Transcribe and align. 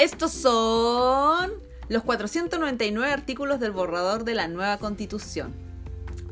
Estos 0.00 0.32
son 0.32 1.50
los 1.90 2.02
499 2.04 3.12
artículos 3.12 3.60
del 3.60 3.72
borrador 3.72 4.24
de 4.24 4.32
la 4.32 4.48
nueva 4.48 4.78
constitución. 4.78 5.52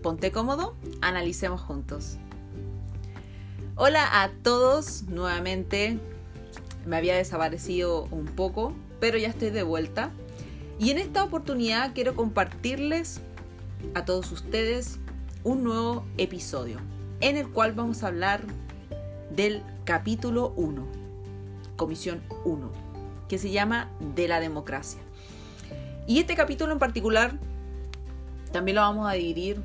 Ponte 0.03 0.33
cómodo, 0.33 0.75
analicemos 1.03 1.61
juntos. 1.61 2.17
Hola 3.75 4.23
a 4.23 4.31
todos, 4.43 5.03
nuevamente 5.03 5.99
me 6.87 6.97
había 6.97 7.15
desaparecido 7.15 8.05
un 8.05 8.25
poco, 8.25 8.73
pero 9.01 9.19
ya 9.19 9.29
estoy 9.29 9.51
de 9.51 9.65
vuelta. 9.65 10.13
Y 10.79 10.91
en 10.91 10.97
esta 10.97 11.23
oportunidad 11.23 11.93
quiero 11.93 12.17
compartirles 12.17 13.21
a 13.93 14.07
todos 14.07 14.33
ustedes 14.33 14.99
un 15.45 15.63
nuevo 15.63 16.07
episodio 16.17 16.79
en 17.21 17.37
el 17.37 17.51
cual 17.51 17.75
vamos 17.75 18.03
a 18.03 18.07
hablar 18.07 18.45
del 19.31 19.63
capítulo 19.85 20.55
1, 20.57 20.87
Comisión 21.77 22.23
1 22.47 22.88
que 23.29 23.39
se 23.39 23.51
llama 23.51 23.91
De 24.15 24.29
la 24.29 24.41
democracia. 24.41 25.01
Y 26.07 26.19
este 26.19 26.35
capítulo 26.35 26.73
en 26.73 26.79
particular 26.79 27.39
también 28.53 28.77
lo 28.77 28.81
vamos 28.81 29.09
a 29.09 29.13
dividir 29.13 29.61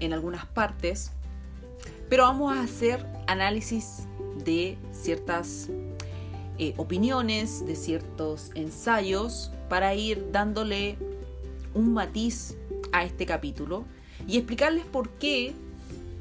en 0.00 0.12
algunas 0.12 0.46
partes, 0.46 1.12
pero 2.08 2.24
vamos 2.24 2.56
a 2.56 2.62
hacer 2.62 3.06
análisis 3.26 4.06
de 4.44 4.78
ciertas 4.92 5.68
eh, 6.58 6.74
opiniones, 6.76 7.66
de 7.66 7.76
ciertos 7.76 8.50
ensayos, 8.54 9.52
para 9.68 9.94
ir 9.94 10.30
dándole 10.32 10.96
un 11.74 11.92
matiz 11.92 12.56
a 12.92 13.04
este 13.04 13.26
capítulo 13.26 13.84
y 14.26 14.36
explicarles 14.38 14.84
por 14.84 15.10
qué 15.10 15.52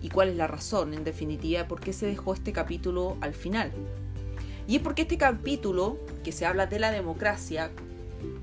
y 0.02 0.10
cuál 0.10 0.30
es 0.30 0.36
la 0.36 0.48
razón, 0.48 0.94
en 0.94 1.04
definitiva, 1.04 1.68
por 1.68 1.80
qué 1.80 1.94
se 1.94 2.06
dejó 2.06 2.34
este 2.34 2.52
capítulo 2.52 3.16
al 3.22 3.34
final. 3.34 3.72
Y 4.68 4.78
es 4.78 4.82
porque 4.82 5.04
este 5.04 5.18
capítulo, 5.18 5.98
que 6.24 6.32
se 6.32 6.46
habla 6.46 6.68
de 6.68 6.80
la 6.80 6.92
democracia, 6.92 7.72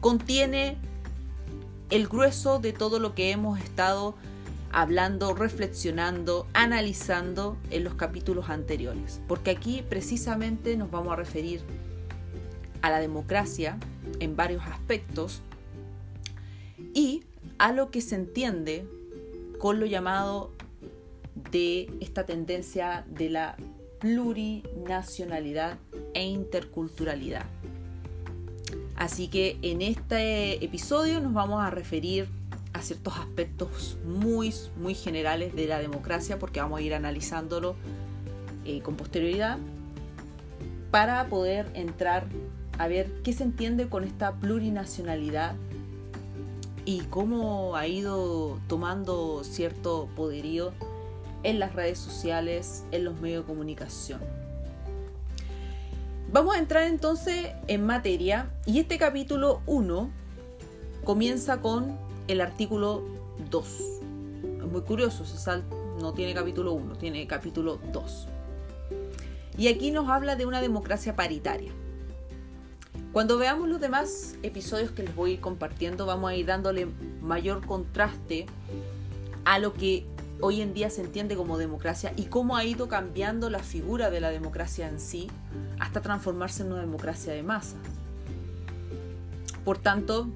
contiene 0.00 0.77
el 1.90 2.06
grueso 2.06 2.58
de 2.58 2.72
todo 2.72 2.98
lo 2.98 3.14
que 3.14 3.30
hemos 3.30 3.58
estado 3.58 4.14
hablando, 4.72 5.34
reflexionando, 5.34 6.46
analizando 6.52 7.56
en 7.70 7.84
los 7.84 7.94
capítulos 7.94 8.50
anteriores. 8.50 9.20
Porque 9.27 9.50
aquí 9.50 9.82
precisamente 9.88 10.77
nos 10.77 10.90
vamos 10.90 11.12
a 11.12 11.16
referir 11.16 11.60
a 12.82 12.90
la 12.90 13.00
democracia 13.00 13.78
en 14.20 14.36
varios 14.36 14.64
aspectos 14.66 15.42
y 16.94 17.24
a 17.58 17.72
lo 17.72 17.90
que 17.90 18.00
se 18.00 18.14
entiende 18.14 18.86
con 19.58 19.80
lo 19.80 19.86
llamado 19.86 20.52
de 21.50 21.90
esta 22.00 22.24
tendencia 22.24 23.05
de 23.08 23.30
la 23.30 23.56
plurinacionalidad 24.00 25.78
e 26.14 26.24
interculturalidad. 26.24 27.46
Así 28.96 29.28
que 29.28 29.58
en 29.62 29.82
este 29.82 30.64
episodio 30.64 31.20
nos 31.20 31.32
vamos 31.32 31.62
a 31.62 31.70
referir 31.70 32.28
a 32.72 32.82
ciertos 32.82 33.16
aspectos 33.18 33.98
muy, 34.04 34.52
muy 34.76 34.94
generales 34.94 35.54
de 35.54 35.66
la 35.66 35.78
democracia 35.78 36.38
porque 36.38 36.60
vamos 36.60 36.80
a 36.80 36.82
ir 36.82 36.94
analizándolo 36.94 37.76
eh, 38.64 38.80
con 38.82 38.96
posterioridad 38.96 39.58
para 40.90 41.28
poder 41.28 41.70
entrar 41.74 42.26
a 42.78 42.88
ver 42.88 43.10
qué 43.22 43.32
se 43.32 43.42
entiende 43.42 43.88
con 43.88 44.04
esta 44.04 44.32
plurinacionalidad 44.34 45.54
y 46.84 47.00
cómo 47.02 47.76
ha 47.76 47.86
ido 47.86 48.58
tomando 48.68 49.44
cierto 49.44 50.08
poderío 50.16 50.72
en 51.42 51.58
las 51.58 51.74
redes 51.74 51.98
sociales, 51.98 52.84
en 52.91 53.05
los 53.05 53.20
medios 53.20 53.44
de 53.44 53.46
comunicación. 53.46 54.20
Vamos 56.33 56.55
a 56.55 56.58
entrar 56.58 56.84
entonces 56.84 57.48
en 57.66 57.84
materia 57.84 58.50
y 58.64 58.78
este 58.78 58.98
capítulo 58.98 59.62
1 59.66 60.11
comienza 61.05 61.61
con 61.61 61.98
el 62.28 62.40
artículo 62.40 63.02
2. 63.51 63.67
Es 64.58 64.70
muy 64.70 64.83
curioso, 64.83 65.24
no 66.01 66.12
tiene 66.12 66.33
capítulo 66.33 66.73
1, 66.73 66.96
tiene 66.96 67.27
capítulo 67.27 67.80
2. 67.92 68.28
Y 69.58 69.68
aquí 69.68 69.90
nos 69.90 70.08
habla 70.08 70.36
de 70.36 70.46
una 70.46 70.61
democracia 70.61 71.17
paritaria. 71.17 71.72
Cuando 73.12 73.36
veamos 73.36 73.68
los 73.68 73.80
demás 73.80 74.36
episodios 74.45 74.92
que 74.92 75.02
les 75.02 75.14
voy 75.17 75.36
compartiendo, 75.39 76.07
vamos 76.07 76.30
a 76.30 76.36
ir 76.36 76.46
dándole 76.46 76.86
mayor 77.20 77.67
contraste 77.67 78.46
a 79.45 79.58
lo 79.58 79.74
que 79.74 80.07
hoy 80.40 80.61
en 80.61 80.74
día 80.74 80.90
se 80.90 81.02
entiende 81.02 81.36
como 81.36 81.58
democracia 81.58 82.12
y 82.17 82.24
cómo 82.24 82.56
ha 82.56 82.64
ido 82.64 82.89
cambiando 82.89 83.51
la 83.51 83.61
figura 83.61 84.11
de 84.11 84.20
la 84.20 84.30
democracia 84.30 84.89
en 84.89 85.01
sí 85.01 85.28
hasta 85.78 86.01
transformarse 86.01 86.62
en 86.62 86.73
una 86.73 86.80
democracia 86.80 87.33
de 87.33 87.42
masas. 87.42 87.80
Por 89.64 89.78
tanto, 89.78 90.28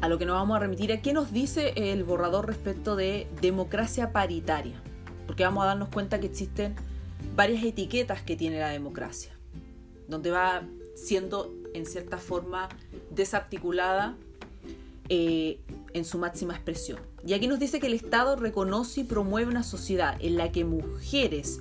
a 0.00 0.08
lo 0.08 0.18
que 0.18 0.26
nos 0.26 0.34
vamos 0.34 0.56
a 0.56 0.60
remitir, 0.60 0.92
¿a 0.92 1.00
qué 1.00 1.12
nos 1.12 1.32
dice 1.32 1.74
el 1.76 2.04
borrador 2.04 2.46
respecto 2.46 2.96
de 2.96 3.28
democracia 3.40 4.12
paritaria? 4.12 4.80
Porque 5.26 5.44
vamos 5.44 5.64
a 5.64 5.68
darnos 5.68 5.90
cuenta 5.90 6.18
que 6.18 6.26
existen 6.26 6.74
varias 7.36 7.62
etiquetas 7.62 8.22
que 8.22 8.36
tiene 8.36 8.58
la 8.58 8.70
democracia, 8.70 9.32
donde 10.08 10.30
va 10.30 10.62
siendo 10.96 11.52
en 11.74 11.86
cierta 11.86 12.18
forma 12.18 12.68
desarticulada 13.10 14.16
eh, 15.08 15.60
en 15.92 16.04
su 16.04 16.18
máxima 16.18 16.54
expresión. 16.54 17.11
Y 17.24 17.34
aquí 17.34 17.46
nos 17.46 17.58
dice 17.58 17.78
que 17.78 17.86
el 17.86 17.94
Estado 17.94 18.36
reconoce 18.36 19.00
y 19.00 19.04
promueve 19.04 19.50
una 19.50 19.62
sociedad 19.62 20.16
en 20.20 20.36
la 20.36 20.50
que 20.50 20.64
mujeres, 20.64 21.60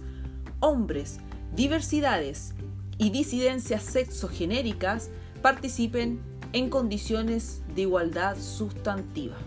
hombres, 0.59 1.19
diversidades 1.55 2.53
y 2.97 3.11
disidencias 3.11 3.83
sexogenéricas 3.83 5.09
participen 5.41 6.19
en 6.53 6.69
condiciones 6.69 7.61
de 7.75 7.83
igualdad 7.83 8.37
sustantiva. 8.37 9.37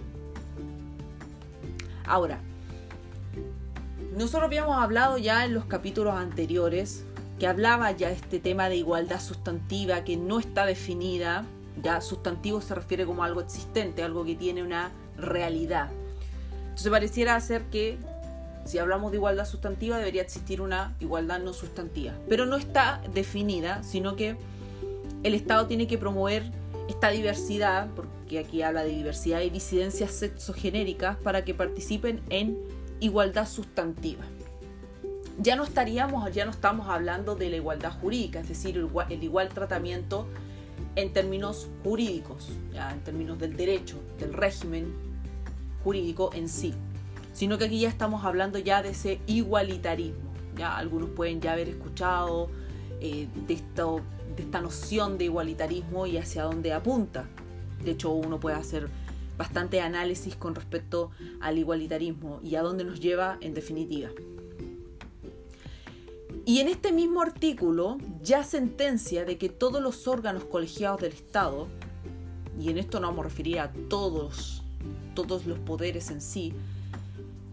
Ahora, 2.06 2.40
nosotros 4.16 4.44
habíamos 4.44 4.76
hablado 4.76 5.18
ya 5.18 5.44
en 5.44 5.54
los 5.54 5.64
capítulos 5.64 6.14
anteriores 6.14 7.04
que 7.38 7.48
hablaba 7.48 7.90
ya 7.90 8.10
este 8.10 8.38
tema 8.38 8.68
de 8.68 8.76
igualdad 8.76 9.20
sustantiva 9.20 10.04
que 10.04 10.16
no 10.16 10.38
está 10.38 10.66
definida 10.66 11.44
ya 11.82 12.00
sustantivo 12.00 12.60
se 12.60 12.74
refiere 12.74 13.04
como 13.04 13.24
algo 13.24 13.40
existente, 13.40 14.02
algo 14.02 14.24
que 14.24 14.36
tiene 14.36 14.62
una 14.62 14.92
realidad. 15.16 15.90
Entonces 16.74 16.90
pareciera 16.90 17.40
ser 17.40 17.62
que 17.66 17.98
si 18.64 18.78
hablamos 18.78 19.12
de 19.12 19.18
igualdad 19.18 19.44
sustantiva 19.44 19.96
debería 19.96 20.22
existir 20.22 20.60
una 20.60 20.96
igualdad 20.98 21.38
no 21.38 21.52
sustantiva, 21.52 22.12
pero 22.28 22.46
no 22.46 22.56
está 22.56 23.00
definida, 23.14 23.84
sino 23.84 24.16
que 24.16 24.36
el 25.22 25.34
Estado 25.34 25.68
tiene 25.68 25.86
que 25.86 25.98
promover 25.98 26.42
esta 26.88 27.10
diversidad, 27.10 27.90
porque 27.94 28.40
aquí 28.40 28.62
habla 28.62 28.82
de 28.82 28.90
diversidad 28.90 29.40
y 29.42 29.50
disidencias 29.50 30.10
sexogenéricas, 30.10 31.16
para 31.18 31.44
que 31.44 31.54
participen 31.54 32.20
en 32.28 32.58
igualdad 32.98 33.46
sustantiva. 33.46 34.24
Ya 35.38 35.54
no 35.54 35.62
estaríamos, 35.62 36.28
ya 36.34 36.44
no 36.44 36.50
estamos 36.50 36.88
hablando 36.88 37.36
de 37.36 37.50
la 37.50 37.56
igualdad 37.56 37.92
jurídica, 38.00 38.40
es 38.40 38.48
decir, 38.48 38.84
el 39.10 39.22
igual 39.22 39.48
tratamiento 39.50 40.26
en 40.96 41.12
términos 41.12 41.68
jurídicos, 41.84 42.48
en 42.72 43.00
términos 43.04 43.38
del 43.38 43.56
derecho, 43.56 44.00
del 44.18 44.32
régimen 44.32 45.13
jurídico 45.84 46.30
en 46.34 46.48
sí, 46.48 46.74
sino 47.32 47.58
que 47.58 47.66
aquí 47.66 47.78
ya 47.78 47.88
estamos 47.88 48.24
hablando 48.24 48.58
ya 48.58 48.82
de 48.82 48.90
ese 48.90 49.20
igualitarismo. 49.26 50.32
Ya 50.56 50.76
algunos 50.76 51.10
pueden 51.10 51.40
ya 51.40 51.52
haber 51.52 51.68
escuchado 51.68 52.48
eh, 53.00 53.28
de, 53.46 53.56
de 53.56 54.42
esta 54.42 54.60
noción 54.60 55.18
de 55.18 55.26
igualitarismo 55.26 56.06
y 56.06 56.16
hacia 56.16 56.44
dónde 56.44 56.72
apunta. 56.72 57.28
De 57.84 57.92
hecho, 57.92 58.10
uno 58.12 58.40
puede 58.40 58.56
hacer 58.56 58.88
bastante 59.36 59.80
análisis 59.80 60.36
con 60.36 60.54
respecto 60.54 61.10
al 61.40 61.58
igualitarismo 61.58 62.40
y 62.42 62.54
a 62.54 62.62
dónde 62.62 62.84
nos 62.84 63.00
lleva 63.00 63.38
en 63.40 63.54
definitiva. 63.54 64.10
Y 66.46 66.60
en 66.60 66.68
este 66.68 66.92
mismo 66.92 67.22
artículo 67.22 67.98
ya 68.22 68.44
sentencia 68.44 69.24
de 69.24 69.38
que 69.38 69.48
todos 69.48 69.82
los 69.82 70.06
órganos 70.06 70.44
colegiados 70.44 71.00
del 71.00 71.12
Estado, 71.12 71.68
y 72.60 72.68
en 72.68 72.78
esto 72.78 73.00
no 73.00 73.08
vamos 73.08 73.24
a 73.24 73.28
referir 73.28 73.60
a 73.60 73.72
todos, 73.88 74.63
todos 75.14 75.46
los 75.46 75.58
poderes 75.58 76.10
en 76.10 76.20
sí, 76.20 76.52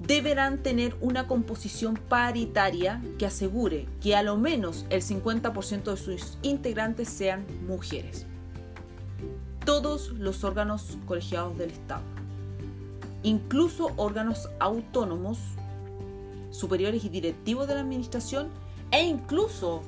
deberán 0.06 0.63
tener 0.63 0.95
una 1.00 1.28
composición 1.28 1.95
paritaria 1.95 3.01
que 3.19 3.25
asegure 3.25 3.88
que 4.01 4.16
a 4.16 4.24
lo 4.24 4.36
menos 4.36 4.86
el 4.89 5.01
50% 5.01 5.83
de 5.83 5.98
sus 5.98 6.38
integrantes 6.42 7.07
sean 7.10 7.45
mujeres. 7.68 8.25
Todos 9.66 10.10
los 10.10 10.44
órganos 10.44 10.98
colegiados 11.06 11.57
del 11.57 11.69
Estado, 11.69 12.01
incluso 13.22 13.92
órganos 13.95 14.50
autónomos, 14.60 15.38
superiores 16.50 17.04
y 17.06 17.10
directivos 17.10 17.68
de 17.68 17.75
la 17.75 17.81
Administración, 17.81 18.50
e 18.89 19.04
incluso 19.04 19.84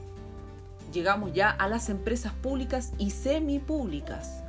llegamos 0.94 1.34
ya 1.34 1.50
a 1.50 1.68
las 1.68 1.90
empresas 1.90 2.34
públicas 2.34 2.94
y 3.00 3.10
semipúblicas. 3.10 4.44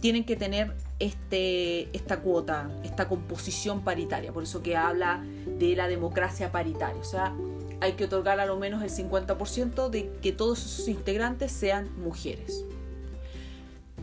Tienen 0.00 0.24
que 0.24 0.36
tener 0.36 0.74
este, 0.98 1.94
esta 1.96 2.20
cuota, 2.20 2.70
esta 2.82 3.08
composición 3.08 3.82
paritaria, 3.82 4.32
por 4.32 4.44
eso 4.44 4.62
que 4.62 4.76
habla 4.76 5.22
de 5.58 5.76
la 5.76 5.88
democracia 5.88 6.52
paritaria. 6.52 7.00
O 7.00 7.04
sea, 7.04 7.34
hay 7.80 7.92
que 7.92 8.04
otorgar 8.04 8.40
a 8.40 8.46
lo 8.46 8.56
menos 8.56 8.82
el 8.82 8.90
50% 8.90 9.90
de 9.90 10.10
que 10.22 10.32
todos 10.32 10.58
sus 10.58 10.88
integrantes 10.88 11.52
sean 11.52 11.88
mujeres. 11.98 12.64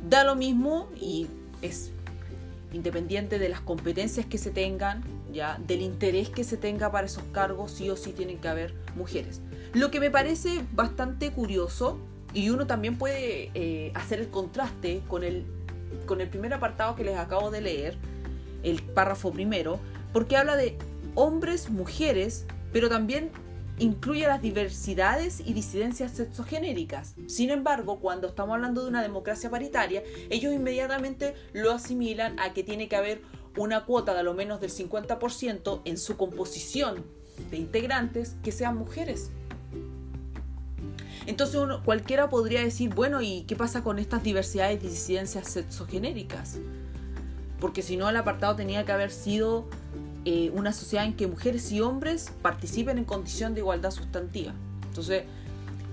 da 0.07 0.23
lo 0.23 0.35
mismo 0.35 0.89
y 0.99 1.27
es 1.61 1.91
independiente 2.73 3.39
de 3.39 3.49
las 3.49 3.61
competencias 3.61 4.25
que 4.25 4.37
se 4.37 4.51
tengan, 4.51 5.03
ya 5.31 5.59
del 5.65 5.81
interés 5.81 6.29
que 6.29 6.43
se 6.43 6.57
tenga 6.57 6.91
para 6.91 7.05
esos 7.05 7.23
cargos, 7.31 7.71
sí 7.71 7.89
o 7.89 7.95
sí 7.95 8.11
tienen 8.11 8.39
que 8.39 8.47
haber 8.47 8.73
mujeres. 8.95 9.41
Lo 9.73 9.89
que 9.91 9.99
me 9.99 10.11
parece 10.11 10.61
bastante 10.73 11.31
curioso 11.31 11.99
y 12.33 12.49
uno 12.49 12.67
también 12.67 12.97
puede 12.97 13.51
eh, 13.53 13.91
hacer 13.95 14.19
el 14.19 14.29
contraste 14.29 15.01
con 15.07 15.23
el, 15.23 15.45
con 16.05 16.21
el 16.21 16.29
primer 16.29 16.53
apartado 16.53 16.95
que 16.95 17.03
les 17.03 17.17
acabo 17.17 17.51
de 17.51 17.61
leer, 17.61 17.97
el 18.63 18.81
párrafo 18.81 19.31
primero, 19.31 19.79
porque 20.11 20.37
habla 20.37 20.55
de 20.55 20.77
hombres, 21.15 21.69
mujeres, 21.69 22.45
pero 22.71 22.89
también 22.89 23.31
incluye 23.79 24.27
las 24.27 24.41
diversidades 24.41 25.39
y 25.39 25.53
disidencias 25.53 26.11
sexogenéricas. 26.11 27.15
Sin 27.27 27.49
embargo, 27.49 27.99
cuando 27.99 28.27
estamos 28.27 28.55
hablando 28.55 28.83
de 28.83 28.89
una 28.89 29.01
democracia 29.01 29.49
paritaria, 29.49 30.03
ellos 30.29 30.53
inmediatamente 30.53 31.33
lo 31.53 31.71
asimilan 31.71 32.39
a 32.39 32.53
que 32.53 32.63
tiene 32.63 32.87
que 32.87 32.95
haber 32.95 33.21
una 33.57 33.85
cuota 33.85 34.13
de 34.13 34.23
lo 34.23 34.33
menos 34.33 34.61
del 34.61 34.71
50% 34.71 35.81
en 35.85 35.97
su 35.97 36.17
composición 36.17 37.03
de 37.49 37.57
integrantes 37.57 38.35
que 38.43 38.51
sean 38.51 38.77
mujeres. 38.77 39.31
Entonces 41.25 41.61
cualquiera 41.85 42.29
podría 42.29 42.61
decir, 42.61 42.93
bueno, 42.93 43.21
¿y 43.21 43.43
qué 43.43 43.55
pasa 43.55 43.83
con 43.83 43.99
estas 43.99 44.23
diversidades 44.23 44.83
y 44.83 44.87
disidencias 44.87 45.47
sexogenéricas? 45.47 46.57
Porque 47.59 47.81
si 47.81 47.95
no, 47.95 48.09
el 48.09 48.17
apartado 48.17 48.55
tenía 48.55 48.85
que 48.85 48.91
haber 48.91 49.11
sido 49.11 49.69
eh, 50.25 50.51
una 50.53 50.73
sociedad 50.73 51.05
en 51.05 51.15
que 51.15 51.27
mujeres 51.27 51.71
y 51.71 51.81
hombres 51.81 52.31
participen 52.41 52.97
en 52.97 53.05
condición 53.05 53.53
de 53.53 53.61
igualdad 53.61 53.91
sustantiva. 53.91 54.53
Entonces, 54.87 55.23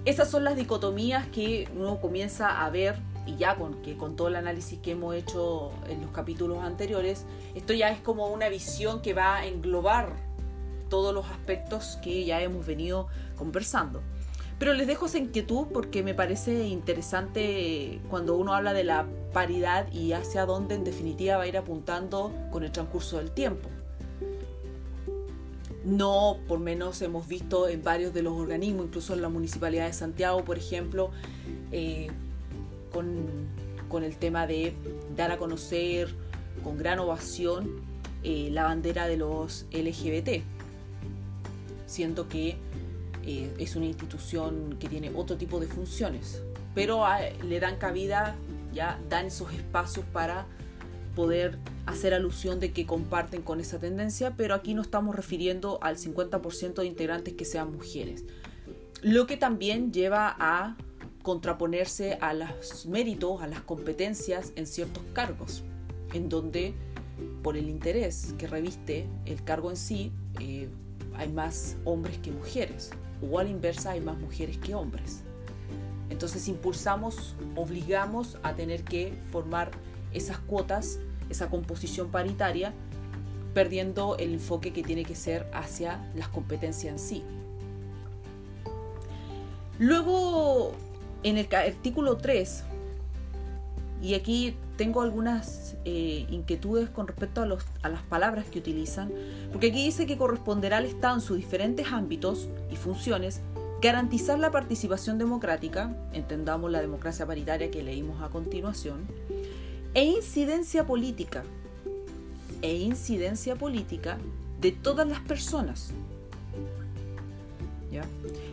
esas 0.05 0.31
son 0.31 0.45
las 0.45 0.57
dicotomías 0.57 1.27
que 1.29 1.69
uno 1.77 2.01
comienza 2.01 2.65
a 2.65 2.71
ver 2.71 2.99
y 3.27 3.37
ya 3.37 3.57
con, 3.57 3.83
que 3.83 3.97
con 3.97 4.17
todo 4.17 4.29
el 4.29 4.37
análisis 4.37 4.79
que 4.81 4.93
hemos 4.93 5.15
hecho 5.15 5.71
en 5.89 6.01
los 6.01 6.11
capítulos 6.11 6.59
anteriores, 6.59 7.25
esto 7.55 7.73
ya 7.73 7.91
es 7.91 8.01
como 8.01 8.29
una 8.29 8.49
visión 8.49 9.03
que 9.03 9.15
va 9.15 9.37
a 9.37 9.47
englobar 9.47 10.17
todos 10.89 11.15
los 11.15 11.27
aspectos 11.27 11.99
que 12.03 12.25
ya 12.25 12.41
hemos 12.41 12.67
venido 12.67 13.09
conversando. 13.37 14.03
Pero 14.61 14.75
les 14.75 14.87
dejo 14.87 15.07
esa 15.07 15.17
inquietud 15.17 15.69
porque 15.73 16.03
me 16.03 16.13
parece 16.13 16.69
interesante 16.69 17.99
cuando 18.11 18.37
uno 18.37 18.53
habla 18.53 18.75
de 18.75 18.85
la 18.85 19.07
paridad 19.33 19.91
y 19.91 20.13
hacia 20.13 20.45
dónde 20.45 20.75
en 20.75 20.85
definitiva 20.85 21.39
va 21.39 21.45
a 21.45 21.49
ir 21.49 21.57
apuntando 21.57 22.31
con 22.53 22.63
el 22.63 22.71
transcurso 22.71 23.17
del 23.17 23.31
tiempo. 23.31 23.71
No, 25.83 26.37
por 26.47 26.59
menos 26.59 27.01
hemos 27.01 27.27
visto 27.27 27.69
en 27.69 27.83
varios 27.83 28.13
de 28.13 28.21
los 28.21 28.35
organismos, 28.35 28.85
incluso 28.85 29.15
en 29.15 29.23
la 29.23 29.31
Municipalidad 29.31 29.87
de 29.87 29.95
Santiago, 29.95 30.45
por 30.45 30.59
ejemplo, 30.59 31.11
eh, 31.73 32.09
con, 32.93 34.05
el 34.05 34.17
tema 34.19 34.47
de 34.47 34.75
dar 35.17 35.31
a 35.31 35.39
conocer 35.39 36.15
con 36.63 36.77
gran 36.77 36.99
ovación 36.99 37.81
eh, 38.23 38.51
la 38.53 38.65
bandera 38.65 39.09
de 39.09 39.17
los 39.17 39.65
LGBT. 39.73 40.43
Siento 41.87 42.29
que 42.29 42.59
eh, 43.25 43.53
es 43.59 43.77
una 43.77 43.87
institución 43.87 44.77
que 44.79 44.89
tiene 44.89 45.11
otro 45.15 45.37
tipo 45.37 45.61
de 45.61 45.67
funciones, 45.67 46.43
pero 46.75 47.05
ah, 47.05 47.21
le 47.45 47.61
dan 47.61 47.77
cabida, 47.77 48.37
ya 48.73 48.99
dan 49.09 49.27
esos 49.27 49.53
espacios 49.53 50.05
para 50.13 50.47
poder 51.15 51.59
hacer 51.87 52.15
alusión 52.15 52.61
de 52.61 52.73
que 52.73 52.87
comparten 52.87 53.43
con 53.43 53.61
esa 53.61 53.79
tendencia, 53.79 54.35
pero 54.37 54.55
aquí 54.55 54.75
no 54.75 54.83
estamos 54.83 55.17
refiriendo 55.17 55.79
al 55.83 55.97
50% 55.97 56.75
de 56.75 56.87
integrantes 56.87 57.35
que 57.35 57.45
sean 57.45 57.73
mujeres. 57.73 58.25
Lo 59.03 59.27
que 59.27 59.37
también 59.37 59.93
lleva 59.93 60.35
a 60.39 60.77
contraponerse 61.23 62.19
a 62.21 62.33
los 62.33 62.87
méritos, 62.87 63.43
a 63.43 63.47
las 63.47 63.61
competencias 63.61 64.53
en 64.57 64.67
ciertos 64.67 65.03
cargos, 65.13 65.65
en 66.15 66.29
donde 66.29 66.75
por 67.43 67.57
el 67.57 67.69
interés 67.69 68.35
que 68.39 68.47
reviste 68.47 69.07
el 69.27 69.43
cargo 69.45 69.71
en 69.71 69.77
sí, 69.77 70.13
eh, 70.41 70.69
hay 71.15 71.29
más 71.33 71.77
hombres 71.85 72.19
que 72.19 72.31
mujeres, 72.31 72.91
o 73.23 73.39
a 73.39 73.45
la 73.45 73.51
inversa 73.51 73.93
hay 73.93 74.01
más 74.01 74.19
mujeres 74.19 74.59
que 74.59 74.75
hombres. 74.75 75.23
Entonces 76.11 76.49
impulsamos, 76.49 77.35
obligamos 77.57 78.39
a 78.43 78.55
tener 78.55 78.83
que 78.83 79.15
formar 79.31 79.71
esas 80.13 80.39
cuotas, 80.39 80.99
esa 81.29 81.49
composición 81.49 82.11
paritaria, 82.11 82.73
perdiendo 83.55 84.17
el 84.17 84.35
enfoque 84.35 84.73
que 84.73 84.83
tiene 84.83 85.05
que 85.05 85.15
ser 85.15 85.49
hacia 85.53 86.11
las 86.15 86.29
competencias 86.29 86.93
en 86.93 86.99
sí. 86.99 87.25
Luego, 89.79 90.73
en 91.23 91.39
el 91.39 91.49
artículo 91.55 92.17
3, 92.17 92.65
y 94.03 94.15
aquí 94.15 94.57
tengo 94.77 95.03
algunas 95.03 95.77
eh, 95.85 96.27
inquietudes 96.31 96.89
con 96.89 97.07
respecto 97.07 97.43
a, 97.43 97.47
los, 97.47 97.65
a 97.83 97.89
las 97.89 98.03
palabras 98.03 98.47
que 98.47 98.59
utilizan, 98.59 99.13
porque 99.53 99.69
aquí 99.69 99.85
dice 99.85 100.07
que 100.07 100.17
corresponderá 100.17 100.79
al 100.79 100.87
Estado 100.87 101.17
en 101.17 101.21
sus 101.21 101.37
diferentes 101.37 101.93
ámbitos 101.93 102.49
y 102.71 102.77
funciones 102.77 103.41
garantizar 103.81 104.39
la 104.39 104.51
participación 104.51 105.19
democrática, 105.19 105.95
entendamos 106.13 106.71
la 106.71 106.81
democracia 106.81 107.27
paritaria 107.27 107.71
que 107.71 107.83
leímos 107.83 108.23
a 108.23 108.29
continuación, 108.29 109.07
e 109.95 110.05
incidencia 110.05 110.87
política, 110.87 111.43
e 112.63 112.77
incidencia 112.77 113.57
política 113.57 114.19
de 114.61 114.73
todas 114.73 115.09
las 115.09 115.21
personas. 115.21 115.93
¿Ya? 117.91 118.05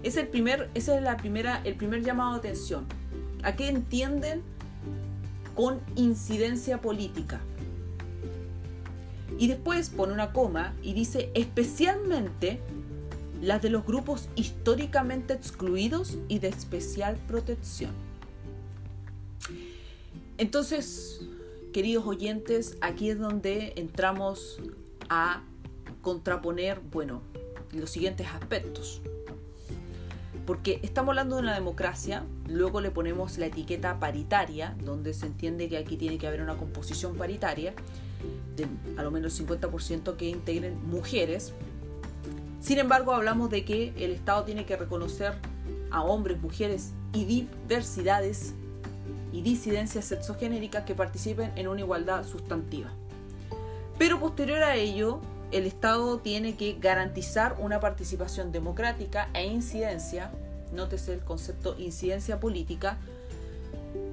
Es 0.02 0.18
el 0.18 0.28
primer, 0.28 0.70
ese 0.74 0.96
es 0.96 1.04
la 1.04 1.18
primera, 1.18 1.62
el 1.64 1.76
primer 1.76 2.04
llamado 2.04 2.34
de 2.34 2.40
atención. 2.40 2.86
¿A 3.44 3.56
qué 3.56 3.68
entienden 3.68 4.42
con 5.58 5.82
incidencia 5.96 6.80
política? 6.80 7.42
Y 9.40 9.48
después 9.48 9.90
pone 9.90 10.14
una 10.14 10.32
coma 10.32 10.74
y 10.82 10.94
dice 10.94 11.32
especialmente 11.34 12.60
las 13.42 13.62
de 13.62 13.70
los 13.70 13.86
grupos 13.86 14.30
históricamente 14.36 15.34
excluidos 15.34 16.18
y 16.28 16.40
de 16.40 16.48
especial 16.48 17.18
protección. 17.28 17.92
Entonces, 20.38 21.22
queridos 21.74 22.06
oyentes, 22.06 22.78
aquí 22.82 23.10
es 23.10 23.20
donde 23.20 23.74
entramos 23.76 24.60
a 25.10 25.44
contraponer, 26.02 26.80
bueno, 26.92 27.22
los 27.72 27.90
siguientes 27.90 28.28
aspectos. 28.28 29.02
Porque 30.48 30.80
estamos 30.82 31.10
hablando 31.10 31.36
de 31.36 31.42
una 31.42 31.54
democracia, 31.54 32.24
luego 32.48 32.80
le 32.80 32.90
ponemos 32.90 33.38
la 33.38 33.48
etiqueta 33.48 34.00
paritaria, 34.00 34.78
donde 34.82 35.14
se 35.14 35.26
entiende 35.26 35.68
que 35.68 35.78
aquí 35.78 35.98
tiene 35.98 36.18
que 36.18 36.26
haber 36.26 36.42
una 36.42 36.56
composición 36.56 37.18
paritaria, 37.18 37.74
de 38.56 38.66
a 38.96 39.04
lo 39.04 39.12
menos 39.12 39.38
50% 39.38 40.16
que 40.16 40.30
integren 40.30 40.80
mujeres. 40.90 41.52
Sin 42.62 42.80
embargo, 42.80 43.12
hablamos 43.12 43.50
de 43.50 43.66
que 43.66 43.94
el 43.98 44.12
Estado 44.12 44.46
tiene 44.46 44.66
que 44.66 44.78
reconocer 44.78 45.34
a 45.92 46.02
hombres, 46.04 46.40
mujeres 46.42 46.94
y 47.12 47.26
diversidades 47.26 48.54
y 49.34 49.42
disidencias 49.42 50.06
sexogenéricas 50.06 50.86
que 50.86 50.96
participen 50.96 51.52
en 51.58 51.68
una 51.68 51.82
igualdad 51.82 52.26
sustantiva. 52.26 52.90
Pero 53.98 54.18
posterior 54.22 54.64
a 54.64 54.76
ello, 54.76 55.20
el 55.52 55.66
Estado 55.66 56.20
tiene 56.20 56.56
que 56.56 56.78
garantizar 56.80 57.58
una 57.60 57.80
participación 57.80 58.52
democrática 58.52 59.30
e 59.34 59.46
incidencia, 59.46 60.32
nótese 60.74 61.14
el 61.14 61.22
concepto 61.22 61.76
incidencia 61.78 62.40
política, 62.40 62.98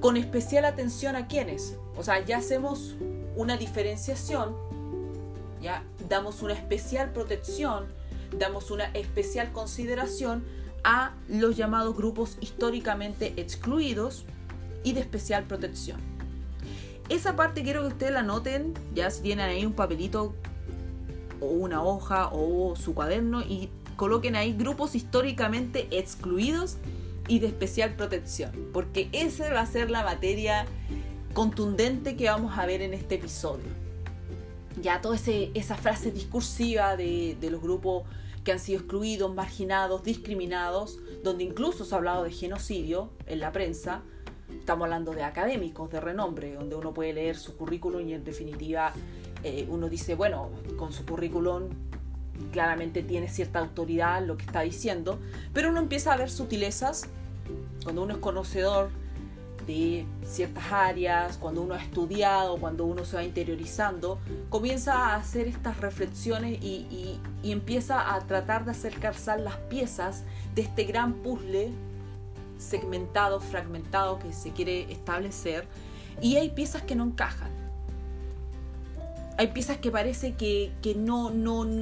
con 0.01 0.17
especial 0.17 0.65
atención 0.65 1.17
a 1.17 1.27
quienes. 1.27 1.77
O 1.97 2.03
sea, 2.03 2.25
ya 2.25 2.39
hacemos 2.39 2.95
una 3.37 3.57
diferenciación, 3.57 4.55
ya 5.61 5.83
damos 6.09 6.43
una 6.43 6.55
especial 6.55 7.13
protección, 7.13 7.87
damos 8.39 8.71
una 8.71 8.85
especial 8.87 9.53
consideración 9.53 10.45
a 10.85 11.15
los 11.29 11.57
llamados 11.57 11.97
grupos 11.97 12.37
históricamente 12.41 13.33
excluidos 13.37 14.25
y 14.83 14.93
de 14.93 15.01
especial 15.01 15.45
protección. 15.45 15.99
Esa 17.09 17.37
parte 17.37 17.63
quiero 17.63 17.83
que 17.83 17.89
ustedes 17.89 18.13
la 18.13 18.23
noten, 18.23 18.75
ya 18.95 19.11
si 19.11 19.23
tienen 19.23 19.47
ahí 19.47 19.67
un 19.67 19.73
papelito 19.73 20.35
o 21.41 21.47
una 21.47 21.83
hoja 21.83 22.29
o 22.33 22.77
su 22.77 22.95
cuaderno 22.95 23.43
y 23.43 23.71
coloquen 23.95 24.37
ahí 24.37 24.53
grupos 24.53 24.95
históricamente 24.95 25.89
excluidos 25.91 26.77
y 27.29 27.39
de 27.39 27.47
especial 27.47 27.95
protección, 27.95 28.53
porque 28.73 29.09
esa 29.13 29.53
va 29.53 29.61
a 29.61 29.67
ser 29.67 29.91
la 29.91 30.03
materia 30.03 30.67
contundente 31.33 32.17
que 32.17 32.29
vamos 32.29 32.59
a 32.59 32.67
ver 32.67 32.83
en 32.83 32.95
este 32.95 33.17
episodio. 33.17 33.65
Ya 34.81 35.01
toda 35.01 35.17
esa 35.17 35.77
frase 35.77 36.11
discursiva 36.11 36.97
de, 36.97 37.37
los 37.51 37.63
grupos 37.63 38.05
que 38.45 38.53
han 38.53 38.59
sido 38.59 38.81
excluidos, 38.81 39.35
marginados, 39.35 40.03
discriminados, 40.03 40.99
donde 41.23 41.45
incluso 41.45 41.85
se 41.85 41.95
ha 41.95 41.99
hablado 41.99 42.25
de 42.25 42.31
genocidio 42.31 43.11
en 43.27 43.41
la 43.41 43.53
prensa, 43.53 44.03
Estamos 44.51 44.85
hablando 44.85 45.13
de 45.13 45.23
académicos 45.23 45.91
de 45.91 46.01
renombre, 46.01 46.55
donde 46.55 46.75
uno 46.75 46.95
puede 46.95 47.13
leer 47.13 47.37
su 47.37 47.57
currículum 47.57 48.09
y 48.09 48.15
en 48.15 48.25
definitiva 48.25 48.93
eh, 49.43 49.67
uno 49.69 49.89
dice, 49.89 50.15
bueno, 50.15 50.51
con 50.79 50.93
su 50.93 51.05
currículum 51.05 51.69
claramente 52.53 53.03
tiene 53.03 53.29
cierta 53.29 53.59
autoridad 53.59 54.25
lo 54.25 54.37
que 54.37 54.45
está 54.45 54.61
diciendo, 54.61 55.19
pero 55.53 55.71
uno 55.71 55.81
empieza 55.81 56.13
a 56.13 56.17
ver 56.17 56.31
sutilezas 56.31 57.09
cuando 57.83 58.03
uno 58.03 58.15
es 58.15 58.21
conocedor 58.21 58.91
de 59.67 60.05
ciertas 60.25 60.73
áreas, 60.73 61.39
cuando 61.39 61.63
uno 61.63 61.75
ha 61.75 61.83
estudiado, 61.83 62.59
cuando 62.59 62.85
uno 62.85 63.05
se 63.05 63.17
va 63.17 63.25
interiorizando, 63.25 64.19
comienza 64.51 64.95
a 64.95 65.17
hacer 65.17 65.49
estas 65.49 65.81
reflexiones 65.81 66.63
y, 66.63 67.19
empieza 67.43 68.15
a 68.15 68.21
tratar 68.21 68.65
de 68.65 68.71
hacer 68.71 68.95
calzar 68.99 69.39
las 69.39 69.57
piezas 69.57 70.25
de 70.55 70.63
este 70.63 70.85
gran 70.85 71.13
puzzle 71.13 71.71
segmentado, 72.59 73.39
fragmentado 73.39 74.19
que 74.19 74.33
se 74.33 74.51
quiere 74.53 74.91
establecer 74.91 75.67
y 76.23 76.37
hay 76.37 76.49
piezas 76.51 76.83
que 76.83 76.95
no 76.95 77.05
encajan. 77.05 77.64
Hay 79.37 79.49
piezas 79.49 79.79
que 79.79 79.91
parece 79.91 80.35
que, 80.35 80.73
no, 80.97 81.31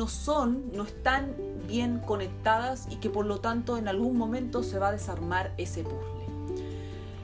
son, 0.08 0.72
no 0.72 0.84
están 0.84 1.34
bien 1.68 1.98
conectadas 1.98 2.88
y 2.90 2.96
que 2.96 3.10
por 3.10 3.26
lo 3.26 3.40
tanto 3.40 3.76
en 3.76 3.88
algún 3.88 4.16
momento 4.16 4.62
se 4.62 4.78
va 4.78 4.88
a 4.88 4.92
desarmar 4.92 5.52
ese 5.58 5.82
puzzle. 5.82 6.26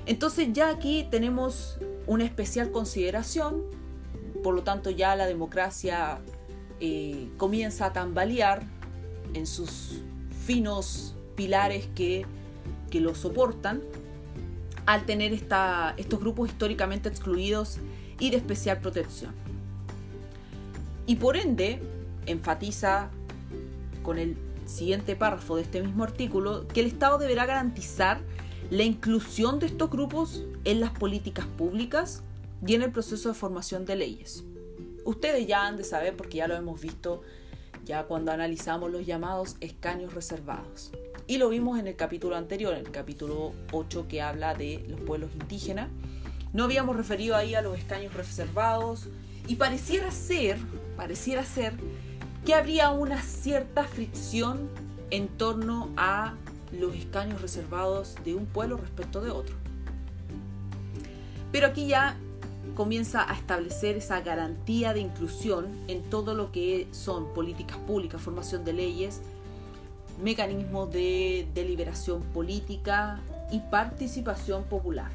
Entonces 0.04 0.48
ya 0.52 0.68
aquí 0.68 1.06
tenemos 1.10 1.78
una 2.06 2.24
especial 2.24 2.70
consideración, 2.70 3.62
por 4.42 4.54
lo 4.54 4.62
tanto 4.62 4.90
ya 4.90 5.16
la 5.16 5.26
democracia 5.26 6.18
eh, 6.80 7.30
comienza 7.38 7.86
a 7.86 7.92
tambalear 7.92 8.62
en 9.32 9.46
sus 9.46 10.02
finos 10.44 11.14
pilares 11.36 11.88
que, 11.94 12.26
que 12.90 13.00
lo 13.00 13.14
soportan, 13.14 13.82
al 14.84 15.04
tener 15.04 15.32
estos 15.32 16.20
grupos 16.20 16.50
históricamente 16.50 17.08
excluidos 17.08 17.78
y 18.18 18.30
de 18.30 18.38
especial 18.38 18.80
protección. 18.80 19.47
Y 21.08 21.16
por 21.16 21.38
ende, 21.38 21.80
enfatiza 22.26 23.08
con 24.02 24.18
el 24.18 24.36
siguiente 24.66 25.16
párrafo 25.16 25.56
de 25.56 25.62
este 25.62 25.82
mismo 25.82 26.04
artículo 26.04 26.68
que 26.68 26.80
el 26.80 26.86
Estado 26.86 27.16
deberá 27.16 27.46
garantizar 27.46 28.20
la 28.70 28.82
inclusión 28.82 29.58
de 29.58 29.66
estos 29.66 29.88
grupos 29.88 30.44
en 30.64 30.80
las 30.80 30.90
políticas 30.90 31.46
públicas 31.46 32.22
y 32.66 32.74
en 32.74 32.82
el 32.82 32.92
proceso 32.92 33.30
de 33.30 33.34
formación 33.34 33.86
de 33.86 33.96
leyes. 33.96 34.44
Ustedes 35.06 35.46
ya 35.46 35.66
han 35.66 35.78
de 35.78 35.84
saber, 35.84 36.14
porque 36.14 36.36
ya 36.36 36.46
lo 36.46 36.54
hemos 36.54 36.78
visto 36.78 37.22
ya 37.86 38.04
cuando 38.04 38.30
analizamos 38.30 38.90
los 38.92 39.06
llamados 39.06 39.56
escaños 39.60 40.12
reservados. 40.12 40.92
Y 41.26 41.38
lo 41.38 41.48
vimos 41.48 41.78
en 41.78 41.86
el 41.86 41.96
capítulo 41.96 42.36
anterior, 42.36 42.74
en 42.74 42.80
el 42.84 42.90
capítulo 42.90 43.54
8 43.72 44.08
que 44.08 44.20
habla 44.20 44.52
de 44.52 44.84
los 44.86 45.00
pueblos 45.00 45.30
indígenas. 45.40 45.88
No 46.52 46.64
habíamos 46.64 46.96
referido 46.96 47.34
ahí 47.34 47.54
a 47.54 47.62
los 47.62 47.78
escaños 47.78 48.12
reservados 48.12 49.08
y 49.46 49.56
pareciera 49.56 50.10
ser, 50.10 50.58
pareciera 50.98 51.44
ser 51.44 51.74
que 52.44 52.54
habría 52.54 52.90
una 52.90 53.22
cierta 53.22 53.84
fricción 53.84 54.68
en 55.10 55.28
torno 55.28 55.90
a 55.96 56.34
los 56.72 56.94
escaños 56.96 57.40
reservados 57.40 58.16
de 58.24 58.34
un 58.34 58.46
pueblo 58.46 58.76
respecto 58.76 59.20
de 59.20 59.30
otro. 59.30 59.54
Pero 61.52 61.68
aquí 61.68 61.86
ya 61.86 62.16
comienza 62.74 63.30
a 63.30 63.34
establecer 63.34 63.96
esa 63.96 64.20
garantía 64.22 64.92
de 64.92 65.00
inclusión 65.00 65.68
en 65.86 66.02
todo 66.10 66.34
lo 66.34 66.50
que 66.50 66.88
son 66.90 67.32
políticas 67.32 67.78
públicas, 67.78 68.20
formación 68.20 68.64
de 68.64 68.72
leyes, 68.72 69.20
mecanismos 70.20 70.90
de 70.90 71.46
deliberación 71.54 72.22
política 72.34 73.20
y 73.52 73.60
participación 73.60 74.64
popular. 74.64 75.12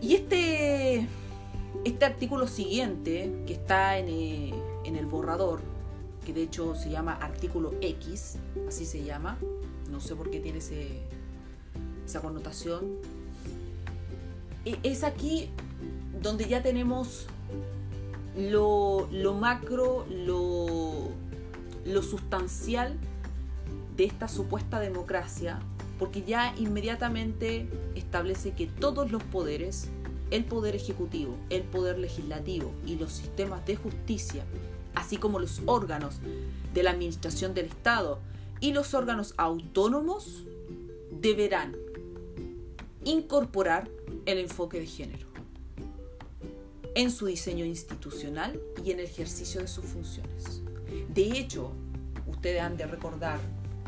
Y 0.00 0.14
este, 0.14 1.08
este 1.84 2.04
artículo 2.04 2.46
siguiente, 2.46 3.42
que 3.46 3.54
está 3.54 3.98
en, 3.98 4.08
eh, 4.08 4.54
en 4.84 4.96
el 4.96 5.06
borrador, 5.06 5.60
que 6.24 6.32
de 6.32 6.42
hecho 6.42 6.74
se 6.74 6.90
llama 6.90 7.14
artículo 7.14 7.72
X, 7.80 8.36
así 8.68 8.84
se 8.84 9.04
llama, 9.04 9.38
no 9.90 10.00
sé 10.00 10.14
por 10.14 10.30
qué 10.30 10.40
tiene 10.40 10.60
esa 12.06 12.20
connotación. 12.20 12.96
Es 14.82 15.04
aquí 15.04 15.48
donde 16.20 16.46
ya 16.46 16.62
tenemos 16.62 17.26
lo, 18.36 19.08
macro, 19.38 20.04
lo, 20.10 21.08
lo 21.84 22.02
sustancial 22.02 22.96
de 23.96 24.04
esta 24.04 24.28
supuesta 24.28 24.80
democracia, 24.80 25.60
porque 25.98 26.22
ya 26.22 26.54
inmediatamente 26.58 27.68
establece 27.94 28.52
que 28.52 28.66
todos 28.66 29.10
los 29.10 29.22
poderes, 29.22 29.88
el 30.30 30.44
poder 30.44 30.76
ejecutivo, 30.76 31.36
el 31.50 31.62
poder 31.62 31.98
legislativo 31.98 32.72
y 32.86 32.96
los 32.96 33.12
sistemas 33.12 33.64
de 33.66 33.76
justicia 33.76 34.44
así 34.94 35.16
como 35.16 35.38
los 35.38 35.62
órganos 35.66 36.16
de 36.74 36.82
la 36.82 36.90
Administración 36.90 37.54
del 37.54 37.66
Estado 37.66 38.18
y 38.60 38.72
los 38.72 38.94
órganos 38.94 39.34
autónomos, 39.36 40.44
deberán 41.20 41.76
incorporar 43.04 43.88
el 44.26 44.38
enfoque 44.38 44.78
de 44.78 44.86
género 44.86 45.26
en 46.94 47.10
su 47.10 47.26
diseño 47.26 47.64
institucional 47.64 48.60
y 48.84 48.90
en 48.90 48.98
el 48.98 49.06
ejercicio 49.06 49.60
de 49.60 49.68
sus 49.68 49.84
funciones. 49.84 50.62
De 51.08 51.38
hecho, 51.38 51.72
ustedes 52.26 52.60
han 52.60 52.76
de 52.76 52.86
recordar 52.86 53.38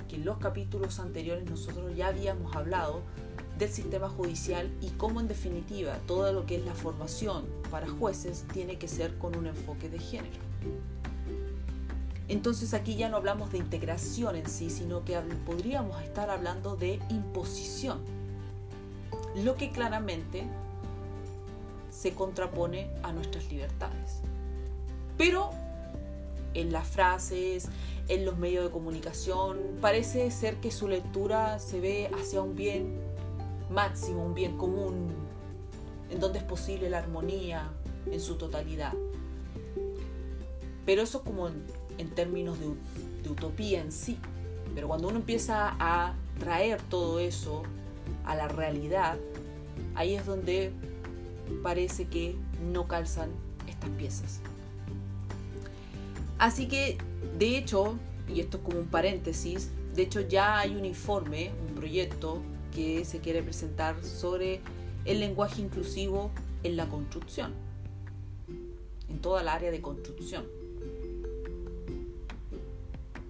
que 0.09 0.17
en 0.17 0.25
los 0.25 0.39
capítulos 0.39 0.99
anteriores 0.99 1.49
nosotros 1.51 1.95
ya 1.97 2.09
habíamos 2.09 2.55
hablado 2.55 3.03
del 3.63 3.73
sistema 3.73 4.09
judicial 4.09 4.71
y 4.81 4.91
cómo 4.91 5.21
en 5.21 5.29
definitiva 5.29 5.97
todo 6.09 6.33
lo 6.33 6.47
que 6.47 6.57
es 6.57 6.65
la 6.65 6.75
formación 6.75 7.47
para 7.71 7.89
jueces 7.89 8.45
tiene 8.53 8.77
que 8.77 8.89
ser 8.89 9.17
con 9.19 9.37
un 9.37 9.47
enfoque 9.47 9.89
de 9.89 10.01
género. 10.01 10.41
Entonces 12.27 12.75
aquí 12.75 12.97
ya 12.97 13.09
no 13.09 13.17
hablamos 13.17 13.53
de 13.53 13.59
integración 13.59 14.35
en 14.35 14.49
sí, 14.49 14.69
sino 14.69 15.05
que 15.05 15.17
podríamos 15.47 16.03
estar 16.03 16.29
hablando 16.29 16.77
de 16.77 16.99
imposición, 17.09 18.01
lo 19.37 19.55
que 19.55 19.71
claramente 19.71 20.45
se 21.91 22.15
contrapone 22.15 22.91
a 23.05 23.13
nuestras 23.13 23.49
libertades. 23.49 24.23
Pero 25.17 25.51
en 26.55 26.73
las 26.73 26.89
frases, 26.89 27.69
en 28.09 28.25
los 28.25 28.37
medios 28.39 28.65
de 28.65 28.71
comunicación, 28.71 29.59
parece 29.81 30.31
ser 30.33 30.57
que 30.57 30.73
su 30.73 30.89
lectura 30.89 31.61
se 31.61 31.81
ve 31.81 32.11
hacia 32.19 32.43
un 32.43 32.57
bien 32.57 33.12
máximo, 33.73 34.25
un 34.25 34.35
bien 34.35 34.57
común, 34.57 35.09
en 36.11 36.21
donde 36.21 36.39
es 36.39 36.45
posible 36.45 36.91
la 36.91 36.99
armonía 36.99 37.71
en 38.11 38.21
su 38.21 38.37
totalidad. 38.37 38.93
Pero 40.85 41.03
eso 41.03 41.19
es 41.19 41.25
como 41.25 41.49
en 41.99 42.11
términos 42.11 42.59
de, 42.59 43.31
utopía 43.31 43.81
en 43.81 43.93
sí. 43.93 44.19
Pero 44.75 44.89
cuando 44.89 45.09
uno 45.09 45.19
empieza 45.19 45.77
a 45.79 46.15
traer 46.39 46.81
todo 46.83 47.21
eso 47.21 47.63
a 48.25 48.35
la 48.35 48.49
realidad, 48.49 49.17
ahí 49.95 50.15
es 50.15 50.27
donde 50.27 50.73
parece 51.63 52.07
que 52.07 52.37
no 52.73 52.89
calzan 52.89 53.31
estas 53.69 53.91
piezas. 53.91 54.41
Así 56.39 56.67
que, 56.67 56.99
de 57.39 57.57
hecho, 57.57 57.95
y 58.29 58.41
esto 58.41 58.57
es 58.57 58.63
como 58.65 58.81
un 58.81 58.87
paréntesis, 58.87 59.71
de 59.95 60.03
hecho 60.03 60.21
ya 60.21 60.59
hay 60.59 60.75
un 60.75 60.85
informe, 60.85 61.53
un 61.69 61.75
proyecto 61.75 62.41
que 62.75 63.05
se 63.05 63.21
quiere 63.21 63.43
presentar 63.43 64.03
sobre 64.05 64.61
el 65.05 65.21
lenguaje 65.21 65.61
inclusivo 65.61 66.31
en 66.63 66.77
la 66.77 66.89
construcción, 66.89 67.53
en 69.09 69.19
toda 69.21 69.43
la 69.43 69.55
área 69.55 69.71
de 69.71 69.81
construcción 69.81 70.45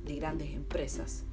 de 0.05 0.17
grandes 0.17 0.51
empresas. 0.51 1.25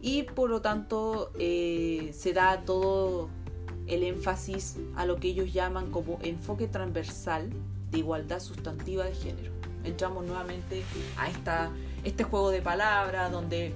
Y 0.00 0.24
por 0.24 0.50
lo 0.50 0.60
tanto 0.60 1.30
eh, 1.38 2.10
se 2.12 2.32
da 2.32 2.62
todo 2.64 3.30
el 3.86 4.02
énfasis 4.02 4.76
a 4.96 5.06
lo 5.06 5.16
que 5.16 5.28
ellos 5.28 5.52
llaman 5.52 5.90
como 5.90 6.18
enfoque 6.22 6.68
transversal 6.68 7.50
de 7.90 7.98
igualdad 7.98 8.40
sustantiva 8.40 9.04
de 9.04 9.14
género. 9.14 9.52
Entramos 9.84 10.24
nuevamente 10.24 10.82
a 11.16 11.28
esta, 11.30 11.70
este 12.04 12.24
juego 12.24 12.50
de 12.50 12.62
palabras 12.62 13.30
donde 13.30 13.72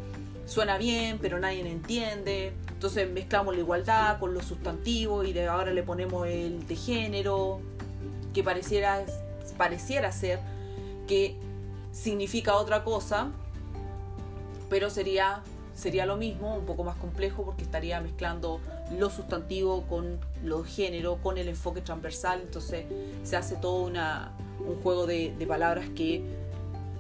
suena 0.49 0.78
bien 0.78 1.19
pero 1.21 1.38
nadie 1.38 1.61
entiende. 1.61 2.52
Entonces 2.69 3.11
mezclamos 3.11 3.55
la 3.55 3.61
igualdad 3.61 4.19
con 4.19 4.35
lo 4.35 4.43
sustantivo 4.43 5.25
y 5.25 5.33
de 5.33 5.47
ahora 5.47 5.73
le 5.73 5.83
ponemos 5.83 6.26
el 6.26 6.67
de 6.67 6.76
género, 6.76 7.61
que 8.33 8.43
pareciera, 8.43 9.05
pareciera 9.57 10.11
ser 10.12 10.40
que 11.07 11.37
significa 11.93 12.55
otra 12.55 12.85
cosa, 12.85 13.31
pero 14.71 14.90
sería, 14.90 15.43
sería 15.75 16.07
lo 16.07 16.17
mismo, 16.17 16.57
un 16.57 16.67
poco 16.67 16.85
más 16.85 16.97
complejo 16.97 17.45
porque 17.45 17.64
estaría 17.64 18.00
mezclando 18.00 18.61
lo 18.97 19.11
sustantivo 19.11 19.83
con 19.88 20.21
lo 20.45 20.62
género, 20.64 21.17
con 21.23 21.37
el 21.38 21.49
enfoque 21.49 21.81
transversal, 21.81 22.43
entonces 22.43 22.85
se 23.25 23.37
hace 23.37 23.57
todo 23.57 23.83
una, 23.83 24.33
un 24.61 24.76
juego 24.83 25.07
de, 25.07 25.35
de 25.37 25.47
palabras 25.47 25.88
que 25.97 26.23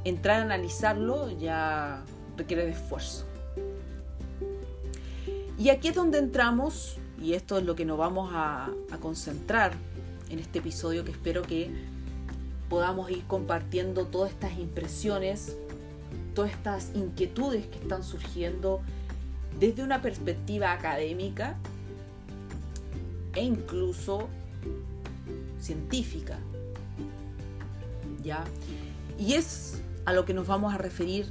entrar 0.04 0.40
a 0.40 0.42
analizarlo 0.42 1.30
ya 1.38 2.02
requiere 2.36 2.64
de 2.64 2.72
esfuerzo. 2.72 3.26
Y 5.58 5.70
aquí 5.70 5.88
es 5.88 5.94
donde 5.96 6.18
entramos, 6.18 6.98
y 7.20 7.32
esto 7.32 7.58
es 7.58 7.64
lo 7.64 7.74
que 7.74 7.84
nos 7.84 7.98
vamos 7.98 8.30
a, 8.32 8.70
concentrar 9.00 9.72
en 10.30 10.38
este 10.38 10.60
episodio 10.60 11.04
que 11.04 11.10
espero 11.10 11.42
que 11.42 11.70
podamos 12.68 13.10
ir 13.10 13.24
compartiendo 13.26 14.06
todas 14.06 14.30
estas 14.30 14.56
impresiones, 14.56 15.56
todas 16.34 16.52
estas 16.52 16.90
inquietudes 16.94 17.66
que 17.66 17.78
están 17.78 18.04
surgiendo 18.04 18.80
desde 19.58 19.82
una 19.82 20.00
perspectiva 20.00 20.72
académica 20.72 21.56
e 23.34 23.42
incluso 23.42 24.28
científica. 25.58 26.38
¿Ya? 28.22 28.44
Y 29.18 29.34
es 29.34 29.82
a 30.04 30.12
lo 30.12 30.24
que 30.24 30.34
nos 30.34 30.46
vamos 30.46 30.72
a 30.72 30.78
referir 30.78 31.26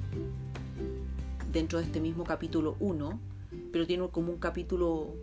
dentro 1.54 1.80
de 1.80 1.86
este 1.86 2.02
mismo 2.02 2.26
capítulo 2.26 2.76
1, 2.80 3.20
pero 3.72 3.86
tiene 3.86 4.08
como 4.10 4.32
un 4.32 4.40
capítulo, 4.40 5.16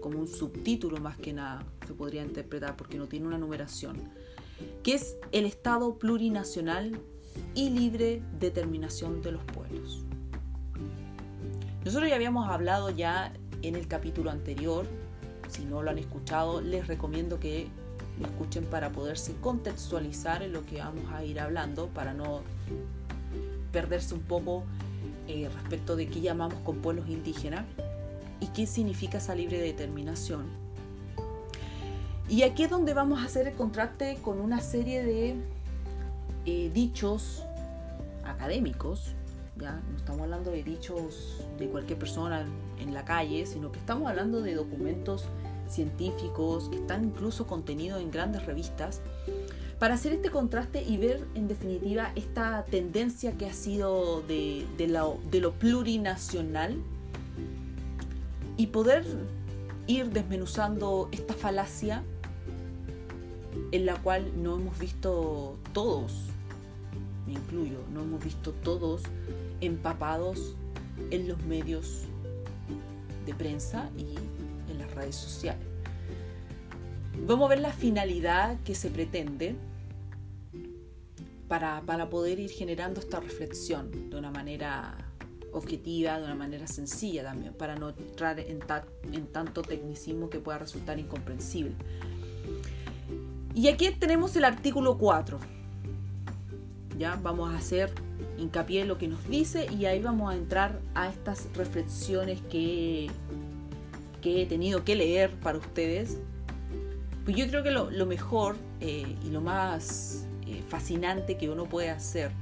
como 0.00 0.18
un 0.18 0.28
subtítulo 0.28 0.98
más 0.98 1.16
que 1.16 1.32
nada, 1.32 1.64
se 1.86 1.94
podría 1.94 2.22
interpretar 2.22 2.76
porque 2.76 2.98
no 2.98 3.06
tiene 3.06 3.26
una 3.26 3.38
numeración, 3.38 3.96
que 4.82 4.94
es 4.94 5.16
el 5.32 5.46
Estado 5.46 5.98
plurinacional 5.98 6.98
y 7.54 7.70
libre 7.70 8.22
determinación 8.38 9.22
de 9.22 9.32
los 9.32 9.44
pueblos. 9.44 10.04
Nosotros 11.84 12.10
ya 12.10 12.16
habíamos 12.16 12.48
hablado 12.48 12.90
ya 12.90 13.32
en 13.62 13.74
el 13.74 13.88
capítulo 13.88 14.30
anterior, 14.30 14.86
si 15.48 15.64
no 15.64 15.82
lo 15.82 15.90
han 15.90 15.98
escuchado, 15.98 16.60
les 16.60 16.86
recomiendo 16.86 17.40
que 17.40 17.68
lo 18.20 18.26
escuchen 18.26 18.64
para 18.64 18.92
poderse 18.92 19.34
contextualizar 19.40 20.42
en 20.42 20.52
lo 20.52 20.64
que 20.64 20.78
vamos 20.78 21.10
a 21.10 21.24
ir 21.24 21.40
hablando, 21.40 21.88
para 21.88 22.12
no 22.12 22.42
perderse 23.72 24.14
un 24.14 24.20
poco 24.20 24.64
eh, 25.30 25.48
respecto 25.48 25.96
de 25.96 26.08
qué 26.08 26.20
llamamos 26.20 26.58
con 26.64 26.78
pueblos 26.78 27.08
indígenas 27.08 27.64
y 28.40 28.46
qué 28.48 28.66
significa 28.66 29.18
esa 29.18 29.34
libre 29.34 29.60
determinación. 29.60 30.46
Y 32.28 32.42
aquí 32.42 32.64
es 32.64 32.70
donde 32.70 32.94
vamos 32.94 33.20
a 33.20 33.24
hacer 33.24 33.46
el 33.48 33.54
contraste 33.54 34.18
con 34.22 34.40
una 34.40 34.60
serie 34.60 35.02
de 35.04 35.36
eh, 36.46 36.70
dichos 36.72 37.44
académicos, 38.24 39.12
ya 39.56 39.80
no 39.90 39.96
estamos 39.96 40.22
hablando 40.22 40.50
de 40.50 40.62
dichos 40.62 41.44
de 41.58 41.68
cualquier 41.68 41.98
persona 41.98 42.46
en 42.78 42.94
la 42.94 43.04
calle, 43.04 43.46
sino 43.46 43.70
que 43.70 43.78
estamos 43.78 44.08
hablando 44.08 44.40
de 44.40 44.54
documentos 44.54 45.24
científicos 45.68 46.68
que 46.68 46.76
están 46.76 47.04
incluso 47.04 47.46
contenidos 47.46 48.00
en 48.00 48.10
grandes 48.10 48.46
revistas, 48.46 49.00
para 49.80 49.94
hacer 49.94 50.12
este 50.12 50.28
contraste 50.28 50.82
y 50.82 50.98
ver 50.98 51.26
en 51.34 51.48
definitiva 51.48 52.12
esta 52.14 52.66
tendencia 52.66 53.38
que 53.38 53.46
ha 53.46 53.54
sido 53.54 54.20
de, 54.20 54.66
lo 54.86 55.52
plurinacional 55.52 56.76
y 58.58 58.66
poder 58.66 59.06
ir 59.86 60.10
desmenuzando 60.10 61.08
esta 61.12 61.32
falacia 61.32 62.04
en 63.72 63.86
la 63.86 63.96
cual 63.96 64.30
no 64.42 64.56
hemos 64.56 64.78
visto 64.78 65.56
todos, 65.72 66.26
me 67.26 67.32
incluyo, 67.32 67.78
no 67.90 68.02
hemos 68.02 68.22
visto 68.22 68.52
todos 68.52 69.00
empapados 69.62 70.56
en 71.10 71.26
los 71.26 71.42
medios 71.44 72.02
de 73.24 73.34
prensa 73.34 73.88
y 73.96 74.14
en 74.70 74.78
las 74.78 74.94
redes 74.94 75.16
sociales. 75.16 75.64
Vamos 77.26 77.46
a 77.46 77.48
ver 77.48 77.60
la 77.60 77.72
finalidad 77.72 78.58
que 78.60 78.74
se 78.74 78.90
pretende 78.90 79.56
para, 81.50 82.08
poder 82.08 82.38
ir 82.38 82.50
generando 82.50 83.00
esta 83.00 83.18
reflexión 83.18 84.08
de 84.08 84.16
una 84.16 84.30
manera 84.30 84.96
objetiva, 85.50 86.16
de 86.16 86.24
una 86.24 86.36
manera 86.36 86.68
sencilla 86.68 87.24
también, 87.24 87.54
para 87.54 87.74
no 87.74 87.88
entrar 87.88 88.38
en, 88.38 88.60
en 89.12 89.26
tanto 89.26 89.62
tecnicismo 89.62 90.30
que 90.30 90.38
pueda 90.38 90.58
resultar 90.58 91.00
incomprensible. 91.00 91.74
Y 93.52 93.66
aquí 93.66 93.90
tenemos 93.90 94.36
el 94.36 94.44
artículo 94.44 94.96
4. 94.96 95.40
Ya 96.96 97.18
vamos 97.20 97.52
a 97.52 97.56
hacer 97.56 97.90
hincapié 98.38 98.82
en 98.82 98.88
lo 98.88 98.96
que 98.96 99.08
nos 99.08 99.28
dice 99.28 99.66
y 99.76 99.86
ahí 99.86 100.00
vamos 100.00 100.32
a 100.32 100.36
entrar 100.36 100.78
a 100.94 101.08
estas 101.08 101.48
reflexiones 101.56 102.40
que, 102.42 103.10
que 104.22 104.42
he 104.42 104.46
tenido 104.46 104.84
que 104.84 104.94
leer 104.94 105.32
para 105.40 105.58
ustedes. 105.58 106.20
Pues 107.24 107.36
yo 107.36 107.48
creo 107.48 107.64
que 107.64 107.72
lo, 107.72 108.06
mejor 108.06 108.56
eh, 108.80 109.16
y 109.26 109.30
lo 109.30 109.40
más 109.40 110.28
eh, 110.50 110.62
fascinante 110.68 111.36
que 111.36 111.48
uno 111.48 111.66
puede 111.66 111.90
hacer 111.90 112.32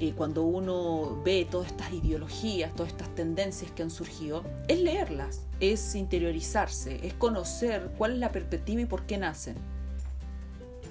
eh, 0.00 0.12
cuando 0.16 0.44
uno 0.44 1.20
ve 1.24 1.46
todas 1.50 1.68
estas 1.68 1.92
ideologías, 1.92 2.72
todas 2.74 2.92
estas 2.92 3.12
tendencias 3.16 3.72
que 3.72 3.82
han 3.82 3.90
surgido, 3.90 4.44
es 4.68 4.80
leerlas, 4.80 5.42
es 5.58 5.96
interiorizarse, 5.96 7.04
es 7.04 7.14
conocer 7.14 7.90
cuál 7.98 8.12
es 8.12 8.18
la 8.18 8.30
perspectiva 8.30 8.80
y 8.80 8.86
por 8.86 9.06
qué 9.06 9.18
nacen. 9.18 9.56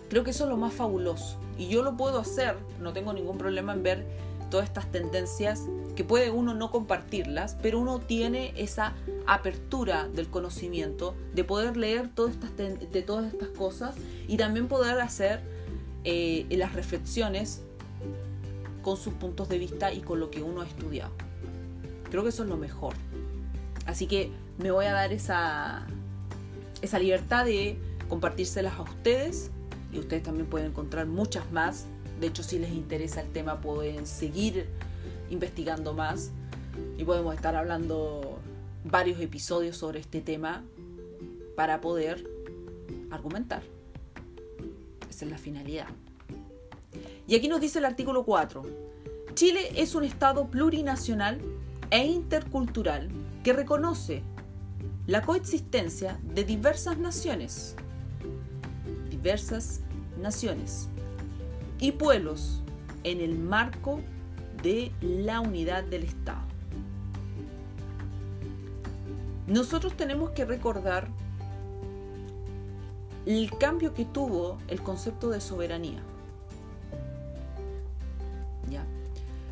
Creo 0.10 0.26
que 0.26 0.32
eso 0.32 0.44
es 0.44 0.50
lo 0.50 0.58
más 0.58 0.74
fabuloso. 0.74 1.38
Y 1.58 1.70
yo 1.70 1.84
lo 1.84 1.96
puedo 1.96 2.20
hacer, 2.20 2.58
no 2.82 2.92
tengo 2.92 3.14
ningún 3.14 3.38
problema 3.38 3.74
en 3.74 3.84
ver 3.84 4.06
todas 4.50 4.68
estas 4.68 4.92
tendencias 4.92 5.64
que 5.96 6.04
puede 6.04 6.30
uno 6.30 6.54
no 6.54 6.70
compartirlas, 6.70 7.56
pero 7.62 7.80
uno 7.80 8.00
tiene 8.00 8.54
esa 8.58 8.94
apertura 9.26 10.08
del 10.10 10.30
conocimiento 10.30 11.16
de 11.34 11.44
poder 11.44 11.78
leer 11.78 12.10
todas 12.14 12.34
estas 12.34 12.56
de 12.56 13.02
todas 13.02 13.32
estas 13.32 13.50
cosas 13.50 13.96
y 14.28 14.38
también 14.38 14.68
poder 14.68 15.00
hacer 15.02 15.57
eh, 16.04 16.46
las 16.52 16.74
reflexiones 16.74 17.62
con 18.82 18.98
sus 18.98 19.14
puntos 19.14 19.50
de 19.50 19.58
vista 19.58 19.92
y 19.92 20.02
con 20.02 20.20
lo 20.20 20.32
que 20.32 20.42
uno 20.42 20.62
ha 20.62 20.66
estudiado. 20.66 21.12
Creo 22.10 22.24
que 22.24 22.30
eso 22.30 22.44
es 22.44 22.50
lo 22.50 22.58
mejor. 22.58 22.94
Así 23.86 24.08
que 24.08 24.32
me 24.58 24.72
voy 24.72 24.86
a 24.86 24.94
dar 24.94 25.12
esa, 25.14 25.86
esa 26.82 27.00
libertad 27.00 27.46
de 27.46 27.78
compartírselas 28.10 28.76
a 28.76 28.84
ustedes 28.84 29.52
y 29.92 30.00
ustedes 30.00 30.24
también 30.24 30.48
pueden 30.48 30.68
encontrar 30.68 31.06
muchas 31.08 31.52
más. 31.52 31.86
De 32.20 32.28
hecho, 32.28 32.44
si 32.44 32.60
les 32.60 32.72
interesa 32.72 33.22
el 33.22 33.30
tema, 33.30 33.62
pueden 33.62 34.08
seguir 34.08 34.68
investigando 35.30 35.94
más 35.94 36.32
y 36.98 37.04
podemos 37.04 37.36
estar 37.36 37.56
hablando 37.56 38.40
varios 38.84 39.20
episodios 39.20 39.78
sobre 39.78 40.00
este 40.00 40.22
tema 40.22 40.64
para 41.56 41.82
poder 41.82 42.26
argumentar. 43.12 43.64
Esa 45.10 45.26
es 45.26 45.32
la 45.32 45.38
finalidad. 45.38 45.88
Y 47.28 47.36
aquí 47.36 47.48
nos 47.48 47.62
dice 47.62 47.80
el 47.80 47.86
artículo 47.86 48.24
4. 48.24 48.64
Chile 49.34 49.72
es 49.76 49.96
un 49.96 50.04
Estado 50.04 50.48
plurinacional 50.48 51.40
e 51.90 52.06
intercultural 52.06 53.10
que 53.44 53.54
reconoce 53.54 54.24
la 55.06 55.22
coexistencia 55.22 56.20
de 56.24 56.44
diversas 56.44 56.98
naciones 56.98 57.76
diversas 59.18 59.82
naciones 60.22 60.88
y 61.80 61.92
pueblos 61.92 62.62
en 63.04 63.20
el 63.20 63.38
marco 63.38 64.00
de 64.64 64.92
la 65.02 65.42
unidad 65.42 65.84
del 65.84 66.04
Estado. 66.04 66.46
Nosotros 69.48 69.98
tenemos 69.98 70.32
que 70.32 70.46
recordar 70.46 71.10
el 73.36 73.58
cambio 73.58 73.94
que 73.94 74.06
tuvo 74.06 74.58
el 74.68 74.82
concepto 74.82 75.30
de 75.30 75.42
soberanía. 75.42 76.02
¿Ya? 78.70 78.86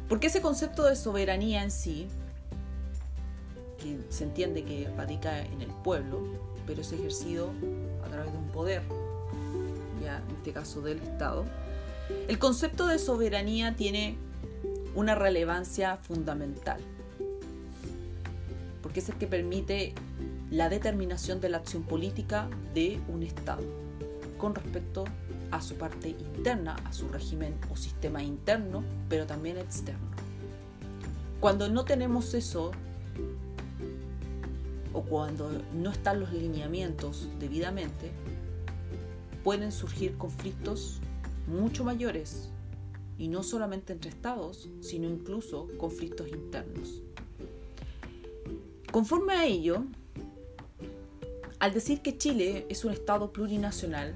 Porque 0.07 0.27
ese 0.27 0.41
concepto 0.41 0.83
de 0.83 0.95
soberanía 0.95 1.63
en 1.63 1.71
sí, 1.71 2.07
que 3.77 3.99
se 4.09 4.23
entiende 4.23 4.63
que 4.63 4.89
radica 4.95 5.41
en 5.41 5.61
el 5.61 5.69
pueblo, 5.83 6.21
pero 6.65 6.81
es 6.81 6.91
ejercido 6.91 7.51
a 8.03 8.07
través 8.07 8.31
de 8.31 8.38
un 8.38 8.47
poder 8.47 8.81
en 10.13 10.35
este 10.38 10.51
caso 10.51 10.81
del 10.81 10.99
Estado, 10.99 11.45
el 12.27 12.38
concepto 12.39 12.88
de 12.88 12.99
soberanía 12.99 13.75
tiene 13.75 14.17
una 14.93 15.15
relevancia 15.15 15.97
fundamental, 15.97 16.79
porque 18.81 18.99
es 18.99 19.09
el 19.09 19.15
que 19.15 19.27
permite 19.27 19.93
la 20.51 20.69
determinación 20.69 21.41
de 21.41 21.49
la 21.49 21.58
acción 21.58 21.84
política 21.84 22.49
de 22.73 22.99
un 23.08 23.23
Estado 23.23 23.63
con 24.38 24.53
respecto 24.53 25.05
a 25.51 25.62
su 25.62 25.75
parte 25.75 26.10
interna, 26.10 26.75
a 26.86 26.93
su 26.93 27.08
régimen 27.08 27.55
o 27.71 27.77
sistema 27.77 28.21
interno, 28.21 28.84
pero 29.10 29.25
también 29.25 29.58
externo. 29.58 30.08
Cuando 31.39 31.69
no 31.69 31.86
tenemos 31.86 32.34
eso, 32.34 32.71
o 34.93 35.01
cuando 35.03 35.49
no 35.73 35.91
están 35.91 36.19
los 36.19 36.31
lineamientos 36.31 37.29
debidamente, 37.39 38.12
pueden 39.43 39.71
surgir 39.71 40.17
conflictos 40.17 40.99
mucho 41.47 41.84
mayores, 41.84 42.49
y 43.17 43.27
no 43.27 43.43
solamente 43.43 43.93
entre 43.93 44.10
estados, 44.10 44.69
sino 44.81 45.08
incluso 45.08 45.67
conflictos 45.77 46.29
internos. 46.29 47.01
Conforme 48.91 49.34
a 49.34 49.45
ello, 49.45 49.86
al 51.65 51.73
decir 51.73 52.04
que 52.04 52.15
Chile 52.15 52.67
es 52.69 52.86
un 52.86 52.93
estado 52.93 53.34
plurinacional, 53.34 54.13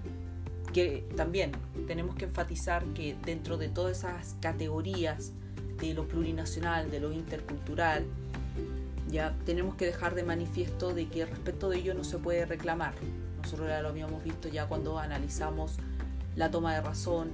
que 0.72 1.10
también 1.18 1.52
tenemos 1.88 2.16
que 2.16 2.26
enfatizar 2.26 2.86
que 2.94 3.16
dentro 3.26 3.58
de 3.58 3.70
todas 3.70 3.98
esas 3.98 4.36
categorías 4.40 5.32
de 5.82 5.96
lo 5.96 6.08
plurinacional, 6.08 6.92
de 6.92 7.00
lo 7.00 7.12
intercultural, 7.12 8.06
ya 9.10 9.36
tenemos 9.48 9.74
que 9.74 9.88
dejar 9.88 10.14
de 10.14 10.22
manifiesto 10.22 10.94
de 10.94 11.08
que 11.08 11.26
respecto 11.26 11.70
de 11.70 11.80
ello 11.80 11.96
no 11.96 12.04
se 12.04 12.20
puede 12.20 12.46
reclamar, 12.46 12.94
nosotros 13.42 13.68
ya 13.68 13.82
lo 13.82 13.88
habíamos 13.88 14.24
visto 14.24 14.48
ya 14.48 14.68
cuando 14.68 15.00
analizamos 15.00 15.78
la 16.36 16.52
toma 16.52 16.76
de 16.76 16.82
razón 16.82 17.32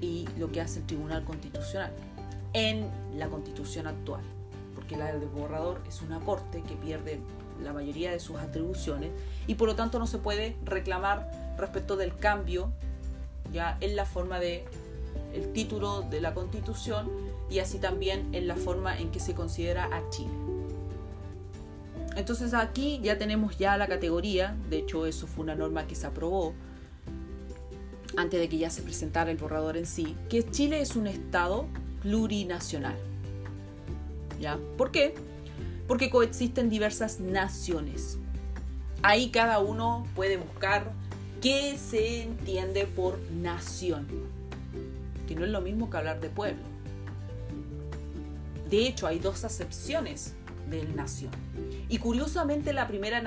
y 0.00 0.26
lo 0.38 0.50
que 0.50 0.62
hace 0.62 0.78
el 0.78 0.86
Tribunal 0.86 1.24
Constitucional 1.26 1.92
en 2.54 2.88
la 3.18 3.28
constitución 3.28 3.86
actual, 3.86 4.22
porque 4.74 4.96
la 4.96 5.12
del 5.12 5.28
borrador 5.28 5.82
es 5.86 6.00
una 6.00 6.20
corte 6.20 6.62
que 6.62 6.74
pierde 6.76 7.20
la 7.62 7.72
mayoría 7.72 8.10
de 8.10 8.20
sus 8.20 8.36
atribuciones 8.36 9.10
y 9.46 9.54
por 9.54 9.68
lo 9.68 9.76
tanto 9.76 9.98
no 9.98 10.06
se 10.06 10.18
puede 10.18 10.56
reclamar 10.64 11.30
respecto 11.58 11.96
del 11.96 12.16
cambio 12.16 12.72
ya 13.52 13.76
en 13.80 13.96
la 13.96 14.06
forma 14.06 14.38
de 14.38 14.64
el 15.34 15.52
título 15.52 16.02
de 16.02 16.20
la 16.20 16.34
Constitución 16.34 17.10
y 17.50 17.58
así 17.58 17.78
también 17.78 18.28
en 18.34 18.46
la 18.46 18.56
forma 18.56 18.98
en 18.98 19.10
que 19.10 19.20
se 19.20 19.34
considera 19.34 19.84
a 19.84 20.08
Chile. 20.10 20.30
Entonces 22.16 22.54
aquí 22.54 23.00
ya 23.02 23.18
tenemos 23.18 23.56
ya 23.58 23.76
la 23.76 23.86
categoría, 23.86 24.56
de 24.68 24.78
hecho 24.78 25.06
eso 25.06 25.26
fue 25.26 25.44
una 25.44 25.54
norma 25.54 25.86
que 25.86 25.94
se 25.94 26.06
aprobó 26.06 26.54
antes 28.16 28.40
de 28.40 28.48
que 28.48 28.58
ya 28.58 28.70
se 28.70 28.82
presentara 28.82 29.30
el 29.30 29.36
borrador 29.36 29.76
en 29.76 29.86
sí, 29.86 30.16
que 30.28 30.48
Chile 30.50 30.80
es 30.80 30.96
un 30.96 31.06
estado 31.06 31.66
plurinacional. 32.02 32.96
¿Ya? 34.40 34.58
¿Por 34.76 34.90
qué? 34.90 35.14
Porque 35.90 36.08
coexisten 36.08 36.70
diversas 36.70 37.18
naciones. 37.18 38.16
Ahí 39.02 39.30
cada 39.30 39.58
uno 39.58 40.06
puede 40.14 40.36
buscar 40.36 40.92
qué 41.42 41.76
se 41.76 42.22
entiende 42.22 42.86
por 42.86 43.18
nación, 43.32 44.06
que 45.26 45.34
no 45.34 45.44
es 45.44 45.50
lo 45.50 45.60
mismo 45.60 45.90
que 45.90 45.96
hablar 45.96 46.20
de 46.20 46.28
pueblo. 46.28 46.62
De 48.70 48.86
hecho, 48.86 49.08
hay 49.08 49.18
dos 49.18 49.42
acepciones 49.42 50.34
del 50.70 50.94
nación. 50.94 51.32
Y 51.88 51.98
curiosamente 51.98 52.72
la 52.72 52.86
primera 52.86 53.20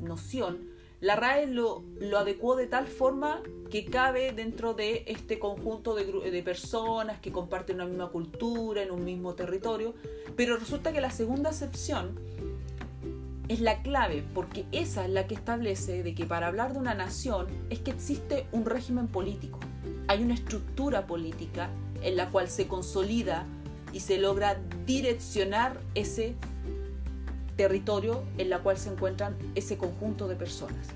noción, 0.00 0.60
la 1.00 1.14
RAE 1.16 1.46
lo, 1.46 1.84
lo, 2.00 2.18
adecuó 2.18 2.56
de 2.56 2.66
tal 2.66 2.86
forma 2.86 3.40
que 3.70 3.84
cabe 3.84 4.32
dentro 4.32 4.74
de 4.74 5.04
este 5.06 5.38
conjunto 5.38 5.94
de, 5.94 6.04
de 6.30 6.42
personas 6.42 7.20
que 7.20 7.30
comparten 7.30 7.76
una 7.76 7.86
misma 7.86 8.08
cultura, 8.08 8.82
en 8.82 8.90
un 8.90 9.04
mismo 9.04 9.34
territorio, 9.34 9.94
pero 10.36 10.56
resulta 10.56 10.92
que 10.92 11.00
la 11.00 11.10
segunda 11.10 11.50
acepción 11.50 12.18
es 13.48 13.60
la 13.60 13.82
clave, 13.82 14.24
porque 14.34 14.66
esa 14.72 15.04
es 15.04 15.10
la 15.10 15.26
que 15.26 15.34
establece 15.34 16.02
de 16.02 16.14
que 16.14 16.26
para 16.26 16.48
hablar 16.48 16.72
de 16.72 16.80
una 16.80 16.94
nación 16.94 17.46
es 17.70 17.78
que 17.78 17.90
existe 17.90 18.46
un 18.52 18.66
régimen 18.66 19.06
político, 19.08 19.58
hay 20.08 20.22
una 20.22 20.34
estructura 20.34 21.06
política 21.06 21.70
en 22.02 22.16
la 22.16 22.30
cual 22.30 22.48
se 22.48 22.66
consolida 22.66 23.46
y 23.92 24.00
se 24.00 24.18
logra 24.18 24.60
direccionar 24.84 25.80
ese 25.94 26.34
territorio 27.58 28.22
en 28.38 28.48
la 28.50 28.60
cual 28.60 28.78
se 28.78 28.88
encuentran 28.88 29.36
ese 29.56 29.76
conjunto 29.76 30.28
de 30.28 30.36
personas. 30.36 30.86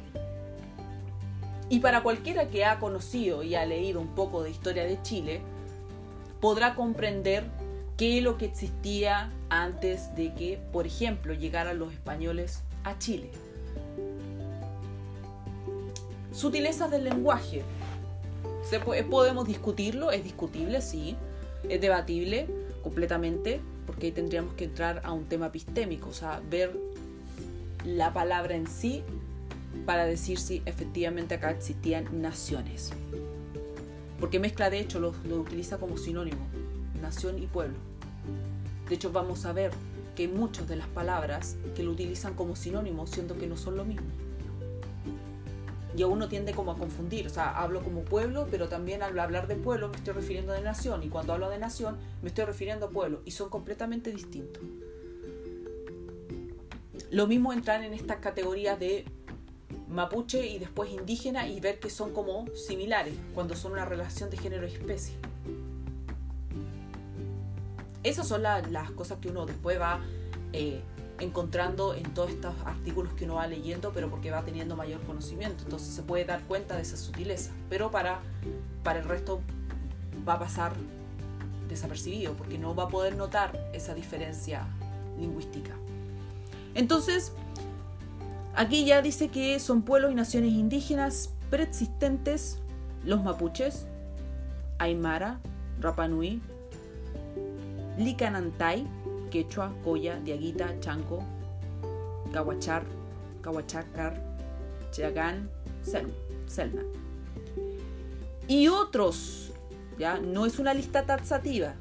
Y 1.69 1.81
para 1.81 2.03
cualquiera 2.03 2.49
que 2.49 2.65
ha 2.65 2.79
conocido 2.79 3.43
y 3.43 3.57
ha 3.57 3.67
leído 3.67 4.01
un 4.01 4.15
poco 4.15 4.45
de 4.45 4.51
historia 4.51 4.85
de 4.85 5.03
Chile, 5.03 5.41
podrá 6.41 6.75
comprender 6.77 7.45
qué 7.97 8.19
es 8.19 8.25
lo 8.25 8.39
que 8.39 8.47
existía 8.47 9.33
antes 9.51 10.15
de 10.15 10.33
que, 10.35 10.61
por 10.73 10.87
ejemplo, 10.87 11.35
llegaran 11.35 11.81
los 11.81 11.93
españoles 11.93 12.63
a 12.85 12.97
Chile. 12.99 13.31
Sutilezas 16.33 16.91
del 16.91 17.05
lenguaje. 17.05 17.63
Se 18.71 18.79
podemos 18.79 19.49
discutirlo, 19.49 20.13
es 20.13 20.23
discutible, 20.23 20.81
sí, 20.81 21.17
es 21.69 21.81
debatible 21.81 22.47
completamente, 22.85 23.61
porque 23.93 24.07
ahí 24.07 24.13
tendríamos 24.13 24.55
que 24.55 24.65
entrar 24.65 25.03
a 25.05 25.13
un 25.13 25.27
tema 25.27 25.49
epistémico, 25.49 26.09
o 26.09 26.15
sea, 26.15 26.41
ver 26.49 26.75
la 27.85 28.15
palabra 28.15 28.57
en 28.57 28.67
sí 28.67 29.03
para 29.85 30.07
decir 30.07 30.39
si 30.39 30.63
efectivamente 30.65 31.35
acá 31.35 31.51
existían 31.51 32.23
naciones. 32.23 32.91
Porque 34.19 34.39
mezcla 34.39 34.71
de 34.71 34.81
hecho 34.81 34.99
lo, 34.99 35.15
lo 35.29 35.41
utiliza 35.41 35.77
como 35.77 35.99
sinónimo, 35.99 36.41
nación 37.03 37.39
y 37.39 37.47
pueblo. 37.47 37.77
De 38.89 38.95
hecho 38.95 39.13
vamos 39.13 39.45
a 39.45 39.53
ver 39.53 39.73
que 40.17 40.23
hay 40.23 40.29
muchas 40.29 40.67
de 40.69 40.77
las 40.77 40.89
palabras 40.89 41.57
que 41.77 41.83
lo 41.83 41.91
utilizan 41.91 42.33
como 42.33 42.57
sinónimo, 42.57 43.07
siendo 43.07 43.37
que 43.37 43.47
no 43.47 43.59
son 43.59 43.77
lo 43.77 43.85
mismo 43.85 44.07
y 45.97 46.05
uno 46.05 46.29
tiende 46.29 46.53
como 46.53 46.73
a 46.73 46.77
confundir, 46.77 47.27
o 47.27 47.31
sea, 47.31 47.51
hablo 47.51 47.83
como 47.83 48.03
pueblo, 48.03 48.49
pero 48.51 48.69
también 48.69 49.03
al 49.03 49.19
hablar 49.19 49.47
de 49.47 49.57
pueblo 49.57 49.89
me 49.89 49.97
estoy 49.97 50.15
refiriendo 50.15 50.53
de 50.53 50.63
nación 50.63 51.03
y 51.03 51.09
cuando 51.09 51.33
hablo 51.33 51.51
de 51.51 51.59
nación 51.59 51.99
me 52.23 52.29
estoy 52.29 52.45
refiriendo 52.45 52.87
a 52.87 52.91
pueblo 52.91 53.21
y 53.25 53.33
son 53.33 53.51
completamente 53.51 54.11
distintos. 54.11 54.63
Lo 57.11 57.27
mismo 57.27 57.53
entrar 57.53 57.83
en 57.85 57.93
estas 57.93 58.19
categorías 58.19 58.79
de 58.79 59.05
mapuche 59.89 60.47
y 60.47 60.59
después 60.59 60.91
indígena 60.91 61.47
y 61.47 61.61
ver 61.61 61.79
que 61.79 61.91
son 61.91 62.13
como 62.13 62.47
similares 62.55 63.15
cuando 63.35 63.55
son 63.55 63.73
una 63.73 63.85
relación 63.85 64.31
de 64.31 64.39
género 64.39 64.67
y 64.67 64.73
especie. 64.73 65.15
Esas 68.03 68.27
son 68.27 68.43
las 68.43 68.91
cosas 68.93 69.19
que 69.19 69.29
uno 69.29 69.47
después 69.47 69.79
va 69.79 70.01
eh, 70.53 70.81
encontrando 71.23 71.95
en 71.95 72.03
todos 72.15 72.31
estos 72.31 72.55
artículos 72.65 73.13
que 73.15 73.25
uno 73.25 73.37
va 73.37 73.47
leyendo, 73.47 73.93
pero 73.93 74.11
porque 74.11 74.31
va 74.31 74.43
teniendo 74.43 74.77
mayor 74.77 75.01
conocimiento. 75.03 75.63
Entonces 75.65 75.95
se 75.95 76.03
puede 76.03 76.25
dar 76.25 76.43
cuenta 76.43 76.77
de 76.77 76.83
esa 76.83 76.97
sutileza, 76.97 77.53
pero 77.69 77.91
para, 77.91 78.21
para 78.83 78.99
el 78.99 79.05
resto 79.05 79.41
va 80.29 80.35
a 80.35 80.39
pasar 80.41 80.73
desapercibido, 81.69 82.35
porque 82.35 82.59
no 82.59 82.75
va 82.75 82.85
a 82.85 82.89
poder 82.89 83.17
notar 83.17 83.71
esa 83.73 83.95
diferencia 83.95 84.67
lingüística. 85.19 85.73
Entonces, 86.75 87.33
aquí 88.55 88.85
ya 88.85 89.01
dice 89.01 89.29
que 89.29 89.61
son 89.61 89.83
pueblos 89.83 90.13
y 90.13 90.15
naciones 90.15 90.53
indígenas 90.53 91.31
preexistentes, 91.51 92.59
los 93.05 93.23
mapuches, 93.23 93.87
Aymara, 94.79 95.39
Rapanui, 95.81 96.41
Licanantay, 97.99 98.87
quechua, 99.33 99.73
coya, 99.83 100.21
diaguita, 100.21 100.79
chanco, 100.81 101.25
cahuachar, 102.33 102.85
cahuachacar, 103.41 104.23
chagán, 104.91 105.49
selma. 106.47 106.83
Y 108.47 108.69
otros, 108.69 109.53
ya 109.99 110.19
no 110.19 110.45
es 110.45 110.59
una 110.59 110.75
lista 110.75 111.07
taxativa, 111.07 111.75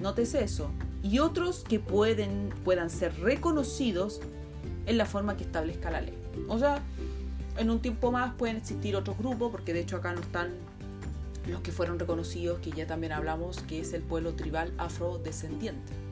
nótese 0.00 0.44
eso. 0.44 0.70
Y 1.02 1.18
otros 1.18 1.64
que 1.68 1.80
pueden, 1.80 2.50
puedan 2.64 2.88
ser 2.88 3.18
reconocidos 3.20 4.20
en 4.86 4.96
la 4.96 5.06
forma 5.06 5.36
que 5.36 5.42
establezca 5.42 5.90
la 5.90 6.02
ley. 6.02 6.16
O 6.48 6.58
sea, 6.58 6.80
en 7.56 7.70
un 7.70 7.80
tiempo 7.80 8.12
más 8.12 8.34
pueden 8.34 8.56
existir 8.56 8.94
otros 8.94 9.18
grupos, 9.18 9.50
porque 9.50 9.72
de 9.72 9.80
hecho 9.80 9.96
acá 9.96 10.12
no 10.12 10.20
están 10.20 10.52
los 11.48 11.62
que 11.62 11.72
fueron 11.72 11.98
reconocidos, 11.98 12.60
que 12.60 12.70
ya 12.70 12.86
también 12.86 13.12
hablamos, 13.12 13.60
que 13.62 13.80
es 13.80 13.92
el 13.92 14.02
pueblo 14.02 14.34
tribal 14.34 14.72
afrodescendiente. 14.78 16.07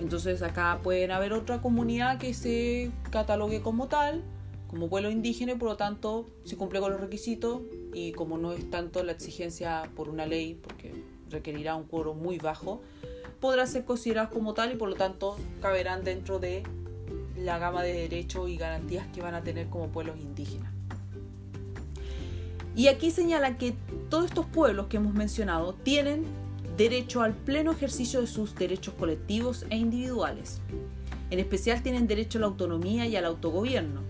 Entonces 0.00 0.42
acá 0.42 0.80
pueden 0.82 1.10
haber 1.10 1.32
otra 1.34 1.60
comunidad 1.60 2.18
que 2.18 2.32
se 2.32 2.90
catalogue 3.10 3.60
como 3.60 3.86
tal, 3.86 4.22
como 4.66 4.88
pueblo 4.88 5.10
indígena 5.10 5.52
y 5.52 5.54
por 5.56 5.68
lo 5.68 5.76
tanto 5.76 6.26
si 6.44 6.56
cumple 6.56 6.80
con 6.80 6.92
los 6.92 7.00
requisitos 7.00 7.60
y 7.92 8.12
como 8.12 8.38
no 8.38 8.52
es 8.52 8.70
tanto 8.70 9.02
la 9.04 9.12
exigencia 9.12 9.90
por 9.94 10.08
una 10.08 10.24
ley, 10.26 10.54
porque 10.54 11.04
requerirá 11.28 11.76
un 11.76 11.84
quórum 11.84 12.18
muy 12.18 12.38
bajo, 12.38 12.80
podrá 13.40 13.66
ser 13.66 13.84
considerado 13.84 14.30
como 14.30 14.54
tal 14.54 14.72
y 14.72 14.76
por 14.76 14.88
lo 14.88 14.96
tanto 14.96 15.36
caberán 15.60 16.02
dentro 16.02 16.38
de 16.38 16.62
la 17.36 17.58
gama 17.58 17.82
de 17.82 17.92
derechos 17.92 18.48
y 18.48 18.56
garantías 18.56 19.06
que 19.08 19.20
van 19.20 19.34
a 19.34 19.42
tener 19.42 19.68
como 19.68 19.88
pueblos 19.88 20.18
indígenas. 20.18 20.72
Y 22.74 22.86
aquí 22.86 23.10
señala 23.10 23.58
que 23.58 23.74
todos 24.08 24.26
estos 24.26 24.46
pueblos 24.46 24.86
que 24.86 24.96
hemos 24.96 25.12
mencionado 25.12 25.74
tienen 25.74 26.24
derecho 26.80 27.20
al 27.20 27.34
pleno 27.34 27.72
ejercicio 27.72 28.22
de 28.22 28.26
sus 28.26 28.54
derechos 28.54 28.94
colectivos 28.94 29.66
e 29.68 29.76
individuales. 29.76 30.62
En 31.28 31.38
especial 31.38 31.82
tienen 31.82 32.06
derecho 32.06 32.38
a 32.38 32.40
la 32.40 32.46
autonomía 32.46 33.06
y 33.06 33.16
al 33.16 33.26
autogobierno, 33.26 34.00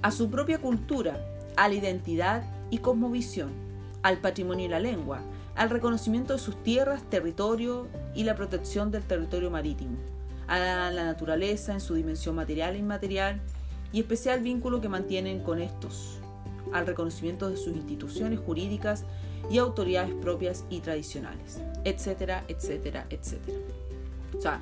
a 0.00 0.12
su 0.12 0.30
propia 0.30 0.58
cultura, 0.58 1.18
a 1.56 1.66
la 1.66 1.74
identidad 1.74 2.44
y 2.70 2.78
cosmovisión, 2.78 3.50
al 4.04 4.18
patrimonio 4.18 4.66
y 4.66 4.68
la 4.68 4.78
lengua, 4.78 5.22
al 5.56 5.70
reconocimiento 5.70 6.34
de 6.34 6.38
sus 6.38 6.62
tierras, 6.62 7.02
territorio 7.10 7.88
y 8.14 8.22
la 8.22 8.36
protección 8.36 8.92
del 8.92 9.02
territorio 9.02 9.50
marítimo, 9.50 9.96
a 10.46 10.92
la 10.92 11.04
naturaleza 11.04 11.72
en 11.72 11.80
su 11.80 11.94
dimensión 11.94 12.36
material 12.36 12.76
e 12.76 12.78
inmaterial 12.78 13.40
y 13.92 13.98
especial 13.98 14.40
vínculo 14.40 14.80
que 14.80 14.88
mantienen 14.88 15.42
con 15.42 15.60
estos, 15.60 16.20
al 16.72 16.86
reconocimiento 16.86 17.50
de 17.50 17.56
sus 17.56 17.74
instituciones 17.74 18.38
jurídicas 18.38 19.04
y 19.50 19.58
autoridades 19.58 20.14
propias 20.14 20.64
y 20.70 20.80
tradicionales, 20.80 21.58
etcétera, 21.84 22.44
etcétera, 22.48 23.06
etcétera. 23.10 23.58
O 24.36 24.40
sea, 24.40 24.60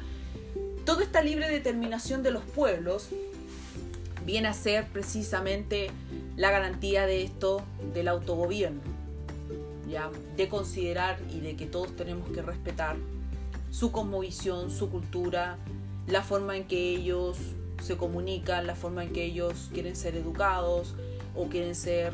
toda 0.84 1.02
esta 1.02 1.22
libre 1.22 1.48
determinación 1.48 2.22
de 2.22 2.30
los 2.30 2.42
pueblos 2.42 3.08
viene 4.24 4.48
a 4.48 4.54
ser 4.54 4.86
precisamente 4.88 5.90
la 6.36 6.50
garantía 6.50 7.06
de 7.06 7.22
esto 7.22 7.62
del 7.94 8.08
autogobierno, 8.08 8.80
¿ya? 9.88 10.10
de 10.36 10.48
considerar 10.48 11.18
y 11.30 11.40
de 11.40 11.56
que 11.56 11.66
todos 11.66 11.94
tenemos 11.96 12.28
que 12.30 12.42
respetar 12.42 12.96
su 13.70 13.90
cosmovisión, 13.90 14.70
su 14.70 14.90
cultura, 14.90 15.56
la 16.06 16.22
forma 16.22 16.56
en 16.56 16.64
que 16.64 16.90
ellos 16.90 17.38
se 17.82 17.96
comunican, 17.96 18.66
la 18.66 18.74
forma 18.74 19.02
en 19.04 19.12
que 19.12 19.24
ellos 19.24 19.70
quieren 19.72 19.96
ser 19.96 20.16
educados 20.16 20.94
o 21.34 21.46
quieren 21.46 21.74
ser 21.74 22.12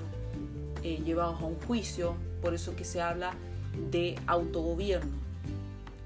eh, 0.82 1.02
llevados 1.04 1.40
a 1.40 1.44
un 1.44 1.58
juicio, 1.60 2.14
por 2.42 2.54
eso 2.54 2.76
que 2.76 2.84
se 2.84 3.00
habla 3.00 3.34
de 3.90 4.18
autogobierno 4.26 5.28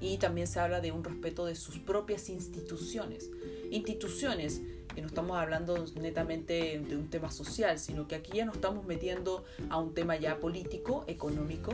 y 0.03 0.17
también 0.17 0.47
se 0.47 0.59
habla 0.59 0.81
de 0.81 0.91
un 0.91 1.03
respeto 1.03 1.45
de 1.45 1.55
sus 1.55 1.79
propias 1.79 2.27
instituciones. 2.29 3.31
Instituciones, 3.71 4.61
que 4.93 5.01
no 5.01 5.07
estamos 5.07 5.37
hablando 5.37 5.85
netamente 5.95 6.79
de 6.79 6.97
un 6.97 7.09
tema 7.09 7.31
social, 7.31 7.79
sino 7.79 8.05
que 8.05 8.15
aquí 8.15 8.33
ya 8.35 8.45
nos 8.45 8.55
estamos 8.55 8.85
metiendo 8.85 9.45
a 9.69 9.77
un 9.77 9.93
tema 9.93 10.17
ya 10.17 10.39
político, 10.41 11.05
económico 11.07 11.71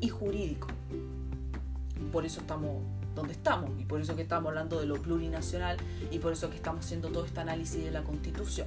y 0.00 0.08
jurídico. 0.08 0.66
Por 2.10 2.26
eso 2.26 2.40
estamos 2.40 2.82
donde 3.14 3.32
estamos 3.32 3.70
y 3.78 3.84
por 3.84 4.00
eso 4.00 4.16
que 4.16 4.22
estamos 4.22 4.48
hablando 4.48 4.80
de 4.80 4.86
lo 4.86 5.00
plurinacional 5.00 5.76
y 6.10 6.18
por 6.18 6.32
eso 6.32 6.50
que 6.50 6.56
estamos 6.56 6.84
haciendo 6.84 7.10
todo 7.10 7.24
este 7.24 7.40
análisis 7.40 7.84
de 7.84 7.92
la 7.92 8.02
constitución. 8.02 8.66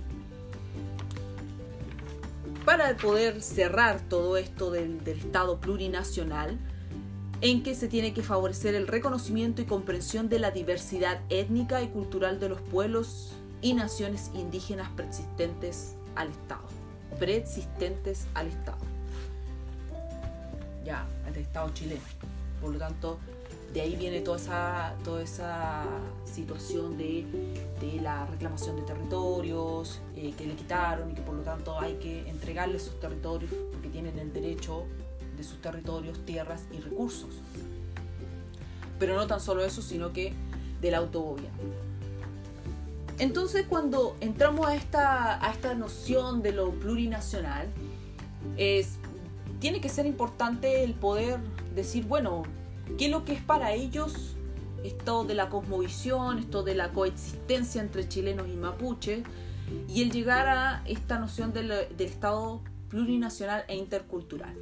Para 2.65 2.95
poder 2.95 3.41
cerrar 3.41 3.99
todo 3.99 4.37
esto 4.37 4.71
del, 4.71 5.01
Estado 5.05 5.59
plurinacional, 5.59 6.57
en 7.41 7.61
que 7.61 7.75
se 7.75 7.89
tiene 7.89 8.13
que 8.13 8.23
favorecer 8.23 8.73
el 8.73 8.87
reconocimiento 8.87 9.61
y 9.61 9.65
comprensión 9.65 10.29
de 10.29 10.39
la 10.39 10.51
diversidad 10.51 11.19
étnica 11.29 11.81
y 11.81 11.89
cultural 11.89 12.39
de 12.39 12.47
los 12.47 12.61
pueblos 12.61 13.33
y 13.61 13.73
naciones 13.73 14.31
indígenas 14.33 14.89
preexistentes 14.95 15.95
al 16.15 16.29
Estado. 16.29 16.63
Preexistentes 17.19 18.27
al 18.33 18.47
Estado. 18.47 18.77
Ya, 20.85 21.05
al 21.27 21.35
Estado 21.35 21.69
chileno. 21.73 22.01
Por 22.61 22.71
lo 22.71 22.79
tanto, 22.79 23.19
de 23.73 23.81
ahí 23.81 23.95
viene 23.95 24.21
toda 24.21 24.37
esa, 24.37 24.95
toda 25.03 25.23
esa 25.23 25.83
situación 26.25 26.97
de, 26.97 27.25
la 28.01 28.25
reclamación 28.25 28.75
de 28.75 28.81
territorios 28.83 29.99
eh, 30.15 30.33
que 30.37 30.45
le 30.45 30.55
quitaron 30.55 31.11
y 31.11 31.13
que 31.13 31.21
por 31.21 31.35
lo 31.35 31.41
tanto 31.41 31.79
hay 31.79 31.95
que 31.95 32.27
entregarles 32.29 32.83
sus 32.83 32.99
territorios 32.99 33.51
porque 33.71 33.89
tienen 33.89 34.17
el 34.19 34.31
derecho 34.33 34.83
de 35.37 35.43
sus 35.43 35.61
territorios, 35.61 36.19
tierras 36.25 36.63
y 36.71 36.79
recursos. 36.79 37.29
Pero 38.99 39.15
no 39.15 39.27
tan 39.27 39.39
solo 39.39 39.63
eso, 39.63 39.81
sino 39.81 40.11
que 40.11 40.33
del 40.81 40.95
autogobierno. 40.95 41.49
Entonces 43.19 43.65
cuando 43.67 44.15
entramos 44.21 44.67
a 44.67 44.75
esta, 44.75 45.45
a 45.45 45.51
esta 45.51 45.73
noción 45.75 46.41
de 46.41 46.51
lo 46.51 46.71
plurinacional, 46.71 47.67
es, 48.57 48.97
tiene 49.59 49.81
que 49.81 49.89
ser 49.89 50.05
importante 50.05 50.83
el 50.83 50.93
poder 50.93 51.39
decir, 51.75 52.05
bueno, 52.05 52.43
¿qué 52.97 53.05
es 53.05 53.11
lo 53.11 53.25
que 53.25 53.33
es 53.33 53.41
para 53.41 53.73
ellos 53.73 54.35
esto 54.83 55.23
de 55.23 55.33
la 55.33 55.49
cosmovisión, 55.49 56.39
esto 56.39 56.63
de 56.63 56.75
la 56.75 56.91
coexistencia 56.91 57.81
entre 57.81 58.07
chilenos 58.07 58.47
y 58.47 58.57
mapuches, 58.57 59.23
y 59.87 60.01
el 60.01 60.11
llegar 60.11 60.47
a 60.47 60.83
esta 60.85 61.19
noción 61.19 61.53
del, 61.53 61.69
del 61.69 62.07
Estado 62.07 62.61
plurinacional 62.89 63.63
e 63.67 63.75
intercultural? 63.75 64.53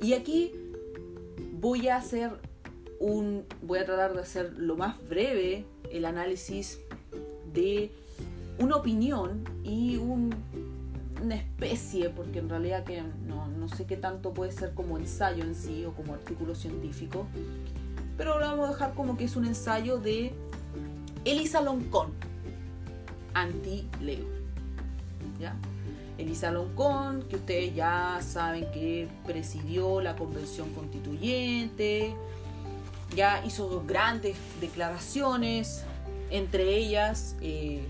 Y 0.00 0.12
aquí 0.12 0.52
voy 1.52 1.88
a 1.88 1.96
hacer 1.96 2.30
un. 3.00 3.44
voy 3.62 3.78
a 3.78 3.84
tratar 3.84 4.14
de 4.14 4.20
hacer 4.20 4.54
lo 4.56 4.76
más 4.76 4.96
breve 5.08 5.64
el 5.90 6.04
análisis 6.04 6.80
de 7.52 7.90
una 8.58 8.76
opinión 8.76 9.44
y 9.62 9.96
una 11.24 11.36
especie, 11.36 12.10
porque 12.10 12.38
en 12.38 12.48
realidad 12.48 12.84
que 12.84 13.02
no, 13.26 13.48
no, 13.48 13.68
sé 13.68 13.86
qué 13.86 13.96
tanto 13.96 14.32
puede 14.32 14.52
ser 14.52 14.74
como 14.74 14.98
ensayo 14.98 15.42
en 15.42 15.54
sí 15.54 15.84
o 15.84 15.92
como 15.92 16.14
artículo 16.14 16.54
científico, 16.54 17.26
pero 18.16 18.38
lo 18.38 18.46
vamos 18.46 18.68
a 18.68 18.72
dejar 18.72 18.94
como 18.94 19.16
que 19.16 19.24
es 19.24 19.36
un 19.36 19.44
ensayo 19.44 19.98
de 19.98 20.32
Elisa 21.24 21.60
Loncón, 21.60 22.12
anti-Leo. 23.34 24.26
¿Ya? 25.40 25.56
Elisa 26.18 26.52
Loncón, 26.52 27.22
que 27.28 27.36
ustedes 27.36 27.74
ya 27.74 28.20
saben 28.22 28.70
que 28.72 29.08
presidió 29.26 30.00
la 30.00 30.14
convención 30.14 30.70
constituyente, 30.72 32.14
ya 33.16 33.44
hizo 33.44 33.82
grandes 33.86 34.36
declaraciones, 34.60 35.82
entre 36.30 36.76
ellas 36.76 37.36
eh, 37.40 37.84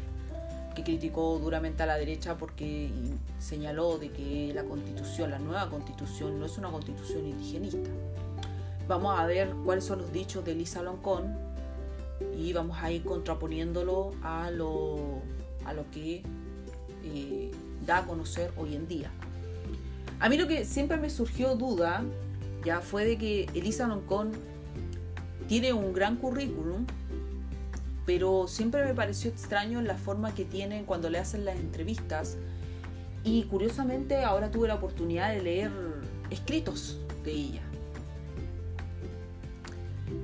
que 0.74 0.82
criticó 0.82 1.38
duramente 1.38 1.82
a 1.82 1.86
la 1.86 1.96
derecha 1.96 2.36
porque 2.36 2.90
señaló 3.38 3.98
de 3.98 4.10
que 4.10 4.52
la 4.54 4.64
constitución, 4.64 5.30
la 5.30 5.38
nueva 5.38 5.70
constitución, 5.70 6.38
no 6.38 6.46
es 6.46 6.58
una 6.58 6.70
constitución 6.70 7.26
indigenista. 7.26 7.90
Vamos 8.88 9.18
a 9.18 9.24
ver 9.26 9.50
cuáles 9.64 9.84
son 9.84 10.00
los 10.00 10.12
dichos 10.12 10.44
de 10.44 10.52
Elisa 10.52 10.82
Loncón 10.82 11.36
y 12.36 12.52
vamos 12.52 12.76
a 12.82 12.90
ir 12.90 13.04
contraponiéndolo 13.04 14.12
a 14.22 14.50
lo, 14.50 15.22
a 15.64 15.72
lo 15.72 15.90
que 15.90 16.22
eh, 17.04 17.50
da 17.86 17.98
a 17.98 18.04
conocer 18.06 18.52
hoy 18.56 18.74
en 18.74 18.86
día. 18.88 19.10
A 20.20 20.28
mí 20.28 20.36
lo 20.36 20.46
que 20.46 20.64
siempre 20.64 20.96
me 20.96 21.10
surgió 21.10 21.54
duda 21.56 22.04
ya 22.64 22.80
fue 22.80 23.04
de 23.04 23.18
que 23.18 23.44
Elisa 23.54 23.86
Loncón 23.86 24.32
tiene 25.48 25.72
un 25.72 25.92
gran 25.92 26.16
currículum, 26.16 26.86
pero 28.06 28.46
siempre 28.48 28.84
me 28.84 28.94
pareció 28.94 29.30
extraño 29.30 29.80
la 29.82 29.96
forma 29.96 30.34
que 30.34 30.44
tiene 30.44 30.84
cuando 30.84 31.10
le 31.10 31.18
hacen 31.18 31.44
las 31.44 31.56
entrevistas. 31.56 32.36
Y 33.22 33.44
curiosamente 33.44 34.22
ahora 34.22 34.50
tuve 34.50 34.68
la 34.68 34.74
oportunidad 34.74 35.32
de 35.32 35.42
leer 35.42 35.70
escritos 36.30 36.98
de 37.24 37.32
ella. 37.32 37.62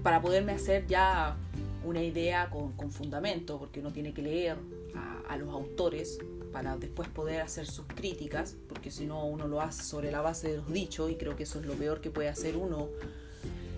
Para 0.03 0.21
poderme 0.21 0.53
hacer 0.53 0.87
ya 0.87 1.37
una 1.85 2.03
idea 2.03 2.51
con, 2.51 2.91
fundamento, 2.91 3.59
porque 3.59 3.81
uno 3.81 3.91
tiene 3.91 4.13
que 4.13 4.23
leer 4.23 4.57
a 5.29 5.37
los 5.37 5.49
autores 5.49 6.19
para 6.53 6.77
después 6.77 7.09
poder 7.09 7.41
hacer 7.41 7.67
sus 7.67 7.87
críticas, 7.87 8.57
porque 8.69 8.91
si 8.91 9.07
no 9.07 9.25
uno 9.25 9.47
lo 9.47 9.61
hace 9.61 9.83
sobre 9.83 10.11
la 10.11 10.21
base 10.21 10.49
de 10.49 10.57
los 10.59 10.73
dichos 10.73 11.11
y 11.11 11.15
creo 11.15 11.37
que 11.37 11.45
eso 11.45 11.61
es 11.61 11.67
lo 11.67 11.75
peor 11.75 12.01
que 12.01 12.11
puede 12.11 12.29
hacer 12.29 12.57
uno. 12.57 12.89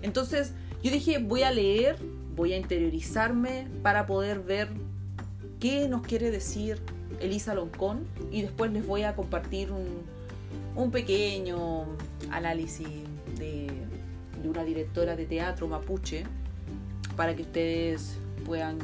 Entonces 0.03 0.53
yo 0.83 0.91
dije, 0.91 1.19
voy 1.19 1.43
a 1.43 1.51
leer, 1.51 1.97
voy 2.35 2.53
a 2.53 2.57
interiorizarme 2.57 3.67
para 3.83 4.07
poder 4.07 4.41
ver 4.41 4.69
qué 5.61 5.89
nos 5.89 6.03
quiere 6.03 6.31
decir 6.31 6.81
Elisa 7.21 7.55
Loncón 7.55 8.07
y 8.31 8.43
después 8.43 8.73
les 8.73 8.87
voy 8.87 9.03
a 9.03 9.15
compartir 9.15 9.71
un, 9.71 9.87
un 10.75 10.91
pequeño 10.91 11.85
análisis 12.31 12.89
de, 13.39 13.71
de 14.43 14.49
una 14.49 14.65
directora 14.65 15.17
de 15.17 15.27
teatro 15.27 15.69
mapuche 15.69 16.25
para 17.17 17.37
que 17.37 17.43
ustedes 17.43 18.17
puedan 18.45 18.79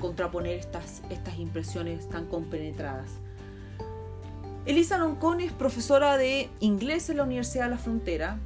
contraponer 0.00 0.58
estas, 0.58 1.02
estas 1.10 1.38
impresiones 1.38 2.08
tan 2.08 2.26
compenetradas. 2.26 3.10
Elisa 4.66 4.98
Loncón 4.98 5.40
es 5.40 5.52
profesora 5.52 6.16
de 6.16 6.48
inglés 6.60 7.10
en 7.10 7.18
la 7.18 7.24
Universidad 7.24 7.64
de 7.64 7.70
la 7.70 7.78
Frontera, 7.78 8.38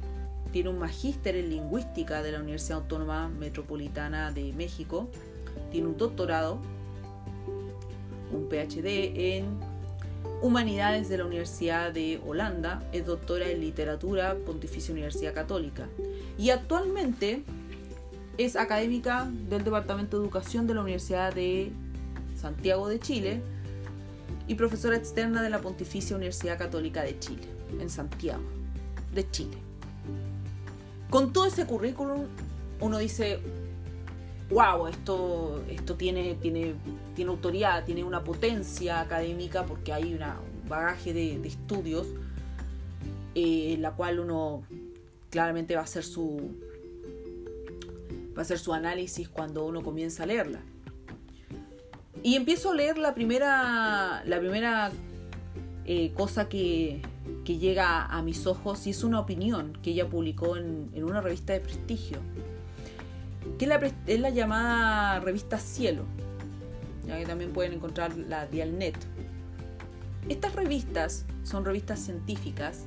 tiene 0.51 0.69
un 0.69 0.79
magíster 0.79 1.35
en 1.35 1.49
lingüística 1.49 2.21
de 2.21 2.31
la 2.31 2.39
Universidad 2.39 2.79
Autónoma 2.79 3.29
Metropolitana 3.29 4.31
de 4.31 4.53
México, 4.53 5.09
tiene 5.71 5.87
un 5.87 5.97
doctorado, 5.97 6.59
un 8.31 8.47
PhD 8.49 9.37
en 9.37 9.59
Humanidades 10.41 11.09
de 11.09 11.17
la 11.17 11.25
Universidad 11.25 11.91
de 11.91 12.21
Holanda, 12.25 12.81
es 12.93 13.05
doctora 13.05 13.49
en 13.49 13.59
literatura 13.59 14.37
Pontificia 14.45 14.93
Universidad 14.93 15.33
Católica 15.33 15.87
y 16.37 16.51
actualmente 16.51 17.43
es 18.37 18.55
académica 18.55 19.29
del 19.49 19.65
Departamento 19.65 20.17
de 20.17 20.23
Educación 20.23 20.65
de 20.65 20.75
la 20.75 20.81
Universidad 20.81 21.33
de 21.33 21.73
Santiago 22.37 22.87
de 22.87 22.99
Chile 22.99 23.41
y 24.47 24.55
profesora 24.55 24.95
externa 24.95 25.41
de 25.43 25.49
la 25.49 25.59
Pontificia 25.59 26.15
Universidad 26.15 26.57
Católica 26.57 27.03
de 27.03 27.19
Chile, 27.19 27.43
en 27.79 27.89
Santiago 27.89 28.43
de 29.13 29.29
Chile. 29.29 29.68
Con 31.09 31.33
todo 31.33 31.45
ese 31.45 31.65
currículum, 31.65 32.27
uno 32.81 32.97
dice, 32.99 33.39
wow, 34.49 34.87
esto, 34.87 35.63
esto 35.67 35.95
tiene, 35.95 36.35
tiene, 36.35 36.75
tiene 37.15 37.31
autoridad, 37.31 37.83
tiene 37.85 38.03
una 38.03 38.23
potencia 38.23 39.01
académica 39.01 39.65
porque 39.65 39.91
hay 39.91 40.13
un 40.13 40.23
bagaje 40.67 41.13
de, 41.13 41.35
estudios 41.47 42.07
eh, 43.35 43.73
en 43.73 43.81
la 43.81 43.91
cual 43.91 44.19
uno 44.19 44.63
claramente 45.29 45.75
va 45.75 45.81
a 45.81 45.83
hacer 45.83 46.03
su, 46.03 46.55
va 48.37 48.43
a 48.43 48.45
ser 48.45 48.59
su 48.59 48.73
análisis 48.73 49.29
cuando 49.29 49.65
uno 49.65 49.81
comienza 49.81 50.23
a 50.23 50.25
leerla. 50.25 50.61
Y 52.21 52.35
empiezo 52.35 52.71
a 52.71 52.75
leer 52.75 52.97
la 52.97 53.13
primera, 53.15 54.23
la 54.25 54.39
primera 54.39 54.91
eh, 55.85 56.11
cosa 56.13 56.49
que, 56.49 57.01
que, 57.45 57.57
llega 57.57 58.05
a 58.05 58.21
mis 58.21 58.45
ojos 58.45 58.85
y 58.87 58.91
es 58.91 59.03
una 59.03 59.19
opinión 59.19 59.73
que 59.81 59.91
ella 59.91 60.07
publicó 60.07 60.55
en, 60.57 60.91
una 61.03 61.21
revista 61.21 61.53
de 61.53 61.59
prestigio, 61.59 62.19
que 63.57 63.65
es 63.65 63.69
la, 63.69 63.81
es 64.07 64.19
la 64.19 64.29
llamada 64.29 65.19
revista 65.19 65.57
Cielo, 65.57 66.03
ya 67.07 67.17
que 67.17 67.25
también 67.25 67.51
pueden 67.51 67.73
encontrar 67.73 68.15
la 68.15 68.45
Dialnet. 68.45 68.97
Estas 70.27 70.53
revistas 70.53 71.25
son 71.43 71.65
revistas 71.65 71.99
científicas 71.99 72.85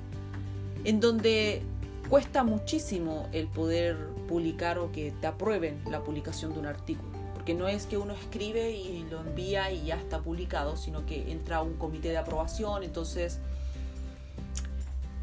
en 0.84 1.00
donde 1.00 1.62
cuesta 2.08 2.44
muchísimo 2.44 3.28
el 3.32 3.46
poder 3.48 3.96
publicar 4.28 4.78
o 4.78 4.92
que 4.92 5.12
te 5.20 5.26
aprueben 5.26 5.80
la 5.90 6.02
publicación 6.02 6.52
de 6.52 6.58
un 6.58 6.66
artículo. 6.66 7.10
Porque 7.34 7.54
no 7.54 7.68
es 7.68 7.86
que 7.86 7.96
uno 7.96 8.12
escribe 8.12 8.72
y 8.72 9.04
lo 9.10 9.20
envía 9.20 9.72
y 9.72 9.86
ya 9.86 9.96
está 9.96 10.20
publicado, 10.20 10.76
sino 10.76 11.04
que 11.06 11.32
entra 11.32 11.56
a 11.56 11.62
un 11.62 11.74
comité 11.74 12.10
de 12.10 12.18
aprobación, 12.18 12.82
entonces 12.82 13.40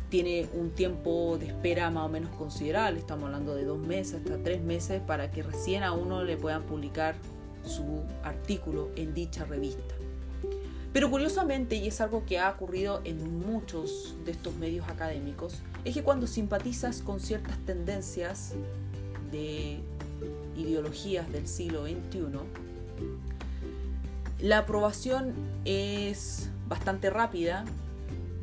tiene 0.10 0.48
un 0.54 0.72
tiempo 0.72 1.38
de 1.40 1.48
espera 1.48 1.90
más 1.90 2.06
o 2.06 2.10
menos 2.10 2.32
considerable, 2.36 3.00
estamos 3.00 3.26
hablando 3.28 3.56
de 3.56 3.66
dos 3.66 3.80
meses 3.80 4.16
hasta 4.16 4.42
tres 4.42 4.62
meses 4.62 5.02
para 5.06 5.32
que 5.32 5.44
recién 5.44 5.84
a 5.84 5.94
uno 5.94 6.24
le 6.24 6.36
puedan 6.36 6.64
publicar 6.64 7.16
su 7.64 8.04
artículo 8.24 8.90
en 8.96 9.14
dicha 9.14 9.46
revista. 9.46 9.96
Pero 10.92 11.12
curiosamente, 11.12 11.76
y 11.76 11.88
es 11.88 12.02
algo 12.02 12.26
que 12.26 12.40
ha 12.40 12.50
ocurrido 12.50 13.02
en 13.04 13.40
muchos 13.40 14.16
de 14.26 14.32
estos 14.32 14.56
medios 14.56 14.90
académicos, 14.90 15.62
es 15.86 15.94
que 15.94 16.04
cuando 16.04 16.26
simpatizas 16.26 17.02
con 17.02 17.20
ciertas 17.20 17.58
tendencias 17.60 18.54
de 19.32 19.80
ideologías 20.58 21.32
del 21.32 21.48
siglo 21.48 21.84
XXI, 21.84 22.40
la 24.40 24.60
aprobación 24.60 25.34
es 25.66 26.50
bastante 26.68 27.10
rápida 27.12 27.66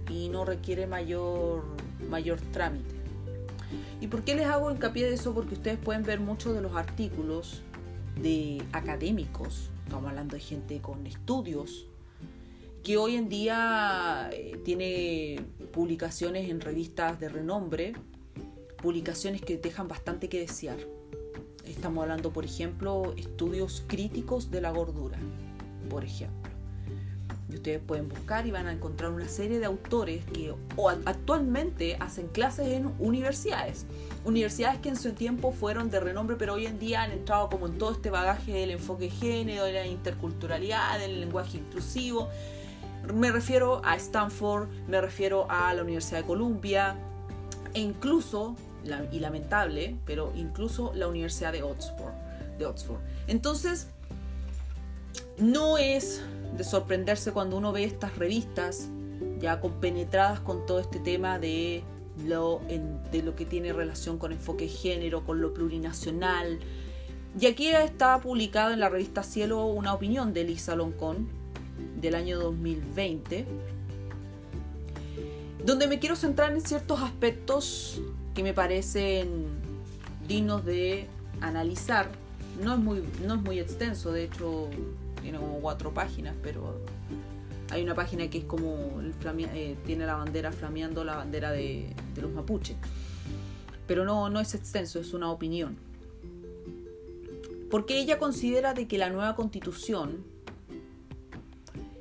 y 0.09 0.29
no 0.29 0.45
requiere 0.45 0.87
mayor, 0.87 1.65
mayor 2.09 2.41
trámite. 2.53 2.95
¿Y 4.01 4.09
por 4.09 4.23
qué 4.23 4.35
les 4.35 4.47
hago 4.47 4.71
hincapié 4.71 5.07
de 5.07 5.15
eso? 5.15 5.35
Porque 5.35 5.55
ustedes 5.55 5.79
pueden 5.79 6.03
ver 6.03 6.21
muchos 6.21 6.55
de 6.55 6.61
los 6.61 6.75
artículos 6.77 7.63
de 8.21 8.63
académicos, 8.73 9.71
estamos 9.85 10.11
hablando 10.11 10.37
de 10.37 10.43
gente 10.43 10.81
con 10.81 11.07
estudios, 11.07 11.87
que 12.83 12.97
hoy 12.97 13.17
en 13.17 13.29
día 13.29 14.31
eh, 14.33 14.61
tiene 14.65 15.45
publicaciones 15.73 16.49
en 16.49 16.61
revistas 16.61 17.19
de 17.19 17.29
renombre, 17.29 17.95
publicaciones 18.81 19.43
que 19.43 19.57
dejan 19.57 19.89
bastante 19.89 20.29
que 20.29 20.41
desear. 20.41 20.79
Estamos 21.65 22.03
hablando, 22.03 22.33
por 22.33 22.45
ejemplo, 22.45 23.13
estudios 23.17 23.83
críticos 23.87 24.51
de 24.51 24.61
la 24.61 24.71
gordura, 24.71 25.19
por 25.91 26.05
ejemplo. 26.05 26.56
Y 27.49 27.55
ustedes 27.55 27.81
pueden 27.81 28.09
buscar 28.09 28.47
y 28.47 28.51
van 28.51 28.67
a 28.67 28.73
encontrar 28.73 29.13
una 29.13 29.29
serie 29.29 29.61
de 29.61 29.67
autores 29.67 30.25
que 30.25 30.53
actualmente 31.05 31.97
hacen 32.01 32.27
clases 32.29 32.69
en 32.69 32.93
universidades. 32.99 33.87
Universidades 34.25 34.81
que 34.81 34.89
en 34.89 34.97
su 34.97 35.13
tiempo 35.13 35.53
fueron 35.53 35.91
de 35.91 36.01
renombre, 36.01 36.37
pero 36.37 36.55
hoy 36.55 36.67
en 36.67 36.79
día 36.79 37.03
han 37.03 37.13
entrado 37.13 37.49
como 37.49 37.67
en 37.67 37.79
todo 37.79 37.93
este 37.93 38.11
bagaje 38.11 38.53
del 38.53 38.73
enfoque 38.73 39.11
género, 39.11 39.65
de 39.65 39.73
la 39.75 39.87
interculturalidad, 39.87 40.99
del 40.99 41.21
lenguaje 41.21 41.59
inclusivo. 41.59 42.29
Me 43.15 43.31
refiero 43.31 43.81
a 43.85 43.95
Stanford, 43.95 44.69
me 44.89 45.01
refiero 45.01 45.47
a 45.49 45.73
la 45.73 45.83
Universidad 45.83 46.23
de 46.23 46.27
Columbia 46.27 46.97
e 47.75 47.81
incluso 47.81 48.57
y 49.13 49.19
lamentable, 49.19 49.97
pero 50.05 50.33
incluso 50.37 50.93
la 50.95 51.09
Universidad 51.09 51.53
de 51.53 51.63
Oxford. 51.63 52.13
De 52.59 52.67
Oxford. 52.67 52.99
Entonces, 53.27 53.89
no 55.39 55.79
es 55.79 56.23
de 56.57 56.65
sorprenderse 56.65 57.33
cuando 57.33 57.57
uno 57.57 57.73
ve 57.73 57.85
estas 57.85 58.17
revistas 58.17 58.89
ya 59.39 59.61
compenetradas 59.61 60.41
con 60.41 60.67
todo 60.67 60.81
este 60.81 60.99
tema 60.99 61.39
de 61.39 61.83
lo, 62.25 62.61
de 63.13 63.23
lo 63.23 63.37
que 63.37 63.45
tiene 63.45 63.73
relación 63.73 64.19
con 64.19 64.33
enfoque 64.33 64.69
género, 64.69 65.25
con 65.25 65.41
lo 65.41 65.53
plurinacional. 65.53 66.59
Y 67.39 67.47
aquí 67.47 67.69
está 67.69 68.19
publicada 68.21 68.73
en 68.73 68.81
la 68.81 68.89
revista 68.89 69.23
Cielo 69.23 69.67
una 69.67 69.93
opinión 69.93 70.33
de 70.33 70.45
Lisa 70.45 70.75
Loncón 70.75 71.29
del 72.01 72.15
año 72.15 72.39
2020, 72.39 73.47
donde 75.65 75.87
me 75.87 75.99
quiero 75.99 76.17
centrar 76.17 76.53
en 76.53 76.63
ciertos 76.63 77.03
aspectos 77.03 78.01
que 78.35 78.43
me 78.43 78.55
parecen 78.55 79.47
dignos 80.27 80.65
de 80.65 81.09
analizar. 81.41 82.09
No 82.63 82.73
es 82.73 82.79
muy, 82.79 83.03
no 83.27 83.35
es 83.35 83.43
muy 83.43 83.59
extenso, 83.59 84.13
de 84.13 84.25
hecho 84.25 84.71
tiene 85.27 85.41
como 85.41 85.59
cuatro 85.59 85.93
páginas, 85.93 86.37
pero 86.41 86.79
hay 87.73 87.83
una 87.83 87.97
página 87.97 88.31
que 88.31 88.39
es 88.39 88.45
como 88.45 89.01
eh, 89.03 89.77
tiene 89.85 90.07
la 90.07 90.15
bandera 90.15 90.53
flameando 90.53 91.03
la 91.03 91.17
bandera 91.17 91.51
de, 91.51 91.93
de, 92.15 92.23
los 92.23 92.31
mapuches. 92.31 92.77
Pero 93.89 94.05
no, 94.05 94.31
no 94.31 94.39
es 94.39 94.55
extenso, 94.55 95.01
es 95.01 95.15
una 95.15 95.33
opinión. 95.33 95.77
Porque 97.73 97.99
ella 97.99 98.21
considera 98.21 98.73
de 98.73 98.87
que 98.87 98.99
la 98.99 99.11
nueva 99.11 99.35
constitución 99.35 100.23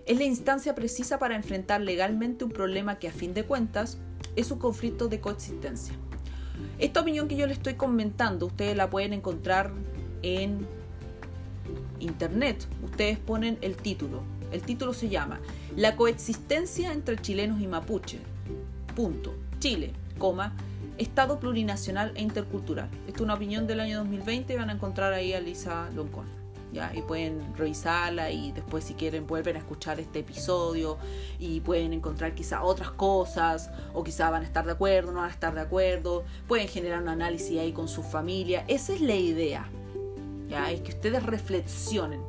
es 0.05 0.19
la 0.19 0.25
instancia 0.25 0.75
precisa 0.75 1.17
para 1.17 1.35
enfrentar 1.35 1.81
legalmente 1.81 2.45
un 2.45 2.51
problema 2.51 2.99
que 2.99 3.07
a 3.07 3.11
fin 3.11 3.33
de 3.33 3.43
cuentas 3.43 3.97
es 4.35 4.51
un 4.51 4.59
conflicto 4.59 5.07
de 5.07 5.19
coexistencia. 5.19 5.95
Esta 6.77 7.01
opinión 7.01 7.27
que 7.27 7.37
yo 7.37 7.47
le 7.47 7.53
estoy 7.53 7.73
comentando, 7.73 8.45
ustedes 8.45 8.77
la 8.77 8.91
pueden 8.91 9.13
encontrar 9.13 9.71
en 10.21 10.67
internet. 11.99 12.67
Ustedes 12.83 13.17
ponen 13.19 13.57
el 13.61 13.75
título. 13.75 14.23
El 14.51 14.61
título 14.61 14.93
se 14.93 15.09
llama 15.09 15.39
La 15.75 15.95
coexistencia 15.95 16.91
entre 16.93 17.17
chilenos 17.17 17.61
y 17.61 17.67
mapuche. 17.67 18.19
Punto. 18.95 19.33
Chile, 19.59 19.93
coma, 20.17 20.53
Estado 20.97 21.39
plurinacional 21.41 22.13
e 22.15 22.21
intercultural. 22.21 22.89
Esta 23.05 23.17
es 23.17 23.21
una 23.21 23.33
opinión 23.33 23.67
del 23.67 23.81
año 23.81 23.97
2020 23.99 24.55
van 24.55 24.69
a 24.69 24.73
encontrar 24.73 25.11
ahí 25.11 25.33
a 25.33 25.41
Lisa 25.41 25.89
Loncón 25.93 26.45
y 26.93 27.01
pueden 27.01 27.55
revisarla 27.55 28.31
y 28.31 28.51
después 28.51 28.83
si 28.83 28.95
quieren 28.95 29.27
vuelven 29.27 29.55
a 29.55 29.59
escuchar 29.59 29.99
este 29.99 30.19
episodio 30.19 30.97
y 31.39 31.61
pueden 31.61 31.93
encontrar 31.93 32.35
quizá 32.35 32.63
otras 32.63 32.91
cosas 32.91 33.69
o 33.93 34.03
quizá 34.03 34.29
van 34.29 34.43
a 34.43 34.45
estar 34.45 34.65
de 34.65 34.73
acuerdo, 34.73 35.11
no 35.11 35.19
van 35.19 35.29
a 35.29 35.33
estar 35.33 35.53
de 35.55 35.61
acuerdo, 35.61 36.25
pueden 36.47 36.67
generar 36.67 37.01
un 37.01 37.09
análisis 37.09 37.57
ahí 37.59 37.71
con 37.71 37.87
su 37.87 38.03
familia. 38.03 38.65
Esa 38.67 38.93
es 38.93 39.01
la 39.01 39.15
idea, 39.15 39.67
Es 40.49 40.81
que 40.81 40.91
ustedes 40.91 41.23
reflexionen, 41.23 42.21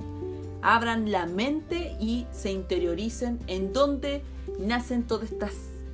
abran 0.63 1.11
la 1.13 1.27
mente 1.27 1.97
y 2.01 2.27
se 2.33 2.51
interioricen 2.51 3.39
en 3.47 3.73
dónde 3.73 4.23
nacen 4.59 5.05
todas 5.05 5.31
estas, 5.31 5.53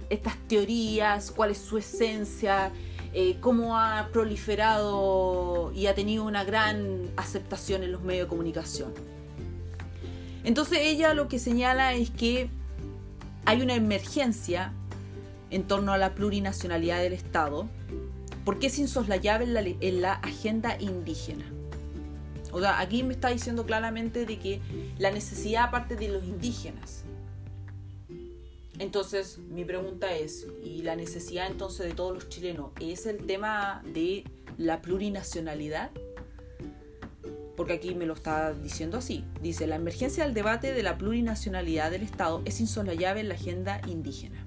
estas 0.08 0.36
teorías, 0.48 1.30
cuál 1.30 1.50
es 1.50 1.58
su 1.58 1.78
esencia, 1.78 2.70
eh, 3.12 3.36
cómo 3.40 3.78
ha 3.78 4.08
proliferado 4.12 5.72
y 5.74 5.86
ha 5.86 5.94
tenido 5.94 6.24
una 6.24 6.44
gran 6.44 7.10
aceptación 7.16 7.82
en 7.82 7.92
los 7.92 8.02
medios 8.02 8.26
de 8.26 8.28
comunicación. 8.28 8.94
Entonces 10.44 10.78
ella 10.82 11.12
lo 11.14 11.28
que 11.28 11.38
señala 11.38 11.92
es 11.92 12.10
que 12.10 12.48
hay 13.44 13.60
una 13.62 13.74
emergencia 13.74 14.72
en 15.50 15.64
torno 15.64 15.92
a 15.92 15.98
la 15.98 16.14
plurinacionalidad 16.14 17.02
del 17.02 17.12
Estado, 17.12 17.68
porque 18.44 18.68
es 18.68 18.78
insoslayable 18.78 19.44
en 19.44 19.54
la, 19.54 19.60
en 19.60 20.02
la 20.02 20.14
agenda 20.14 20.80
indígena. 20.80 21.44
O 22.52 22.60
sea, 22.60 22.78
aquí 22.78 23.02
me 23.02 23.14
está 23.14 23.30
diciendo 23.30 23.66
claramente 23.66 24.24
de 24.26 24.38
que 24.38 24.60
la 24.98 25.10
necesidad 25.10 25.64
aparte 25.64 25.96
de 25.96 26.08
los 26.08 26.22
indígenas, 26.22 27.04
entonces, 28.78 29.38
mi 29.38 29.64
pregunta 29.64 30.12
es, 30.12 30.46
¿y 30.64 30.82
la 30.82 30.96
necesidad 30.96 31.46
entonces 31.46 31.86
de 31.86 31.94
todos 31.94 32.14
los 32.14 32.28
chilenos 32.28 32.70
es 32.80 33.06
el 33.06 33.26
tema 33.26 33.82
de 33.84 34.24
la 34.58 34.82
plurinacionalidad? 34.82 35.90
Porque 37.56 37.74
aquí 37.74 37.94
me 37.94 38.06
lo 38.06 38.14
está 38.14 38.54
diciendo 38.54 38.98
así. 38.98 39.24
Dice, 39.40 39.66
la 39.66 39.76
emergencia 39.76 40.24
del 40.24 40.34
debate 40.34 40.72
de 40.72 40.82
la 40.82 40.98
plurinacionalidad 40.98 41.90
del 41.90 42.02
Estado 42.02 42.42
es 42.44 42.60
insolayable 42.60 43.20
en 43.20 43.28
la 43.28 43.34
agenda 43.34 43.80
indígena. 43.86 44.42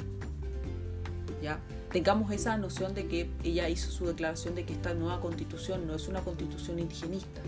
¿Ya? 1.41 1.59
Tengamos 1.91 2.31
esa 2.31 2.57
noción 2.57 2.93
de 2.93 3.07
que 3.07 3.29
ella 3.43 3.69
hizo 3.69 3.89
su 3.89 4.05
declaración 4.05 4.55
de 4.55 4.65
que 4.65 4.73
esta 4.73 4.93
nueva 4.95 5.21
constitución 5.21 5.87
no 5.87 5.95
es 5.95 6.07
una 6.07 6.21
constitución 6.21 6.79
indigenista. 6.79 7.41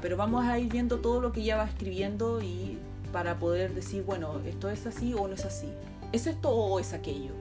Pero 0.00 0.16
vamos 0.16 0.44
a 0.44 0.58
ir 0.58 0.70
viendo 0.70 0.98
todo 0.98 1.20
lo 1.20 1.32
que 1.32 1.40
ella 1.40 1.56
va 1.56 1.64
escribiendo 1.64 2.42
y 2.42 2.78
para 3.12 3.38
poder 3.38 3.74
decir, 3.74 4.02
bueno, 4.04 4.40
esto 4.46 4.68
es 4.70 4.86
así 4.86 5.14
o 5.14 5.26
no 5.26 5.34
es 5.34 5.44
así. 5.44 5.68
¿Es 6.12 6.26
esto 6.26 6.50
o 6.50 6.78
es 6.78 6.92
aquello? 6.92 7.32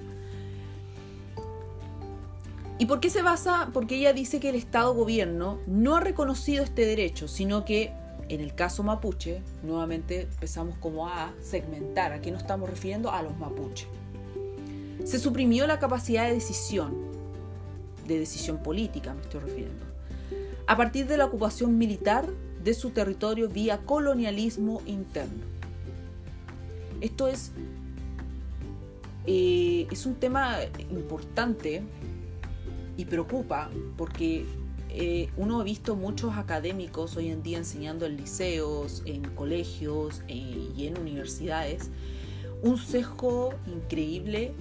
¿Y 2.80 2.86
por 2.86 3.00
qué 3.00 3.10
se 3.10 3.22
basa? 3.22 3.70
Porque 3.74 3.96
ella 3.96 4.14
dice 4.14 4.40
que 4.40 4.50
el 4.50 4.56
Estado 4.56 4.94
gobierno 4.94 5.60
no 5.66 5.96
ha 5.96 6.00
reconocido 6.00 6.64
este 6.64 6.86
derecho, 6.86 7.28
sino 7.28 7.66
que 7.66 7.92
en 8.30 8.42
el 8.42 8.54
caso 8.54 8.84
mapuche, 8.84 9.42
nuevamente 9.64 10.24
empezamos 10.24 10.76
como 10.78 11.08
a 11.08 11.34
segmentar. 11.42 12.12
¿A 12.12 12.22
qué 12.22 12.32
nos 12.32 12.42
estamos 12.42 12.70
refiriendo? 12.70 13.12
A 13.12 13.22
los 13.22 13.38
mapuches. 13.38 13.88
Se 15.06 15.20
suprimió 15.20 15.66
la 15.68 15.80
capacidad 15.80 16.28
de 16.28 16.34
decisión, 16.34 16.94
de 18.06 18.20
decisión 18.20 18.58
política 18.58 19.14
me 19.14 19.22
estoy 19.22 19.42
refiriendo, 19.42 19.86
a 20.68 20.76
partir 20.76 21.08
de 21.08 21.18
la 21.18 21.26
ocupación 21.26 21.78
militar 21.78 22.28
de 22.64 22.74
su 22.74 22.90
territorio 22.90 23.48
vía 23.48 23.80
colonialismo 23.86 24.82
interno. 24.86 25.44
Esto 27.00 27.28
es, 27.28 27.52
eh, 29.26 29.88
es 29.90 30.06
un 30.06 30.16
tema 30.16 30.58
importante 30.90 31.84
y 32.98 33.06
preocupa 33.06 33.70
porque 33.98 34.46
eh, 34.90 35.30
uno 35.38 35.62
ha 35.62 35.64
visto 35.64 35.96
muchos 35.96 36.36
académicos 36.36 37.16
hoy 37.16 37.30
en 37.30 37.44
día 37.44 37.60
enseñando 37.60 38.06
en 38.06 38.18
liceos, 38.18 39.04
en 39.06 39.24
colegios 39.36 40.22
eh, 40.28 40.70
y 40.76 40.88
en 40.88 41.00
universidades 41.00 41.90
un 42.62 42.78
sesgo 42.78 43.54
increíble 43.68 44.54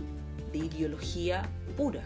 de 0.53 0.59
ideología 0.59 1.49
pura, 1.77 2.05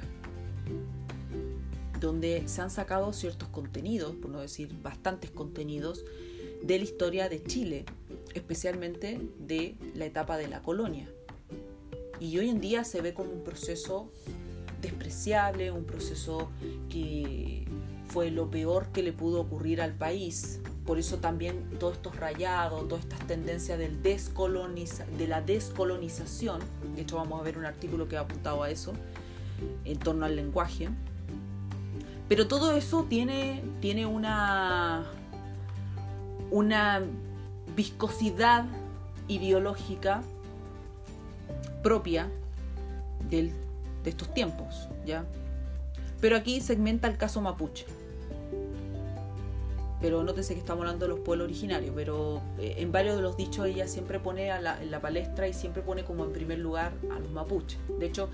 donde 2.01 2.49
se 2.49 2.63
han 2.63 2.71
sacado 2.71 3.13
ciertos 3.13 3.49
contenidos, 3.49 4.15
por 4.17 4.31
no 4.31 4.41
decir 4.41 4.75
bastantes 4.83 5.31
contenidos, 5.31 6.05
de 6.63 6.79
la 6.79 6.85
historia 6.85 7.29
de 7.29 7.43
Chile, 7.43 7.85
especialmente 8.35 9.21
de 9.39 9.77
la 9.95 10.07
etapa 10.07 10.37
de 10.37 10.49
la 10.49 10.63
colonia. 10.63 11.09
y 12.21 12.37
hoy 12.39 12.51
en 12.51 12.61
día 12.61 12.85
se 12.85 13.01
ve 13.01 13.15
como 13.15 13.31
un 13.31 13.43
proceso 13.43 14.11
despreciable, 14.83 15.71
un 15.71 15.85
proceso 15.85 16.51
que 16.91 17.67
fue 18.09 18.31
lo 18.31 18.51
peor 18.51 18.89
que 18.93 19.03
le 19.03 19.13
pudo 19.13 19.41
ocurrir 19.41 19.81
al 19.81 19.95
país. 19.95 20.61
Por 20.85 20.99
eso 20.99 21.19
también 21.19 21.71
todos 21.79 21.95
estos 21.95 22.17
rayados, 22.17 22.89
todas 22.89 23.05
estas 23.05 23.27
tendencias 23.27 23.79
de 23.79 23.89
la 25.29 25.41
descolonización, 25.41 26.61
de 26.95 27.03
hecho 27.03 27.17
vamos 27.17 27.41
a 27.41 27.45
ver 27.45 27.57
un 27.57 27.65
artículo 27.65 28.09
que 28.09 28.17
ha 28.17 28.21
apuntado 28.21 28.63
a 28.63 28.71
eso, 28.71 28.93
en 29.85 29.99
torno 29.99 30.27
al 30.27 30.37
lenguaje. 30.37 30.89
Pero 32.31 32.47
todo 32.47 32.77
eso 32.77 33.07
tiene, 33.09 33.61
tiene 33.81 34.07
una, 34.07 35.05
una 36.53 37.03
viscosidad 37.75 38.67
ideológica 39.27 40.23
propia 41.83 42.31
del, 43.29 43.51
de 44.05 44.11
estos 44.11 44.33
tiempos, 44.33 44.89
¿ya? 45.05 45.25
Pero 46.21 46.37
aquí 46.37 46.61
segmenta 46.61 47.09
el 47.09 47.17
caso 47.17 47.41
mapuche. 47.41 47.85
Pero 50.01 50.23
nótese 50.23 50.55
que 50.55 50.61
estamos 50.61 50.83
hablando 50.83 51.07
de 51.07 51.11
los 51.11 51.19
pueblos 51.19 51.47
originarios, 51.47 51.93
pero 51.97 52.43
eh, 52.61 52.77
en 52.79 52.93
varios 52.93 53.17
de 53.17 53.23
los 53.23 53.37
dichos 53.37 53.67
ella 53.67 53.89
siempre 53.89 54.21
pone 54.21 54.47
la, 54.61 54.81
en 54.81 54.93
la 54.93 55.01
palestra 55.01 55.49
y 55.49 55.53
siempre 55.53 55.83
pone 55.83 56.05
como 56.05 56.25
en 56.27 56.33
primer 56.33 56.61
lugar 56.61 56.93
a 57.13 57.19
los 57.19 57.33
mapuches. 57.33 57.81
De 57.99 58.07
hecho, 58.07 58.29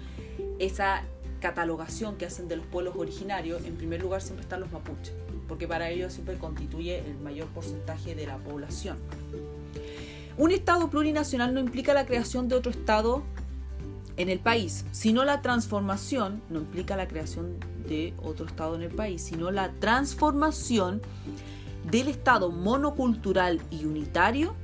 esa 0.59 1.03
catalogación 1.47 2.16
que 2.16 2.26
hacen 2.26 2.49
de 2.49 2.57
los 2.57 2.66
pueblos 2.66 2.94
originarios, 2.97 3.64
en 3.64 3.76
primer 3.76 4.03
lugar 4.03 4.20
siempre 4.20 4.42
están 4.42 4.59
los 4.59 4.72
mapuches, 4.72 5.14
porque 5.47 5.68
para 5.68 5.90
ellos 5.90 6.12
siempre 6.12 6.36
constituye 6.38 6.99
el 6.99 7.16
mayor 7.18 7.47
porcentaje 7.49 8.16
de 8.16 8.26
la 8.26 8.36
población. 8.38 8.97
Un 10.38 10.51
Estado 10.51 10.90
plurinacional 10.90 11.55
no 11.55 11.61
implica 11.61 11.94
la 11.94 12.05
creación 12.05 12.49
de 12.49 12.57
otro 12.57 12.72
Estado 12.72 13.22
en 14.16 14.28
el 14.28 14.40
país, 14.40 14.86
sino 14.90 15.24
la 15.24 15.40
transformación, 15.40 16.42
no 16.51 16.59
implica 16.59 16.97
la 16.97 17.07
creación 17.07 17.61
de 17.88 18.12
otro 18.20 18.47
Estado 18.47 18.74
en 18.74 18.82
el 18.82 18.90
país, 18.90 19.22
sino 19.22 19.53
la 19.53 19.70
transformación 19.78 21.01
del 21.88 22.09
Estado 22.09 22.51
monocultural 22.51 23.61
y 23.70 23.84
unitario 23.84 24.57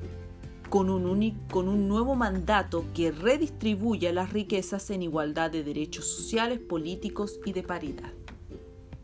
con 0.72 0.88
un, 0.88 1.30
con 1.50 1.68
un 1.68 1.86
nuevo 1.86 2.14
mandato 2.14 2.86
que 2.94 3.12
redistribuya 3.12 4.10
las 4.10 4.32
riquezas 4.32 4.88
en 4.88 5.02
igualdad 5.02 5.50
de 5.50 5.62
derechos 5.62 6.06
sociales, 6.06 6.60
políticos 6.60 7.38
y 7.44 7.52
de 7.52 7.62
paridad. 7.62 8.10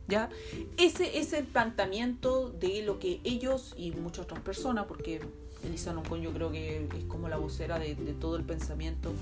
¿Ya? 0.09 0.31
Ese 0.79 1.19
es 1.19 1.35
el 1.35 1.45
planteamiento 1.45 2.49
de 2.49 2.81
lo 2.81 2.99
que 2.99 3.21
ellos 3.23 3.75
y 3.77 3.91
muchas 3.91 4.25
otras 4.25 4.41
personas, 4.41 4.87
porque 4.87 5.21
Elisa 5.63 5.93
Noncon 5.93 6.23
yo 6.23 6.33
creo 6.33 6.51
que 6.51 6.89
es 6.97 7.05
como 7.07 7.29
la 7.29 7.37
vocera 7.37 7.79
de, 7.79 7.95
de 7.95 8.15
todo 8.15 8.37
el 8.37 8.45
pensamiento 8.45 9.13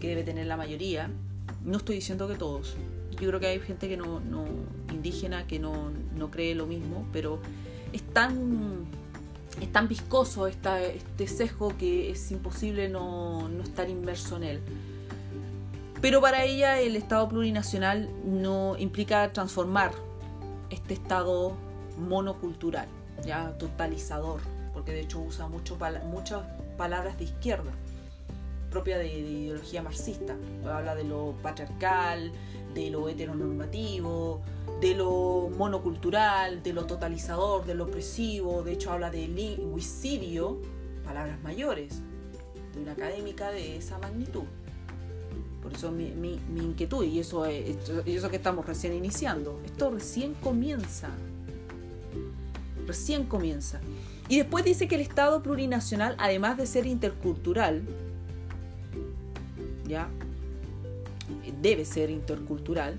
que 0.00 0.08
debe 0.08 0.22
tener 0.22 0.46
la 0.46 0.56
mayoría. 0.56 1.10
No 1.66 1.76
estoy 1.76 1.96
diciendo 1.96 2.26
que 2.28 2.36
todos. 2.36 2.76
Yo 3.10 3.28
creo 3.28 3.40
que 3.40 3.46
hay 3.48 3.60
gente 3.60 3.90
que 3.90 3.98
no, 3.98 4.20
no 4.20 4.46
indígena 4.90 5.46
que 5.46 5.58
no, 5.58 5.90
no, 6.16 6.30
cree 6.30 6.54
lo 6.54 6.66
mismo, 6.66 7.06
pero 7.12 7.40
es 7.92 8.02
tan, 8.14 8.86
es 9.60 9.72
tan 9.72 9.88
viscoso 9.88 10.46
esta, 10.46 10.80
este 10.82 11.26
sesgo 11.26 11.76
que 11.76 12.10
es 12.10 12.30
imposible 12.30 12.88
no, 12.88 13.48
estar 13.62 13.88
inmerso 13.88 14.36
en 14.36 14.44
él. 14.44 14.60
Pero 16.00 16.20
para 16.20 16.44
ella 16.44 16.80
el 16.80 16.96
Estado 16.96 17.28
plurinacional 17.28 18.08
no 18.24 18.76
implica 18.78 19.32
transformar 19.32 19.92
este 20.70 20.94
Estado 20.94 21.54
monocultural, 21.98 22.88
ya 23.24 23.56
totalizador, 23.58 24.40
porque 24.72 24.92
de 24.92 25.00
hecho 25.00 25.20
usa 25.20 25.46
mucho, 25.46 25.76
muchas 26.06 26.42
palabras 26.78 27.18
de 27.18 27.24
izquierda 27.24 27.72
propia 28.70 28.98
de, 28.98 29.08
ideología 29.08 29.82
marxista. 29.82 30.36
Habla 30.64 30.94
de 30.94 31.04
lo 31.04 31.34
patriarcal, 31.42 32.32
de 32.74 32.90
lo 32.90 33.08
heteronormativo, 33.08 34.40
de 34.80 34.94
lo 34.94 35.50
monocultural, 35.56 36.62
de 36.62 36.72
lo 36.72 36.86
totalizador, 36.86 37.64
de 37.66 37.74
lo 37.74 37.84
opresivo. 37.84 38.62
De 38.62 38.72
hecho, 38.72 38.92
habla 38.92 39.10
de 39.10 39.28
lingüicidio, 39.28 40.60
palabras 41.04 41.40
mayores, 41.42 42.00
de 42.74 42.80
una 42.80 42.92
académica 42.92 43.50
de 43.50 43.76
esa 43.76 43.98
magnitud. 43.98 44.44
Por 45.62 45.74
eso 45.74 45.92
mi, 45.92 46.10
mi, 46.12 46.38
inquietud, 46.56 47.04
y 47.04 47.18
eso, 47.18 47.44
es, 47.44 47.76
eso 48.06 48.30
que 48.30 48.36
estamos 48.36 48.64
recién 48.64 48.94
iniciando. 48.94 49.60
Esto 49.64 49.90
recién 49.90 50.34
comienza. 50.34 51.10
Recién 52.86 53.24
comienza. 53.24 53.80
Y 54.28 54.38
después 54.38 54.64
dice 54.64 54.88
que 54.88 54.94
el 54.94 55.02
Estado 55.02 55.42
plurinacional, 55.42 56.14
además 56.18 56.56
de 56.56 56.66
ser 56.66 56.86
intercultural, 56.86 57.82
debe 61.60 61.84
ser 61.84 62.10
intercultural, 62.10 62.96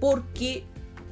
porque 0.00 0.64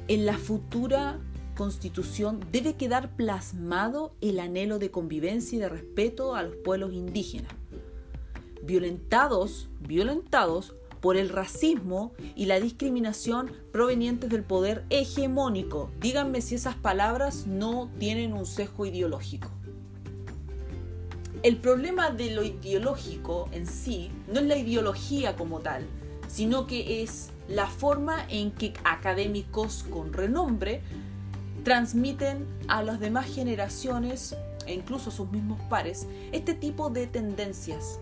en 0.07 0.25
la 0.25 0.37
futura 0.37 1.19
constitución 1.55 2.45
debe 2.51 2.75
quedar 2.75 3.15
plasmado 3.15 4.13
el 4.21 4.39
anhelo 4.39 4.77
de 4.79 4.91
convivencia 4.91 5.55
y 5.55 5.59
de 5.59 5.69
respeto 5.69 6.35
a 6.35 6.43
los 6.43 6.55
pueblos 6.57 6.93
indígenas, 6.93 7.53
violentados, 8.63 9.69
violentados 9.79 10.75
por 10.99 11.17
el 11.17 11.29
racismo 11.29 12.13
y 12.35 12.45
la 12.45 12.59
discriminación 12.59 13.51
provenientes 13.71 14.29
del 14.29 14.43
poder 14.43 14.83
hegemónico. 14.89 15.91
Díganme 16.01 16.41
si 16.41 16.55
esas 16.55 16.75
palabras 16.75 17.45
no 17.47 17.89
tienen 17.99 18.33
un 18.33 18.45
sesgo 18.45 18.85
ideológico 18.85 19.49
el 21.45 21.57
problema 21.57 22.09
de 22.09 22.31
lo 22.31 22.43
ideológico 22.43 23.49
en 23.51 23.67
sí 23.67 24.09
no 24.33 24.39
es 24.39 24.47
la 24.47 24.57
ideología 24.57 25.35
como 25.35 25.59
tal, 25.59 25.85
sino 26.27 26.65
que 26.65 27.03
es 27.03 27.29
la 27.47 27.67
forma 27.67 28.25
en 28.29 28.51
que 28.51 28.73
académicos 28.83 29.83
con 29.89 30.13
renombre 30.13 30.81
transmiten 31.63 32.45
a 32.67 32.83
las 32.83 32.99
demás 32.99 33.25
generaciones 33.27 34.35
e 34.65 34.73
incluso 34.73 35.09
a 35.09 35.13
sus 35.13 35.29
mismos 35.29 35.59
pares 35.69 36.07
este 36.31 36.53
tipo 36.53 36.89
de 36.89 37.07
tendencias 37.07 37.99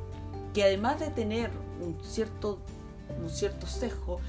que 0.53 0.63
además 0.63 0.99
de 0.99 1.07
tener 1.07 1.49
un 1.81 1.97
cierto, 2.03 2.59
un 3.21 3.29
cierto 3.29 3.67
sesgo, 3.67 4.19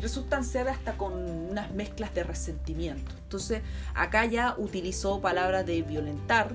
resultan 0.00 0.44
ser 0.44 0.68
hasta 0.68 0.98
con 0.98 1.12
unas 1.14 1.72
mezclas 1.72 2.12
de 2.14 2.24
resentimiento. 2.24 3.12
Entonces 3.22 3.62
acá 3.94 4.26
ya 4.26 4.54
utilizó 4.58 5.20
palabras 5.20 5.64
de 5.64 5.82
violentar, 5.82 6.52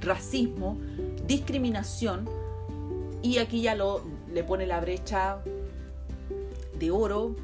racismo, 0.00 0.78
discriminación 1.26 2.28
y 3.22 3.38
aquí 3.38 3.62
ya 3.62 3.74
lo, 3.74 4.02
le 4.32 4.44
pone 4.44 4.66
la 4.66 4.80
brecha 4.80 5.38
de 6.80 6.90
oro 6.90 7.36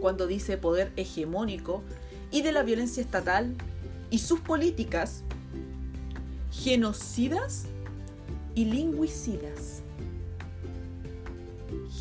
cuando 0.00 0.26
dice 0.26 0.56
poder 0.56 0.92
hegemónico 0.96 1.82
y 2.30 2.40
de 2.42 2.52
la 2.52 2.62
violencia 2.62 3.02
estatal 3.02 3.54
y 4.10 4.20
sus 4.20 4.40
políticas 4.40 5.22
genocidas 6.50 7.66
y 8.54 8.64
lingüicidas. 8.64 9.82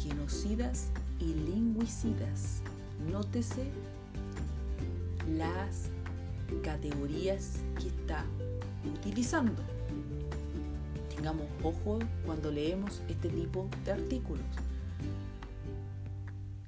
Genocidas 0.02 0.88
y 1.20 1.34
lingüicidas. 1.34 2.62
Nótese 3.12 3.66
las 5.36 5.90
categorías 6.64 7.58
que 7.80 7.88
está 7.88 8.24
utilizando 8.86 9.62
tengamos 11.18 11.48
ojo 11.64 12.00
cuando 12.26 12.52
leemos 12.52 13.02
este 13.10 13.30
tipo 13.30 13.68
de 13.84 13.92
artículos. 13.92 14.46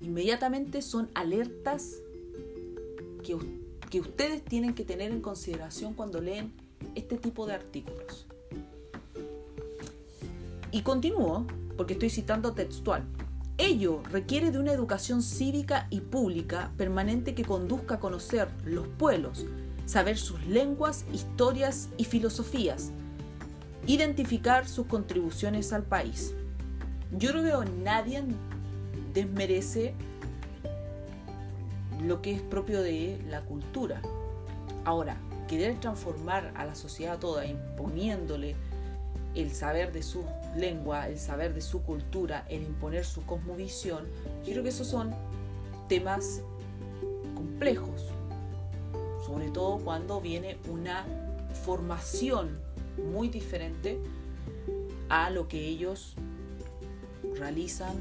Inmediatamente 0.10 0.82
son 0.82 1.07
alertas 1.14 1.97
que, 3.24 3.38
que 3.91 3.99
ustedes 3.99 4.43
tienen 4.43 4.74
que 4.74 4.84
tener 4.84 5.12
en 5.12 5.22
consideración 5.22 5.93
cuando 5.93 6.20
leen 6.20 6.51
este 6.95 7.16
tipo 7.16 7.45
de 7.45 7.53
artículos. 7.53 8.26
Y 10.72 10.82
continúo 10.82 11.45
porque 11.78 11.93
estoy 11.93 12.10
citando 12.10 12.53
textual. 12.53 13.03
Ello 13.60 14.01
requiere 14.12 14.49
de 14.49 14.57
una 14.57 14.74
educación 14.74 15.22
cívica 15.22 15.86
y 15.91 16.01
pública 16.01 16.72
permanente 16.76 17.36
que 17.36 17.45
conduzca 17.45 17.95
a 17.95 17.99
conocer 17.99 18.47
los 18.66 18.88
pueblos, 18.88 19.45
saber 19.86 20.18
sus 20.18 20.43
lenguas, 20.47 21.05
historias 21.14 21.89
y 21.97 22.05
filosofías, 22.05 22.89
identificar 23.86 24.68
sus 24.68 24.88
contribuciones 24.88 25.72
al 25.72 25.84
país. 25.84 26.34
Yo 27.12 27.30
creo 27.30 27.62
que 27.62 27.70
nadie 27.84 28.24
desmerece 29.14 29.93
lo 32.01 32.22
que 32.22 32.34
es 32.34 32.41
propio 32.41 32.82
de 32.82 33.20
la 33.30 33.41
cultura. 33.41 34.01
Ahora, 34.86 35.18
querer 35.47 35.80
transformar 35.80 36.51
a 36.55 36.66
la 36.66 36.76
sociedad 36.76 37.20
toda 37.20 37.45
imponiéndole 37.45 38.55
el 39.36 39.51
saber 39.51 39.91
de 39.91 40.03
su 40.03 40.24
lengua, 40.55 41.07
el 41.07 41.20
saber 41.20 41.53
de 41.53 41.62
su 41.62 41.84
cultura, 41.84 42.45
el 42.49 42.64
imponer 42.64 43.05
su 43.05 43.26
cosmovisión, 43.26 44.05
yo 44.43 44.51
creo 44.51 44.64
que 44.64 44.70
esos 44.70 44.88
son 44.88 45.14
temas 45.88 46.41
complejos, 47.36 48.07
sobre 49.26 49.49
todo 49.49 49.80
cuando 49.80 50.22
viene 50.22 50.57
una 50.70 51.05
formación 51.66 52.60
muy 53.12 53.30
diferente 53.30 53.99
a 55.10 55.30
lo 55.30 55.47
que 55.47 55.60
ellos 55.60 56.16
realizan 57.36 57.95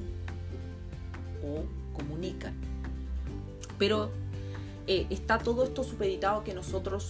o 1.43 1.65
comunican. 1.97 2.55
Pero 3.79 4.11
eh, 4.87 5.07
está 5.11 5.39
todo 5.39 5.65
esto 5.65 5.85
supeditado 5.85 6.45
que 6.45 6.55
nosotros 6.55 7.07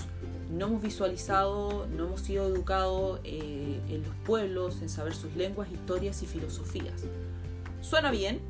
no 0.50 0.66
hemos 0.66 0.82
visualizado, 0.82 1.86
no 1.86 2.06
hemos 2.06 2.22
sido 2.22 2.46
educados 2.46 3.20
eh, 3.24 3.80
en 3.88 4.02
los 4.02 4.14
pueblos, 4.24 4.80
en 4.80 4.88
saber 4.88 5.14
sus 5.14 5.34
lenguas, 5.36 5.70
historias 5.70 6.22
y 6.22 6.26
filosofías. 6.26 7.04
Suena 7.80 8.10
bien, 8.10 8.40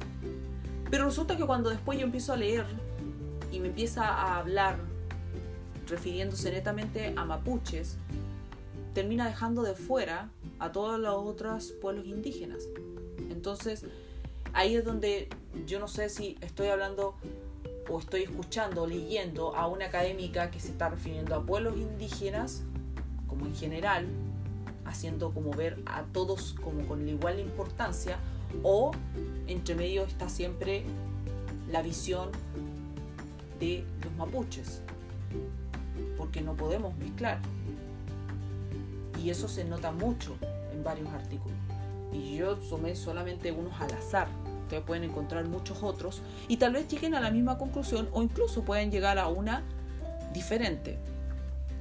pero 0.90 1.04
resulta 1.04 1.36
que 1.36 1.44
cuando 1.44 1.70
después 1.70 1.98
yo 1.98 2.04
empiezo 2.04 2.32
a 2.32 2.36
leer 2.36 2.64
y 3.52 3.60
me 3.60 3.68
empieza 3.68 4.04
a 4.04 4.38
hablar 4.38 4.78
refiriéndose 5.88 6.50
netamente 6.50 7.14
a 7.16 7.24
mapuches, 7.24 7.96
termina 8.94 9.26
dejando 9.26 9.62
de 9.62 9.74
fuera 9.74 10.30
a 10.58 10.72
todos 10.72 10.98
los 10.98 11.14
otros 11.14 11.72
pueblos 11.80 12.06
indígenas. 12.06 12.64
Entonces, 13.30 13.84
ahí 14.52 14.76
es 14.76 14.84
donde 14.84 15.28
yo 15.66 15.80
no 15.80 15.88
sé 15.88 16.08
si 16.08 16.36
estoy 16.40 16.68
hablando 16.68 17.16
o 17.88 17.98
estoy 17.98 18.22
escuchando 18.22 18.86
leyendo 18.86 19.56
a 19.56 19.66
una 19.66 19.86
académica 19.86 20.50
que 20.50 20.60
se 20.60 20.68
está 20.68 20.88
refiriendo 20.88 21.34
a 21.34 21.44
pueblos 21.44 21.76
indígenas, 21.76 22.62
como 23.26 23.46
en 23.46 23.54
general, 23.54 24.06
haciendo 24.84 25.32
como 25.32 25.50
ver 25.50 25.82
a 25.86 26.02
todos 26.04 26.54
como 26.62 26.86
con 26.86 27.04
la 27.04 27.12
igual 27.12 27.38
importancia, 27.40 28.18
o 28.62 28.92
entre 29.46 29.74
medio 29.74 30.04
está 30.04 30.28
siempre 30.28 30.84
la 31.70 31.82
visión 31.82 32.30
de 33.60 33.84
los 34.02 34.12
mapuches, 34.16 34.82
porque 36.16 36.40
no 36.40 36.54
podemos 36.54 36.96
mezclar. 36.96 37.40
Y 39.22 39.30
eso 39.30 39.48
se 39.48 39.64
nota 39.64 39.90
mucho 39.92 40.36
en 40.72 40.84
varios 40.84 41.08
artículos. 41.08 41.56
Y 42.12 42.36
yo 42.36 42.56
tomé 42.56 42.96
solamente 42.96 43.52
unos 43.52 43.80
al 43.80 43.92
azar. 43.92 44.28
Ustedes 44.62 44.82
pueden 44.84 45.04
encontrar 45.04 45.46
muchos 45.46 45.82
otros 45.82 46.20
y 46.46 46.58
tal 46.58 46.74
vez 46.74 46.88
lleguen 46.88 47.14
a 47.14 47.20
la 47.20 47.30
misma 47.30 47.56
conclusión 47.56 48.08
o 48.12 48.22
incluso 48.22 48.64
pueden 48.64 48.90
llegar 48.90 49.18
a 49.18 49.28
una 49.28 49.62
diferente. 50.34 50.98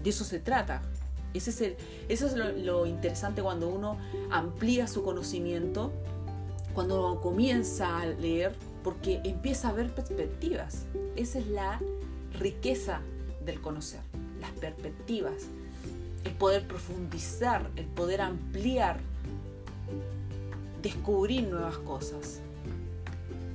De 0.04 0.10
eso 0.10 0.24
se 0.24 0.40
trata. 0.40 0.82
Ese 1.34 1.50
es 1.50 1.76
eso 2.08 2.28
es 2.28 2.34
lo, 2.34 2.52
lo 2.52 2.86
interesante 2.86 3.42
cuando 3.42 3.68
uno 3.68 3.98
amplía 4.32 4.88
su 4.88 5.04
conocimiento, 5.04 5.92
cuando 6.74 7.12
uno 7.12 7.22
comienza 7.22 8.00
a 8.00 8.06
leer, 8.06 8.56
porque 8.84 9.20
empieza 9.26 9.70
a 9.70 9.74
ver 9.74 9.94
perspectivas. 9.94 10.86
Esa 11.18 11.40
es 11.40 11.48
la 11.48 11.82
riqueza 12.40 13.02
del 13.46 13.62
conocer, 13.62 14.02
las 14.40 14.52
perspectivas, 14.52 15.48
el 16.24 16.32
poder 16.34 16.68
profundizar, 16.68 17.70
el 17.76 17.86
poder 17.86 18.22
ampliar, 18.22 19.00
descubrir 20.88 21.48
nuevas 21.48 21.78
cosas. 21.80 22.40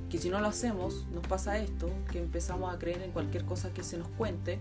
Que 0.09 0.17
si 0.19 0.29
no 0.29 0.39
lo 0.39 0.47
hacemos, 0.47 1.05
nos 1.11 1.25
pasa 1.25 1.57
esto, 1.57 1.89
que 2.11 2.19
empezamos 2.19 2.73
a 2.73 2.77
creer 2.77 3.01
en 3.01 3.11
cualquier 3.11 3.45
cosa 3.45 3.73
que 3.73 3.83
se 3.83 3.97
nos 3.97 4.07
cuente 4.09 4.59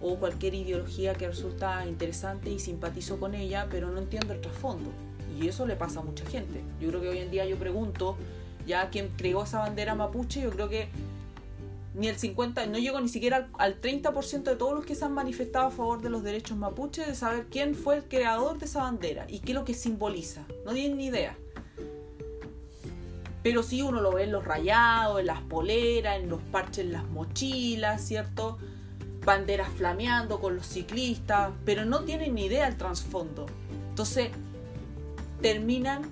o 0.00 0.16
cualquier 0.16 0.54
ideología 0.54 1.14
que 1.14 1.26
resulta 1.26 1.84
interesante 1.86 2.50
y 2.50 2.58
simpatizo 2.60 3.18
con 3.18 3.34
ella, 3.34 3.66
pero 3.70 3.90
no 3.90 3.98
entiendo 3.98 4.32
el 4.32 4.40
trasfondo. 4.40 4.90
Y 5.40 5.48
eso 5.48 5.66
le 5.66 5.74
pasa 5.74 6.00
a 6.00 6.02
mucha 6.02 6.24
gente. 6.26 6.62
Yo 6.80 6.90
creo 6.90 7.00
que 7.00 7.08
hoy 7.08 7.18
en 7.18 7.30
día 7.30 7.44
yo 7.46 7.56
pregunto, 7.56 8.16
ya 8.66 8.90
quién 8.90 9.10
creó 9.16 9.42
esa 9.42 9.58
bandera 9.58 9.96
mapuche, 9.96 10.42
yo 10.42 10.50
creo 10.50 10.68
que 10.68 10.88
ni 11.94 12.08
el 12.08 12.16
50, 12.16 12.66
no 12.66 12.78
llego 12.78 13.00
ni 13.00 13.08
siquiera 13.08 13.48
al, 13.58 13.80
30% 13.80 14.42
de 14.42 14.56
todos 14.56 14.74
los 14.74 14.84
que 14.84 14.94
se 14.94 15.04
han 15.04 15.12
manifestado 15.12 15.68
a 15.68 15.70
favor 15.70 16.02
de 16.02 16.10
los 16.10 16.22
derechos 16.22 16.56
mapuches 16.56 17.06
de 17.06 17.14
saber 17.14 17.46
quién 17.50 17.74
fue 17.74 17.96
el 17.96 18.04
creador 18.04 18.58
de 18.58 18.66
esa 18.66 18.82
bandera 18.82 19.26
y 19.28 19.40
qué 19.40 19.52
es 19.52 19.58
lo 19.58 19.64
que 19.64 19.74
simboliza. 19.74 20.44
No 20.64 20.72
tienen 20.72 20.98
ni 20.98 21.06
idea. 21.06 21.36
Pero 23.44 23.62
sí 23.62 23.82
uno 23.82 24.00
lo 24.00 24.10
ve 24.10 24.24
en 24.24 24.32
los 24.32 24.44
rayados, 24.44 25.20
en 25.20 25.26
las 25.26 25.42
poleras, 25.42 26.18
en 26.18 26.30
los 26.30 26.40
parches, 26.40 26.86
en 26.86 26.92
las 26.92 27.04
mochilas, 27.04 28.00
¿cierto? 28.00 28.58
Banderas 29.24 29.68
flameando 29.68 30.40
con 30.40 30.56
los 30.56 30.66
ciclistas, 30.66 31.52
pero 31.66 31.84
no 31.84 32.00
tienen 32.04 32.34
ni 32.34 32.46
idea 32.46 32.64
del 32.64 32.76
trasfondo. 32.76 33.44
Entonces, 33.90 34.30
terminan 35.42 36.02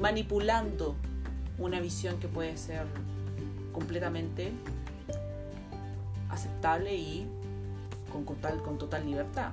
manipulando 0.00 0.94
una 1.58 1.80
visión 1.80 2.20
que 2.20 2.28
puede 2.28 2.56
ser 2.56 2.86
completamente 3.72 4.52
aceptable 6.30 6.94
y 6.94 7.26
con 8.12 8.24
total, 8.24 8.62
con 8.62 8.78
total 8.78 9.04
libertad. 9.04 9.50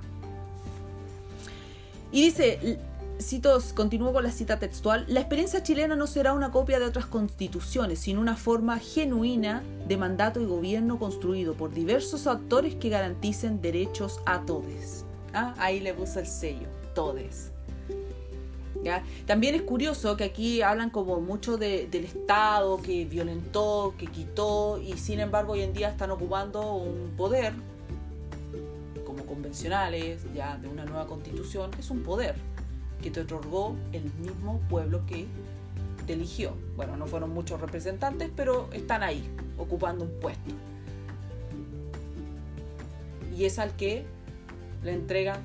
Y 2.11 2.25
dice, 2.25 2.77
citos, 3.19 3.73
continúo 3.73 4.13
con 4.13 4.23
la 4.23 4.31
cita 4.31 4.59
textual, 4.59 5.05
la 5.07 5.19
experiencia 5.19 5.63
chilena 5.63 5.95
no 5.95 6.07
será 6.07 6.33
una 6.33 6.51
copia 6.51 6.79
de 6.79 6.85
otras 6.85 7.05
constituciones, 7.05 7.99
sino 7.99 8.21
una 8.21 8.35
forma 8.35 8.79
genuina 8.79 9.63
de 9.87 9.97
mandato 9.97 10.41
y 10.41 10.45
gobierno 10.45 10.99
construido 10.99 11.53
por 11.53 11.73
diversos 11.73 12.27
actores 12.27 12.75
que 12.75 12.89
garanticen 12.89 13.61
derechos 13.61 14.19
a 14.25 14.41
todos. 14.41 15.05
Ah, 15.33 15.53
ahí 15.57 15.79
le 15.79 15.93
puse 15.93 16.19
el 16.19 16.27
sello, 16.27 16.67
todes. 16.93 17.53
También 19.25 19.55
es 19.55 19.61
curioso 19.61 20.17
que 20.17 20.25
aquí 20.25 20.61
hablan 20.61 20.89
como 20.89 21.21
mucho 21.21 21.57
del 21.57 21.93
Estado 21.93 22.81
que 22.81 23.05
violentó, 23.05 23.93
que 23.97 24.07
quitó 24.07 24.77
y 24.77 24.97
sin 24.97 25.19
embargo 25.19 25.53
hoy 25.53 25.61
en 25.61 25.73
día 25.73 25.89
están 25.89 26.11
ocupando 26.11 26.73
un 26.73 27.13
poder 27.15 27.53
como 29.05 29.25
convencionales 29.25 30.21
ya 30.33 30.57
de 30.57 30.67
una 30.67 30.83
nueva 30.85 31.07
constitución, 31.07 31.71
es 31.79 31.89
un 31.89 32.03
poder 32.03 32.35
que 33.03 33.11
te 33.11 33.19
otorgó 33.21 33.75
el 33.91 34.05
mismo 34.19 34.59
pueblo 34.69 35.05
que 35.05 35.27
te 36.07 36.13
eligió. 36.13 36.55
Bueno, 36.75 36.97
no 36.97 37.05
fueron 37.05 37.31
muchos 37.31 37.61
representantes, 37.61 38.31
pero 38.35 38.69
están 38.73 39.03
ahí, 39.03 39.23
ocupando 39.57 40.05
un 40.05 40.19
puesto. 40.19 40.55
Y 43.37 43.45
es 43.45 43.59
al 43.59 43.75
que 43.75 44.05
le 44.83 44.93
entregan 44.93 45.41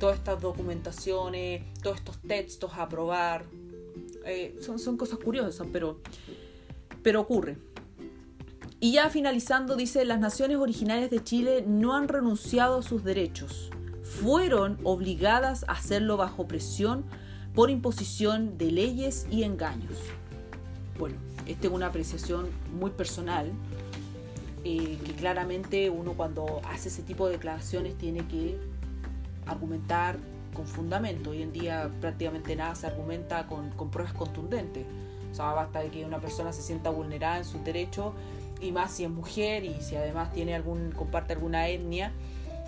todas 0.00 0.16
estas 0.18 0.40
documentaciones, 0.40 1.62
todos 1.82 1.98
estos 1.98 2.18
textos 2.22 2.72
a 2.74 2.82
aprobar. 2.82 3.44
Eh, 4.24 4.56
son, 4.60 4.78
son 4.78 4.96
cosas 4.96 5.18
curiosas, 5.18 5.66
pero, 5.72 6.00
pero 7.02 7.20
ocurre. 7.20 7.58
Y 8.80 8.92
ya 8.92 9.10
finalizando, 9.10 9.76
dice, 9.76 10.04
las 10.04 10.20
naciones 10.20 10.58
originarias 10.58 11.10
de 11.10 11.22
Chile 11.22 11.64
no 11.66 11.94
han 11.94 12.08
renunciado 12.08 12.78
a 12.78 12.82
sus 12.82 13.04
derechos. 13.04 13.70
Fueron 14.20 14.78
obligadas 14.84 15.64
a 15.68 15.72
hacerlo 15.72 16.16
bajo 16.16 16.46
presión 16.46 17.04
por 17.54 17.70
imposición 17.70 18.58
de 18.58 18.70
leyes 18.70 19.26
y 19.30 19.42
engaños. 19.42 19.98
Bueno, 20.98 21.16
esta 21.46 21.66
es 21.66 21.72
una 21.72 21.86
apreciación 21.86 22.48
muy 22.78 22.90
personal, 22.90 23.50
eh, 24.64 24.98
que 25.04 25.12
claramente 25.12 25.90
uno 25.90 26.12
cuando 26.14 26.60
hace 26.70 26.88
ese 26.88 27.02
tipo 27.02 27.26
de 27.26 27.32
declaraciones 27.32 27.96
tiene 27.98 28.26
que 28.26 28.58
argumentar 29.46 30.16
con 30.54 30.66
fundamento. 30.66 31.30
Hoy 31.30 31.42
en 31.42 31.52
día 31.52 31.90
prácticamente 32.00 32.56
nada 32.56 32.74
se 32.74 32.86
argumenta 32.86 33.46
con, 33.46 33.70
pruebas 33.90 34.14
contundentes. 34.14 34.86
O 35.30 35.34
sea, 35.34 35.52
basta 35.52 35.80
de 35.80 35.90
que 35.90 36.04
una 36.04 36.18
persona 36.18 36.52
se 36.52 36.62
sienta 36.62 36.90
vulnerada 36.90 37.38
en 37.38 37.44
sus 37.44 37.62
derechos 37.62 38.14
y 38.60 38.72
más 38.72 38.90
si 38.92 39.04
es 39.04 39.10
mujer 39.10 39.64
y 39.64 39.80
si 39.80 39.96
además 39.96 40.32
tiene 40.32 40.54
algún 40.54 40.92
comparte 40.92 41.34
alguna 41.34 41.68
etnia, 41.68 42.12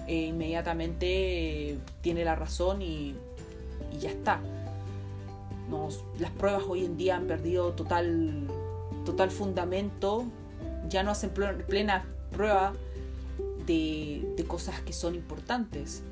eh, 0.08 0.26
inmediatamente 0.26 1.78
tiene 2.00 2.24
la 2.24 2.34
razón 2.34 2.82
y, 2.82 3.14
ya 4.00 4.10
está. 4.10 4.40
las 6.18 6.30
pruebas 6.32 6.64
hoy 6.68 6.84
en 6.84 6.96
día 6.96 7.16
han 7.16 7.26
perdido 7.26 7.72
total, 7.72 8.46
total 9.04 9.30
fundamento, 9.30 10.24
ya 10.88 11.02
no 11.02 11.10
hacen 11.10 11.30
plena 11.30 12.04
prueba 12.32 12.74
de 13.66 14.44
cosas 14.48 14.80
que 14.80 14.94
son 14.94 15.14
importantes 15.14 16.02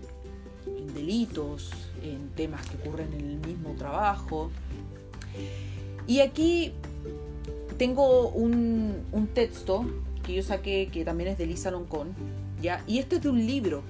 en 0.66 0.92
delitos, 0.94 1.70
en 2.02 2.30
temas 2.30 2.66
que 2.68 2.76
ocurren 2.76 3.12
en 3.12 3.30
el 3.30 3.38
mismo 3.38 3.70
trabajo. 3.76 4.50
Y 6.06 6.20
aquí 6.20 6.72
tengo 7.78 8.28
un, 8.28 9.04
texto 9.34 9.84
que 10.26 10.34
yo 10.34 10.42
saqué 10.42 10.88
que 10.92 11.04
también 11.04 11.30
es 11.30 11.38
de 11.38 11.46
Lisa 11.46 11.70
Loncón, 11.70 12.08
¿ya? 12.60 12.82
y 12.86 12.98
este 12.98 13.16
es 13.16 13.22
de 13.22 13.28
un 13.28 13.46
libro. 13.46 13.82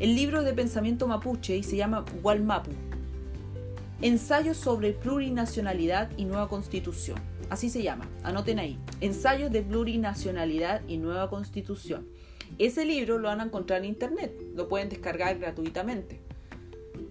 El 0.00 0.14
libro 0.14 0.42
de 0.42 0.54
pensamiento 0.54 1.06
mapuche 1.06 1.56
y 1.56 1.62
se 1.62 1.76
llama 1.76 2.04
Walmapu. 2.22 2.70
Ensayos 4.00 4.56
sobre 4.56 4.92
plurinacionalidad 4.92 6.10
y 6.16 6.24
nueva 6.24 6.48
constitución. 6.48 7.18
Así 7.50 7.68
se 7.68 7.82
llama, 7.82 8.08
anoten 8.22 8.58
ahí. 8.58 8.78
Ensayos 9.00 9.50
de 9.50 9.62
plurinacionalidad 9.62 10.82
y 10.88 10.96
nueva 10.96 11.28
constitución. 11.28 12.06
Ese 12.58 12.84
libro 12.84 13.18
lo 13.18 13.28
van 13.28 13.40
a 13.40 13.44
encontrar 13.44 13.80
en 13.80 13.86
internet, 13.86 14.32
lo 14.54 14.68
pueden 14.68 14.88
descargar 14.88 15.38
gratuitamente. 15.38 16.20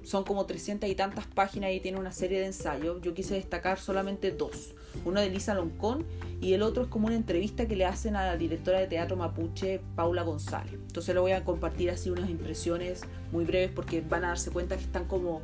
Son 0.08 0.24
como 0.24 0.46
300 0.46 0.90
y 0.90 0.96
tantas 0.96 1.28
páginas 1.28 1.74
y 1.74 1.82
tiene 1.82 2.00
una 2.00 2.14
serie 2.14 2.40
de 2.40 2.46
ensayos. 2.46 3.02
Yo 3.02 3.14
quise 3.14 3.34
destacar 3.34 3.78
solamente 3.78 4.32
dos. 4.32 4.74
Uno 5.04 5.20
de 5.20 5.30
Lisa 5.30 5.54
Loncón 5.54 6.06
y 6.40 6.54
el 6.54 6.62
otro 6.62 6.84
es 6.84 6.88
como 6.88 7.08
una 7.08 7.18
entrevista 7.18 7.68
que 7.68 7.76
le 7.76 7.84
hacen 7.84 8.16
a 8.16 8.26
la 8.26 8.38
directora 8.38 8.80
de 8.80 8.88
teatro 8.88 9.18
mapuche, 9.18 9.82
Paula 9.98 10.24
González. 10.24 10.76
Entonces 10.76 11.14
le 11.14 11.20
voy 11.20 11.34
a 11.34 11.44
compartir 11.44 11.90
así 11.90 12.10
unas 12.10 12.30
impresiones 12.30 13.02
muy 13.34 13.44
breves 13.44 13.70
porque 13.76 14.00
van 14.00 14.24
a 14.24 14.30
darse 14.30 14.50
cuenta 14.50 14.78
que 14.78 14.84
están 14.84 15.04
como 15.10 15.42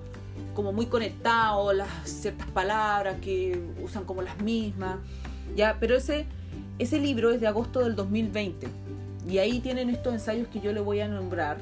como 0.56 0.72
muy 0.72 0.86
conectados, 0.86 1.76
las 1.76 1.90
ciertas 2.06 2.50
palabras 2.52 3.18
que 3.20 3.62
usan 3.84 4.06
como 4.06 4.22
las 4.22 4.42
mismas, 4.42 4.98
¿ya? 5.58 5.76
Pero 5.78 5.98
ese, 5.98 6.26
ese 6.80 7.00
libro 7.00 7.32
es 7.32 7.42
de 7.42 7.48
agosto 7.48 7.82
del 7.82 7.98
2020 7.98 8.68
y 9.30 9.40
ahí 9.40 9.60
tienen 9.60 9.90
estos 9.90 10.14
ensayos 10.14 10.48
que 10.48 10.62
yo 10.62 10.72
le 10.72 10.80
voy 10.80 11.02
a 11.02 11.10
nombrar. 11.10 11.58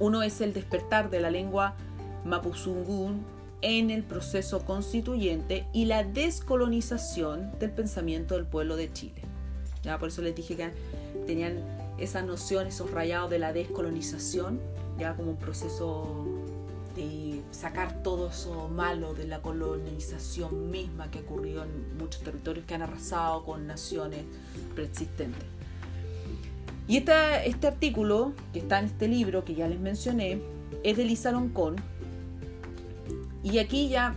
Uno 0.00 0.24
es 0.24 0.40
el 0.40 0.52
despertar 0.52 1.08
de 1.08 1.20
la 1.20 1.30
lengua 1.30 1.76
mapuzungún 2.24 3.24
en 3.60 3.90
el 3.90 4.02
proceso 4.02 4.64
constituyente 4.64 5.66
y 5.72 5.84
la 5.84 6.02
descolonización 6.04 7.52
del 7.58 7.70
pensamiento 7.70 8.34
del 8.34 8.46
pueblo 8.46 8.76
de 8.76 8.92
Chile. 8.92 9.22
¿Ya? 9.82 9.98
Por 9.98 10.08
eso 10.08 10.22
les 10.22 10.34
dije 10.34 10.56
que 10.56 10.70
tenían 11.26 11.58
esa 11.98 12.22
noción, 12.22 12.66
esos 12.66 12.90
rayados 12.90 13.30
de 13.30 13.38
la 13.38 13.52
descolonización, 13.52 14.60
ya 14.98 15.14
como 15.14 15.32
un 15.32 15.36
proceso 15.36 16.26
de 16.96 17.40
sacar 17.52 18.02
todo 18.02 18.28
eso 18.28 18.68
malo 18.68 19.14
de 19.14 19.26
la 19.26 19.40
colonización 19.40 20.70
misma 20.70 21.10
que 21.10 21.20
ocurrió 21.20 21.64
en 21.64 21.96
muchos 21.96 22.22
territorios 22.22 22.66
que 22.66 22.74
han 22.74 22.82
arrasado 22.82 23.44
con 23.44 23.66
naciones 23.66 24.24
preexistentes. 24.74 25.44
Y 26.88 26.98
este 26.98 27.66
artículo, 27.66 28.32
que 28.52 28.58
está 28.58 28.80
en 28.80 28.86
este 28.86 29.08
libro 29.08 29.44
que 29.44 29.54
ya 29.54 29.68
les 29.68 29.80
mencioné, 29.80 30.42
es 30.82 30.96
de 30.96 31.04
Lisa 31.04 31.32
Loncón. 31.32 31.76
Y 33.42 33.58
aquí 33.58 33.88
ya 33.88 34.14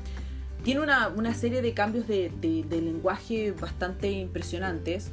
tiene 0.63 0.81
una, 0.81 1.33
serie 1.33 1.61
de 1.61 1.73
cambios 1.73 2.07
de, 2.07 2.31
de 2.41 2.81
lenguaje 2.81 3.51
bastante 3.51 4.11
impresionantes. 4.11 5.11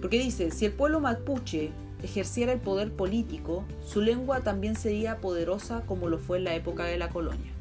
Porque 0.00 0.18
dice, 0.18 0.50
si 0.50 0.66
el 0.66 0.72
pueblo 0.72 1.00
mapuche 1.00 1.70
ejerciera 2.02 2.52
el 2.52 2.60
poder 2.60 2.92
político, 2.92 3.64
su 3.86 4.00
lengua 4.00 4.40
también 4.40 4.76
sería 4.76 5.18
poderosa 5.18 5.82
como 5.86 6.08
lo 6.08 6.18
fue 6.18 6.38
en 6.38 6.44
la 6.44 6.54
época 6.54 6.84
de 6.84 6.98
la 6.98 7.08
colonia. 7.10 7.52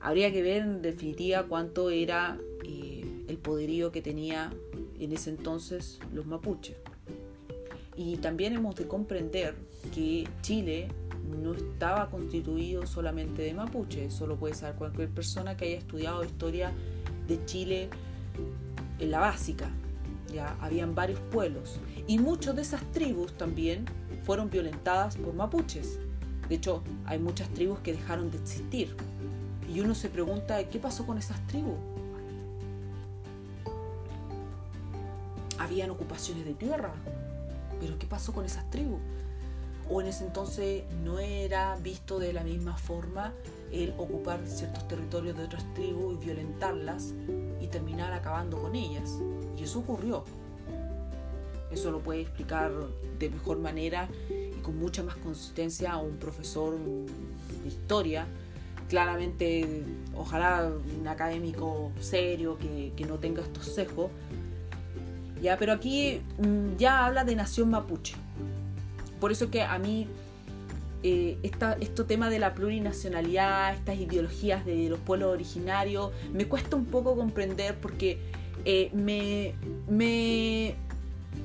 Habría 0.00 0.32
que 0.32 0.42
ver 0.42 0.62
en 0.62 0.82
definitiva 0.82 1.44
cuánto 1.44 1.90
era 1.90 2.38
eh, 2.64 3.04
el 3.28 3.36
poderío 3.38 3.92
que 3.92 4.00
tenía 4.00 4.52
en 4.98 5.12
ese 5.12 5.30
entonces 5.30 5.98
los 6.12 6.26
mapuches. 6.26 6.76
Y 7.96 8.16
también 8.18 8.54
hemos 8.54 8.76
de 8.76 8.86
comprender 8.86 9.56
que 9.92 10.28
Chile 10.40 10.88
no 11.28 11.54
estaba 11.54 12.10
constituido 12.10 12.86
solamente 12.86 13.42
de 13.42 13.54
mapuches, 13.54 14.14
eso 14.14 14.26
lo 14.26 14.36
puede 14.36 14.54
saber 14.54 14.76
cualquier 14.76 15.08
persona 15.10 15.56
que 15.56 15.66
haya 15.66 15.78
estudiado 15.78 16.24
historia 16.24 16.72
de 17.26 17.44
Chile 17.44 17.90
en 18.98 19.10
la 19.10 19.20
básica. 19.20 19.70
Ya 20.32 20.56
habían 20.60 20.94
varios 20.94 21.20
pueblos 21.20 21.80
y 22.06 22.18
muchas 22.18 22.56
de 22.56 22.62
esas 22.62 22.82
tribus 22.92 23.32
también 23.32 23.86
fueron 24.24 24.50
violentadas 24.50 25.16
por 25.16 25.34
mapuches. 25.34 25.98
De 26.48 26.56
hecho, 26.56 26.82
hay 27.06 27.18
muchas 27.18 27.48
tribus 27.50 27.78
que 27.80 27.92
dejaron 27.92 28.30
de 28.30 28.38
existir. 28.38 28.94
Y 29.72 29.80
uno 29.80 29.94
se 29.94 30.08
pregunta, 30.08 30.62
¿qué 30.68 30.78
pasó 30.78 31.06
con 31.06 31.18
esas 31.18 31.46
tribus? 31.46 31.76
Habían 35.58 35.90
ocupaciones 35.90 36.44
de 36.44 36.54
tierra, 36.54 36.92
pero 37.80 37.98
¿qué 37.98 38.06
pasó 38.06 38.32
con 38.32 38.44
esas 38.44 38.68
tribus? 38.70 39.00
O 39.90 40.00
en 40.00 40.08
ese 40.08 40.24
entonces 40.24 40.84
no 41.02 41.18
era 41.18 41.76
visto 41.76 42.18
de 42.18 42.32
la 42.32 42.42
misma 42.42 42.76
forma 42.76 43.32
el 43.72 43.94
ocupar 43.96 44.40
ciertos 44.46 44.86
territorios 44.88 45.36
de 45.36 45.44
otras 45.44 45.64
tribus 45.74 46.14
y 46.14 46.26
violentarlas 46.26 47.14
y 47.60 47.66
terminar 47.68 48.12
acabando 48.12 48.60
con 48.60 48.74
ellas. 48.74 49.18
Y 49.56 49.62
eso 49.62 49.80
ocurrió. 49.80 50.24
Eso 51.70 51.90
lo 51.90 52.00
puede 52.00 52.22
explicar 52.22 52.72
de 53.18 53.30
mejor 53.30 53.58
manera 53.58 54.08
y 54.30 54.60
con 54.60 54.78
mucha 54.78 55.02
más 55.02 55.16
consistencia 55.16 55.96
un 55.96 56.16
profesor 56.16 56.78
de 56.78 57.68
historia. 57.68 58.26
Claramente, 58.88 59.84
ojalá 60.16 60.70
un 60.98 61.06
académico 61.08 61.92
serio 62.00 62.56
que, 62.58 63.04
no 63.06 63.16
tenga 63.18 63.42
estos 63.42 63.66
sesgos. 63.66 64.10
Ya, 65.42 65.56
pero 65.56 65.72
aquí 65.72 66.20
mm, 66.38 66.76
ya 66.78 67.06
habla 67.06 67.24
de 67.24 67.36
nación 67.36 67.70
mapuche. 67.70 68.14
Por 69.20 69.32
eso 69.32 69.50
que 69.50 69.62
a 69.62 69.78
mí 69.78 70.06
eh, 71.02 71.38
este 71.42 72.04
tema 72.04 72.30
de 72.30 72.38
la 72.38 72.54
plurinacionalidad, 72.54 73.74
estas 73.74 73.98
ideologías 73.98 74.64
de 74.64 74.88
los 74.88 74.98
pueblos 74.98 75.32
originarios, 75.32 76.12
me 76.32 76.46
cuesta 76.46 76.76
un 76.76 76.86
poco 76.86 77.16
comprender 77.16 77.76
porque 77.80 78.18
eh, 78.64 78.90
me, 78.92 79.54
me, 79.88 80.74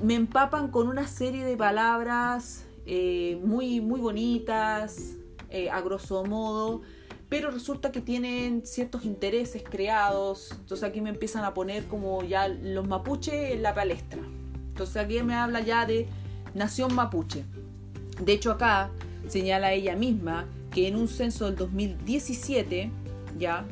me 0.02 0.14
empapan 0.14 0.68
con 0.68 0.88
una 0.88 1.06
serie 1.06 1.44
de 1.44 1.56
palabras 1.56 2.64
eh, 2.86 3.40
muy, 3.42 3.80
muy 3.80 4.00
bonitas, 4.00 5.14
eh, 5.48 5.70
a 5.70 5.80
grosso 5.80 6.24
modo, 6.24 6.82
pero 7.28 7.50
resulta 7.50 7.90
que 7.90 8.00
tienen 8.00 8.66
ciertos 8.66 9.04
intereses 9.04 9.62
creados. 9.62 10.50
Entonces 10.52 10.86
aquí 10.86 11.00
me 11.00 11.10
empiezan 11.10 11.44
a 11.44 11.54
poner 11.54 11.84
como 11.86 12.22
ya 12.24 12.48
los 12.48 12.86
mapuches 12.86 13.52
en 13.52 13.62
la 13.62 13.74
palestra. 13.74 14.20
Entonces 14.68 14.96
aquí 14.96 15.22
me 15.22 15.34
habla 15.34 15.60
ya 15.60 15.86
de 15.86 16.08
nación 16.54 16.94
mapuche. 16.94 17.44
De 18.20 18.32
hecho 18.32 18.52
acá 18.52 18.90
señala 19.28 19.72
ella 19.72 19.96
misma 19.96 20.46
que 20.70 20.86
en 20.88 20.96
un 20.96 21.08
censo 21.08 21.46
del 21.46 21.56
2017 21.56 22.90
ya 23.38 23.64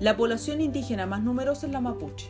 La 0.00 0.16
población 0.16 0.60
indígena 0.60 1.06
más 1.06 1.22
numerosa 1.22 1.66
es 1.66 1.72
la 1.72 1.80
mapuche, 1.80 2.28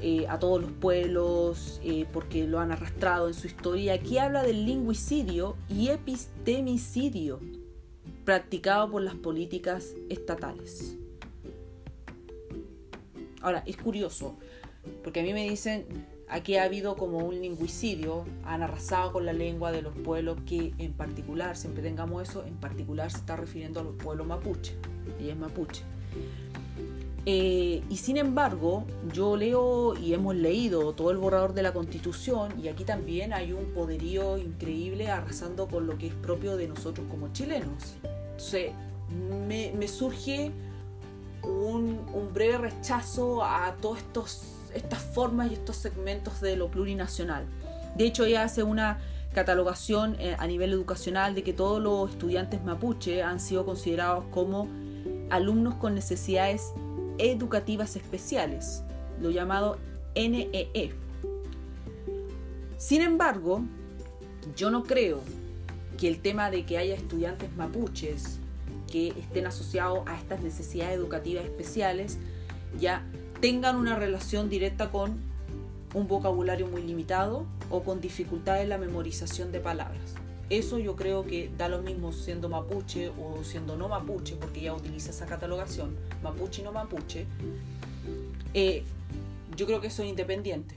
eh, 0.00 0.26
a 0.28 0.38
todos 0.38 0.60
los 0.62 0.70
pueblos 0.70 1.80
eh, 1.82 2.06
porque 2.12 2.46
lo 2.46 2.60
han 2.60 2.70
arrastrado 2.70 3.26
en 3.26 3.34
su 3.34 3.48
historia. 3.48 3.94
Aquí 3.94 4.18
habla 4.18 4.44
del 4.44 4.64
lingüicidio 4.64 5.56
y 5.68 5.88
epistemicidio 5.88 7.40
practicado 8.24 8.90
por 8.90 9.02
las 9.02 9.14
políticas 9.14 9.94
estatales. 10.08 10.96
Ahora, 13.40 13.62
es 13.66 13.76
curioso, 13.76 14.36
porque 15.02 15.20
a 15.20 15.22
mí 15.22 15.32
me 15.32 15.48
dicen, 15.48 15.86
aquí 16.28 16.56
ha 16.56 16.64
habido 16.64 16.96
como 16.96 17.18
un 17.18 17.40
lingüicidio, 17.40 18.24
han 18.44 18.62
arrasado 18.62 19.12
con 19.12 19.26
la 19.26 19.32
lengua 19.32 19.72
de 19.72 19.82
los 19.82 19.94
pueblos 19.96 20.38
que 20.46 20.74
en 20.78 20.92
particular, 20.92 21.56
siempre 21.56 21.82
tengamos 21.82 22.28
eso, 22.28 22.44
en 22.44 22.56
particular 22.56 23.10
se 23.10 23.18
está 23.18 23.34
refiriendo 23.36 23.80
a 23.80 23.84
los 23.84 23.94
pueblos 23.94 24.26
mapuche, 24.26 24.74
y 25.20 25.30
es 25.30 25.36
mapuche. 25.36 25.82
Eh, 27.30 27.82
y 27.90 27.96
sin 27.98 28.16
embargo, 28.16 28.86
yo 29.12 29.36
leo 29.36 29.94
y 29.94 30.14
hemos 30.14 30.34
leído 30.34 30.94
todo 30.94 31.10
el 31.10 31.18
borrador 31.18 31.52
de 31.52 31.62
la 31.62 31.74
Constitución 31.74 32.58
y 32.58 32.68
aquí 32.68 32.84
también 32.84 33.34
hay 33.34 33.52
un 33.52 33.66
poderío 33.74 34.38
increíble 34.38 35.10
arrasando 35.10 35.68
con 35.68 35.86
lo 35.86 35.98
que 35.98 36.06
es 36.06 36.14
propio 36.14 36.56
de 36.56 36.68
nosotros 36.68 37.06
como 37.10 37.30
chilenos. 37.34 37.96
Entonces, 38.30 38.72
me, 39.46 39.88
surge 39.88 40.52
un, 41.42 42.00
breve 42.32 42.56
rechazo 42.56 43.44
a 43.44 43.76
todas 43.82 44.02
estas 44.72 45.02
formas 45.02 45.50
y 45.50 45.52
estos 45.52 45.76
segmentos 45.76 46.40
de 46.40 46.56
lo 46.56 46.70
plurinacional. 46.70 47.44
De 47.94 48.06
hecho, 48.06 48.24
ella 48.24 48.44
hace 48.44 48.62
una 48.62 49.00
catalogación 49.34 50.16
eh, 50.18 50.34
a 50.38 50.46
nivel 50.46 50.72
educacional 50.72 51.34
de 51.34 51.42
que 51.42 51.52
todos 51.52 51.82
los 51.82 52.10
estudiantes 52.10 52.64
mapuche 52.64 53.22
han 53.22 53.38
sido 53.38 53.66
considerados 53.66 54.24
como 54.30 54.66
alumnos 55.28 55.74
con 55.74 55.94
necesidades 55.94 56.72
educativas 57.18 57.96
especiales, 57.96 58.82
lo 59.20 59.30
llamado 59.30 59.78
NEE. 60.14 60.70
E. 60.74 60.92
Sin 62.76 63.02
embargo, 63.02 63.62
yo 64.56 64.70
no 64.70 64.84
creo 64.84 65.20
que 65.98 66.08
el 66.08 66.20
tema 66.20 66.50
de 66.50 66.64
que 66.64 66.78
haya 66.78 66.94
estudiantes 66.94 67.54
mapuches 67.56 68.38
que 68.90 69.08
estén 69.08 69.46
asociados 69.46 70.00
a 70.06 70.16
estas 70.16 70.40
necesidades 70.42 70.96
educativas 70.96 71.44
especiales 71.44 72.18
ya 72.78 73.04
tengan 73.40 73.76
una 73.76 73.96
relación 73.96 74.48
directa 74.48 74.90
con 74.90 75.18
un 75.94 76.06
vocabulario 76.06 76.66
muy 76.66 76.82
limitado 76.82 77.46
o 77.70 77.82
con 77.82 78.00
dificultad 78.00 78.62
en 78.62 78.68
la 78.68 78.78
memorización 78.78 79.52
de 79.52 79.60
palabras. 79.60 80.14
Eso 80.50 80.78
yo 80.78 80.96
creo 80.96 81.26
que 81.26 81.50
da 81.58 81.68
lo 81.68 81.82
mismo 81.82 82.12
siendo 82.12 82.48
mapuche 82.48 83.10
o 83.10 83.44
siendo 83.44 83.76
no 83.76 83.88
mapuche, 83.88 84.36
porque 84.36 84.62
ya 84.62 84.72
utiliza 84.72 85.10
esa 85.10 85.26
catalogación, 85.26 85.94
mapuche 86.22 86.62
y 86.62 86.64
no 86.64 86.72
mapuche. 86.72 87.26
Eh, 88.54 88.82
yo 89.56 89.66
creo 89.66 89.80
que 89.80 89.88
eso 89.88 90.02
es 90.02 90.08
independiente, 90.08 90.74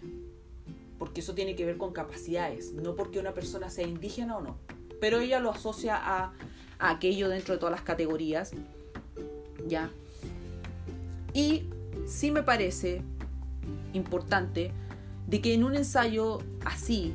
porque 1.00 1.22
eso 1.22 1.34
tiene 1.34 1.56
que 1.56 1.66
ver 1.66 1.78
con 1.78 1.94
capacidades, 1.94 2.74
no 2.74 2.96
porque 2.96 3.20
una 3.20 3.34
persona 3.34 3.70
sea 3.70 3.88
indígena 3.88 4.38
o 4.38 4.42
no. 4.42 4.58
Pero 5.00 5.20
ella 5.20 5.40
lo 5.40 5.52
asocia 5.52 5.96
a, 5.96 6.34
a 6.78 6.90
aquello 6.90 7.30
dentro 7.30 7.54
de 7.54 7.60
todas 7.60 7.72
las 7.72 7.82
categorías, 7.82 8.52
¿ya? 9.68 9.90
Y 11.34 11.64
sí 12.06 12.30
me 12.32 12.44
parece 12.44 13.02
importante 13.94 14.72
de 15.28 15.42
que 15.42 15.54
en 15.54 15.64
un 15.64 15.76
ensayo 15.76 16.40
así, 16.66 17.14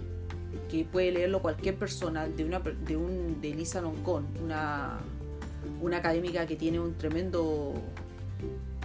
que 0.70 0.84
puede 0.84 1.12
leerlo 1.12 1.42
cualquier 1.42 1.76
persona, 1.76 2.26
de, 2.28 2.44
una, 2.44 2.60
de, 2.60 2.96
un, 2.96 3.40
de 3.40 3.54
Lisa 3.54 3.80
Loncón, 3.80 4.26
una, 4.42 4.98
una 5.80 5.98
académica 5.98 6.46
que 6.46 6.56
tiene 6.56 6.80
un 6.80 6.94
tremendo, 6.94 7.74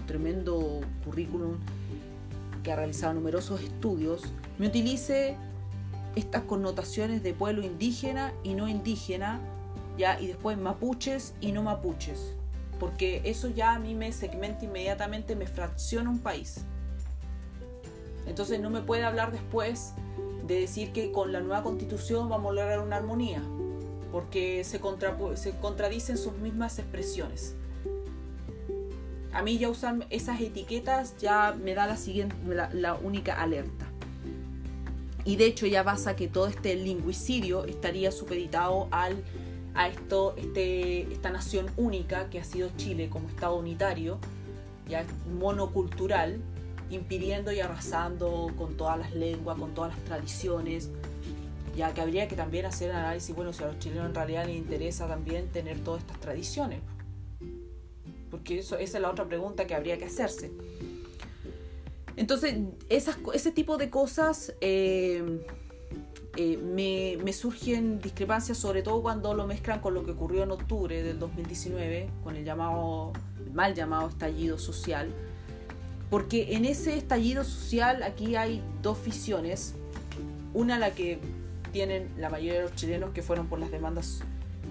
tremendo 0.06 0.82
currículum, 1.06 1.58
que 2.64 2.72
ha 2.72 2.76
realizado 2.76 3.14
numerosos 3.14 3.62
estudios, 3.62 4.22
me 4.60 4.68
utilice 4.68 5.36
estas 6.16 6.44
connotaciones 6.44 7.24
de 7.24 7.34
pueblo 7.34 7.64
indígena 7.64 8.34
y 8.44 8.54
no 8.54 8.68
indígena, 8.68 9.40
ya, 9.98 10.20
y 10.20 10.28
después 10.28 10.58
mapuches 10.58 11.34
y 11.42 11.52
no 11.52 11.64
mapuches, 11.64 12.36
porque 12.80 13.22
eso 13.26 13.50
ya 13.50 13.74
a 13.74 13.80
mí 13.80 13.96
me 13.96 14.12
segmenta 14.12 14.66
inmediatamente, 14.66 15.36
me 15.36 15.48
fracciona 15.48 16.10
un 16.10 16.20
país. 16.20 16.66
Entonces 18.28 18.60
no 18.60 18.70
me 18.70 18.82
puede 18.82 19.04
hablar 19.04 19.32
después 19.32 19.94
de 20.52 20.62
decir 20.62 20.92
que 20.92 21.12
con 21.12 21.32
la 21.32 21.40
nueva 21.40 21.64
constitución 21.64 22.28
vamos 22.30 22.52
a 22.52 22.56
lograr 22.56 22.80
una 22.80 22.98
armonía, 22.98 23.42
porque 24.12 24.64
se, 24.64 24.80
se 25.36 25.58
contradicen 25.60 26.18
sus 26.18 26.34
mismas 26.38 26.78
expresiones. 26.80 27.56
A 29.34 29.42
mí 29.44 29.58
ya 29.58 29.70
usar 29.70 30.06
esas 30.10 30.42
etiquetas 30.42 31.16
ya 31.18 31.56
me 31.64 31.74
da 31.74 31.88
la, 31.88 31.96
siguiente, 31.96 32.36
la, 32.74 32.96
única 32.96 33.42
alerta. 33.42 33.86
Y 35.24 35.38
de 35.38 35.46
hecho 35.46 35.68
ya 35.68 35.84
basa 35.84 36.16
que 36.16 36.28
todo 36.28 36.48
este 36.48 36.76
lingüicidio 36.76 37.64
estaría 37.64 38.12
supeditado 38.12 38.90
al, 38.92 39.24
a 39.74 39.88
esto, 39.88 40.36
este, 40.36 41.04
esta 41.14 41.30
nación 41.30 41.68
única 41.78 42.30
que 42.30 42.40
ha 42.40 42.44
sido 42.44 42.70
Chile 42.76 43.10
como 43.10 43.30
Estado 43.30 43.56
unitario, 43.56 44.20
ya 44.90 45.06
monocultural, 45.40 46.42
impidiendo 46.92 47.52
y 47.52 47.60
arrasando 47.60 48.52
con 48.58 48.76
todas 48.76 49.00
las 49.00 49.14
lenguas, 49.14 49.58
con 49.58 49.74
todas 49.74 49.96
las 49.96 50.04
tradiciones, 50.06 50.90
ya 51.76 51.94
que 51.94 52.02
habría 52.02 52.28
que 52.28 52.36
también 52.36 52.66
hacer 52.66 52.90
el 52.90 52.98
análisis, 52.98 53.36
bueno, 53.36 53.54
si 53.54 53.64
a 53.64 53.68
los 53.68 53.80
chilenos 53.80 54.08
en 54.08 54.16
realidad 54.16 54.46
les 54.46 54.58
interesa 54.58 55.08
también 55.08 55.48
tener 55.50 55.80
todas 55.80 56.02
estas 56.02 56.20
tradiciones, 56.20 56.82
porque 58.30 58.60
eso, 58.60 58.78
esa 58.78 58.98
es 58.98 59.02
la 59.02 59.10
otra 59.10 59.26
pregunta 59.26 59.68
que 59.68 59.76
habría 59.76 59.98
que 59.98 60.06
hacerse. 60.06 60.52
Entonces, 62.18 62.56
esas, 62.90 63.18
ese 63.34 63.52
tipo 63.52 63.78
de 63.78 63.90
cosas 63.90 64.54
eh, 64.62 65.44
eh, 66.36 66.58
me, 66.58 67.18
me, 67.24 67.34
surgen 67.34 68.00
discrepancias, 68.02 68.58
sobre 68.58 68.84
todo 68.84 69.02
cuando 69.02 69.34
lo 69.34 69.48
mezclan 69.48 69.80
con 69.80 69.94
lo 69.94 70.06
que 70.06 70.12
ocurrió 70.12 70.44
en 70.44 70.52
octubre 70.52 71.04
del 71.04 71.20
2019, 71.20 72.10
con 72.24 72.36
el 72.36 72.44
llamado, 72.44 73.14
mal 73.54 73.74
llamado 73.76 74.10
estallido 74.10 74.58
social, 74.58 75.10
porque 76.12 76.58
en 76.58 76.66
ese 76.66 76.98
estallido 76.98 77.46
social 77.46 78.04
aquí 78.04 78.36
hay 78.36 78.62
dos 78.84 79.04
visiones. 79.04 79.76
Una 80.54 80.78
la 80.78 80.92
que 80.92 81.20
tienen 81.72 82.12
la 82.18 82.30
mayoría 82.30 82.56
de 82.56 82.64
los 82.64 82.76
chilenos 82.76 83.12
que 83.12 83.22
fueron 83.22 83.48
por 83.48 83.60
las 83.60 83.72
demandas 83.72 84.20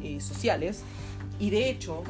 eh, 0.03 0.21
sociales. 0.21 0.83
Y 1.39 1.49
de 1.49 1.71
hecho, 1.71 2.05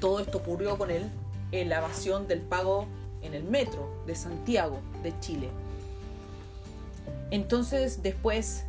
todo 0.00 0.18
esto 0.18 0.38
ocurrió 0.38 0.76
con 0.76 0.90
él 0.90 1.08
en 1.52 1.68
la 1.68 1.78
evasión 1.78 2.26
del 2.26 2.40
pago 2.40 2.88
en 3.22 3.34
el 3.34 3.44
metro 3.44 4.02
de 4.04 4.16
Santiago, 4.16 4.80
de 5.04 5.18
Chile. 5.20 5.48
Entonces, 7.30 8.02
después, 8.02 8.64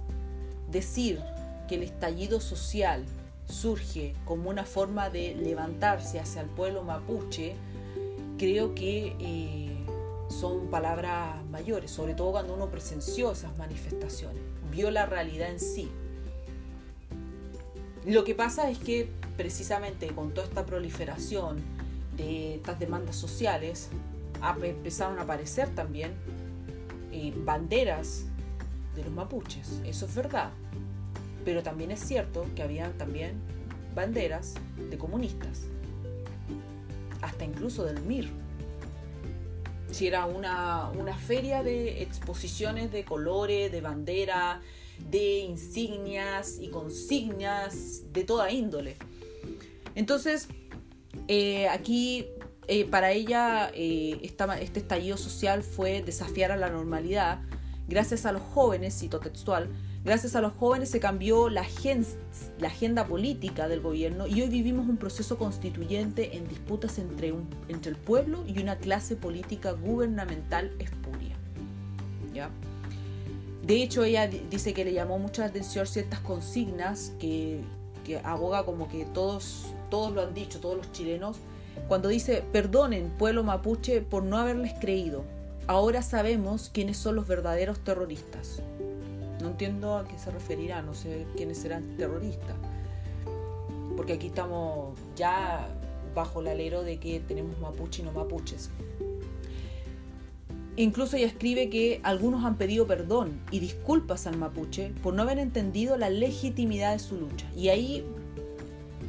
decir 0.70 1.20
que 1.68 1.74
el 1.74 1.82
estallido 1.82 2.40
social 2.40 3.04
surge 3.48 4.14
como 4.26 4.52
una 4.52 4.64
forma 4.64 5.10
de 5.10 5.34
levantarse 5.34 6.20
hacia 6.20 6.42
el 6.42 6.50
pueblo 6.50 6.84
mapuche, 6.84 7.56
creo 8.38 8.76
que 8.76 9.16
eh, 9.20 9.86
son 10.30 10.68
palabras 10.68 11.44
mayores, 11.50 11.92
sobre 11.92 12.14
todo 12.14 12.32
cuando 12.32 12.54
uno 12.54 12.70
presenció 12.70 13.32
esas 13.32 13.58
manifestaciones, 13.58 14.42
vio 14.72 14.92
la 14.92 15.06
realidad 15.06 15.50
en 15.50 15.60
sí. 15.60 15.90
Lo 18.06 18.24
que 18.24 18.36
pasa 18.36 18.70
es 18.70 18.78
que 18.78 19.10
precisamente 19.38 20.08
con 20.08 20.34
toda 20.34 20.48
esta 20.48 20.66
proliferación 20.66 21.58
de 22.16 22.56
estas 22.56 22.80
demandas 22.80 23.16
sociales, 23.16 23.90
empezaron 24.64 25.18
a 25.20 25.24
aparecer 25.24 25.70
también 25.74 26.12
eh, 27.12 27.34
banderas 27.36 28.26
de 28.96 29.04
los 29.04 29.12
mapuches. 29.12 29.82
Eso 29.86 30.06
es 30.06 30.16
verdad. 30.16 30.52
Pero 31.44 31.64
también 31.64 31.92
es 31.92 32.00
cierto 32.00 32.46
que 32.56 32.64
había 32.64 32.92
también 32.98 33.40
banderas 33.94 34.54
de 34.90 34.98
comunistas 34.98 35.64
hasta 37.26 37.44
incluso 37.44 37.84
del 37.84 38.02
MIR. 38.02 38.30
Si 39.92 40.08
era 40.08 40.26
una, 40.26 40.92
feria 41.18 41.64
de 41.64 42.02
exposiciones 42.02 42.92
de 42.92 43.06
colores, 43.06 43.72
de 43.72 43.82
bandera, 43.82 44.62
de 45.10 45.40
insignias 45.40 46.58
y 46.60 46.70
consignas 46.70 48.04
de 48.12 48.24
toda 48.24 48.52
índole. 48.52 48.98
Entonces, 49.96 50.48
eh, 51.28 51.68
aquí 51.70 52.28
eh, 52.68 52.86
para 52.86 53.12
ella 53.12 53.72
eh, 53.74 54.20
este 54.22 54.80
estallido 54.80 55.18
social 55.18 55.64
fue 55.64 56.02
desafiar 56.02 56.52
a 56.52 56.58
la 56.58 56.70
normalidad 56.70 57.42
gracias 57.88 58.26
a 58.26 58.32
los 58.32 58.42
jóvenes, 58.42 58.98
cito 59.00 59.20
textual, 59.20 59.70
Gracias 60.06 60.36
a 60.36 60.42
los 60.42 60.54
jóvenes 60.54 60.90
se 60.92 61.00
cambió 61.00 61.50
la, 61.50 61.66
agenda 62.62 63.08
política 63.08 63.68
del 63.68 63.82
gobierno 63.82 64.28
y 64.28 64.40
hoy 64.44 64.50
vivimos 64.50 64.88
un 64.88 64.98
proceso 64.98 65.40
constituyente 65.40 66.38
en 66.38 66.48
disputas 66.48 67.00
entre, 67.00 67.34
el 67.70 67.96
pueblo 67.96 68.44
y 68.46 68.62
una 68.62 68.78
clase 68.78 69.16
política 69.16 69.72
gubernamental 69.72 70.72
espuria. 70.78 71.36
¿Ya? 72.36 72.52
De 73.66 73.82
hecho, 73.82 74.04
ella 74.04 74.28
dice 74.28 74.76
que 74.76 74.86
le 74.86 74.94
llamó 74.94 75.18
mucha 75.18 75.44
atención 75.44 75.88
ciertas 75.88 76.20
consignas 76.20 77.12
que, 77.20 77.62
que 78.04 78.20
aboga 78.20 78.64
como 78.64 78.88
que 78.88 79.06
todos, 79.06 79.66
todos 79.90 80.14
lo 80.14 80.22
han 80.22 80.36
dicho, 80.36 80.60
todos 80.60 80.78
los 80.78 80.92
chilenos, 80.92 81.38
cuando 81.88 82.10
dice, 82.10 82.44
perdonen 82.52 83.10
pueblo 83.18 83.44
mapuche 83.44 84.02
por 84.02 84.22
no 84.22 84.38
haberles 84.38 84.74
creído, 84.80 85.24
ahora 85.66 86.04
sabemos 86.04 86.70
quiénes 86.72 86.98
son 86.98 87.16
los 87.16 87.28
verdaderos 87.28 87.80
terroristas. 87.80 88.62
No 89.46 89.52
entiendo 89.52 89.96
a 89.96 90.08
qué 90.08 90.18
se 90.18 90.32
referirá, 90.32 90.82
no 90.82 90.96
sé 90.96 91.28
quiénes 91.38 91.60
serán 91.60 91.98
terroristas. 91.98 92.56
Porque 93.96 94.14
aquí 94.14 94.28
estamos 94.28 94.98
ya 95.16 95.68
bajo 96.16 96.42
el 96.42 96.48
alero 96.48 96.82
de 96.82 96.98
que 96.98 97.20
tenemos 97.20 97.60
mapuche 97.60 98.02
y 98.02 98.06
no 98.06 98.12
mapuches. 98.12 98.72
Incluso 100.78 101.16
ella 101.16 101.28
escribe 101.28 101.70
que 101.70 102.02
algunos 102.02 102.44
han 102.44 102.58
pedido 102.58 102.88
perdón 102.88 103.40
y 103.52 103.60
disculpas 103.60 104.26
al 104.26 104.36
mapuche 104.36 104.92
por 105.04 105.14
no 105.14 105.22
haber 105.22 105.38
entendido 105.38 105.96
la 105.96 106.10
legitimidad 106.10 106.94
de 106.94 107.00
su 107.00 107.16
lucha. 107.16 107.46
Y 107.56 107.70
ahí 107.70 108.04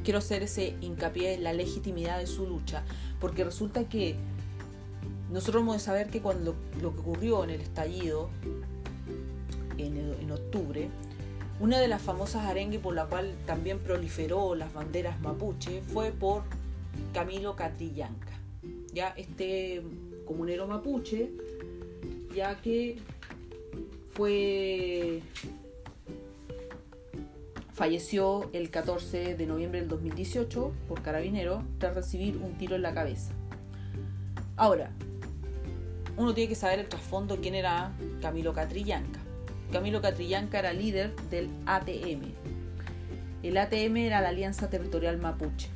quiero 0.05 0.19
hacer 0.19 0.43
ese 0.43 0.77
hincapié 0.83 1.33
en 1.33 1.45
la 1.45 1.55
legitimidad 1.55 2.19
de 2.19 2.27
su 2.27 2.47
lucha, 2.47 2.85
porque 3.21 3.43
resulta 3.43 3.89
que 3.89 4.17
nosotros 5.33 5.63
hemos 5.63 5.77
de 5.77 5.81
saber 5.81 6.09
que 6.09 6.21
cuando 6.21 6.55
lo 6.83 6.93
que 6.93 7.01
ocurrió 7.01 7.43
en 7.43 7.51
el 7.51 7.63
estallido 7.63 8.29
octubre, 10.37 10.89
una 11.59 11.81
de 11.81 11.89
las 11.89 12.03
famosas 12.03 12.45
arengue 12.47 12.79
por 12.79 12.95
la 12.95 13.07
cual 13.07 13.35
también 13.47 13.79
proliferó 13.79 14.55
las 14.55 14.73
banderas 14.73 15.21
mapuche 15.21 15.83
fue 15.83 16.13
por 16.13 16.43
Camilo 17.13 17.57
Catrillanca, 17.57 18.33
ya 18.93 19.09
este 19.17 19.83
comunero 20.27 20.67
mapuche, 20.67 21.31
ya 22.35 22.61
que 22.61 22.99
fue 24.13 25.23
falleció 27.73 28.49
el 28.55 28.71
14 28.71 29.37
de 29.37 29.47
noviembre 29.47 29.81
del 29.81 29.89
2018 29.91 30.73
por 30.89 31.03
carabinero 31.03 31.63
tras 31.79 31.95
recibir 31.95 32.39
un 32.39 32.57
tiro 32.57 32.75
en 32.75 32.81
la 32.81 32.95
cabeza. 32.95 33.33
Ahora, 34.57 34.93
uno 36.17 36.33
tiene 36.33 36.49
que 36.49 36.55
saber 36.55 36.79
el 36.79 36.89
trasfondo 36.89 37.39
quién 37.43 37.55
era 37.55 37.93
Camilo 38.23 38.55
Catrillanca. 38.55 39.21
Camilo 39.73 40.01
Catrillanca 40.01 40.61
era 40.61 40.73
líder 40.73 41.15
del 41.29 41.51
ATM. 41.67 42.33
El 43.43 43.59
ATM 43.59 43.97
era 43.97 44.21
la 44.21 44.29
Alianza 44.29 44.71
Territorial 44.71 45.19
Mapuche, 45.19 45.69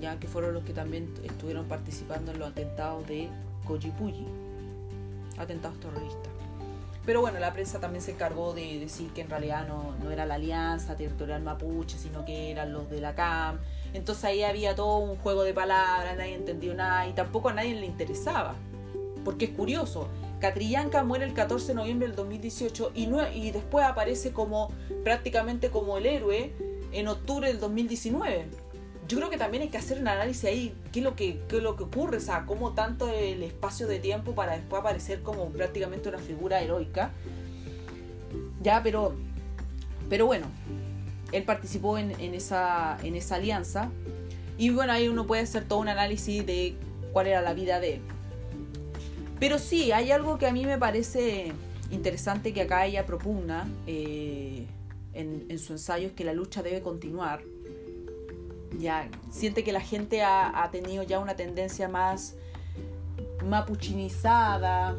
ya 0.00 0.18
que 0.18 0.26
fueron 0.28 0.54
los 0.54 0.64
que 0.64 0.72
también 0.72 1.12
estuvieron 1.22 1.66
participando 1.66 2.32
en 2.32 2.38
los 2.38 2.48
atentados 2.48 3.06
de 3.06 3.28
Coyipulli, 3.66 4.26
atentados 5.38 5.78
terroristas. 5.78 6.32
Pero 7.04 7.20
bueno, 7.20 7.38
la 7.38 7.52
prensa 7.52 7.78
también 7.78 8.02
se 8.02 8.12
encargó 8.12 8.52
de 8.52 8.80
decir 8.80 9.10
que 9.12 9.20
en 9.20 9.30
realidad 9.30 9.68
no, 9.68 9.94
no 10.02 10.10
era 10.10 10.26
la 10.26 10.34
Alianza 10.34 10.96
Territorial 10.96 11.40
Mapuche, 11.40 11.98
sino 11.98 12.24
que 12.24 12.50
eran 12.50 12.72
los 12.72 12.90
de 12.90 13.00
la 13.00 13.14
CAM. 13.14 13.58
Entonces 13.94 14.24
ahí 14.24 14.42
había 14.42 14.74
todo 14.74 14.98
un 14.98 15.16
juego 15.16 15.44
de 15.44 15.54
palabras, 15.54 16.16
nadie 16.16 16.34
entendió 16.34 16.74
nada 16.74 17.06
y 17.06 17.12
tampoco 17.12 17.50
a 17.50 17.54
nadie 17.54 17.74
le 17.74 17.86
interesaba. 17.86 18.56
Porque 19.24 19.44
es 19.44 19.50
curioso, 19.52 20.08
Catrillanca 20.40 21.02
muere 21.02 21.24
el 21.24 21.32
14 21.32 21.68
de 21.68 21.74
noviembre 21.74 22.08
del 22.08 22.16
2018 22.16 22.92
y, 22.94 23.50
después 23.50 23.84
aparece 23.86 24.32
como 24.32 24.70
prácticamente 25.02 25.70
como 25.70 25.96
el 25.96 26.06
héroe 26.06 26.52
en 26.92 27.08
octubre 27.08 27.48
del 27.48 27.58
2019. 27.58 28.46
Yo 29.08 29.18
creo 29.18 29.30
que 29.30 29.38
también 29.38 29.62
hay 29.62 29.68
que 29.68 29.78
hacer 29.78 30.00
un 30.00 30.08
análisis 30.08 30.44
ahí, 30.44 30.74
qué 30.92 30.98
es 30.98 31.04
lo 31.04 31.14
que, 31.14 31.40
qué 31.48 31.58
es 31.58 31.62
lo 31.62 31.76
que 31.76 31.84
ocurre, 31.84 32.16
o 32.16 32.20
sea, 32.20 32.44
cómo 32.44 32.74
tanto 32.74 33.08
el 33.08 33.42
espacio 33.42 33.86
de 33.86 34.00
tiempo 34.00 34.34
para 34.34 34.56
después 34.56 34.80
aparecer 34.80 35.22
como 35.22 35.48
prácticamente 35.50 36.08
una 36.08 36.18
figura 36.18 36.60
heroica. 36.60 37.12
Ya, 38.62 38.82
pero, 38.82 39.14
pero 40.10 40.26
bueno, 40.26 40.46
él 41.32 41.44
participó 41.44 41.98
en, 41.98 42.20
en, 42.20 42.34
esa, 42.34 42.98
en 43.02 43.14
esa 43.14 43.36
alianza 43.36 43.90
y 44.58 44.70
bueno, 44.70 44.92
ahí 44.92 45.08
uno 45.08 45.26
puede 45.26 45.42
hacer 45.42 45.64
todo 45.64 45.78
un 45.78 45.88
análisis 45.88 46.44
de 46.44 46.76
cuál 47.12 47.28
era 47.28 47.42
la 47.42 47.54
vida 47.54 47.78
de 47.78 47.94
él. 47.94 48.02
Pero 49.38 49.58
sí, 49.58 49.92
hay 49.92 50.10
algo 50.10 50.38
que 50.38 50.46
a 50.46 50.52
mí 50.52 50.64
me 50.64 50.78
parece 50.78 51.52
interesante 51.90 52.52
que 52.52 52.62
acá 52.62 52.86
ella 52.86 53.06
propugna 53.06 53.68
eh, 53.86 54.66
en, 55.12 55.58
su 55.58 55.72
ensayo, 55.72 56.08
es 56.08 56.12
que 56.12 56.24
la 56.24 56.32
lucha 56.32 56.62
debe 56.62 56.80
continuar. 56.80 57.42
Ya, 58.78 59.08
siente 59.30 59.64
que 59.64 59.72
la 59.72 59.80
gente 59.80 60.22
ha, 60.22 60.68
tenido 60.70 61.02
ya 61.02 61.18
una 61.18 61.34
tendencia 61.34 61.88
más 61.88 62.34
mapuchinizada 63.44 64.96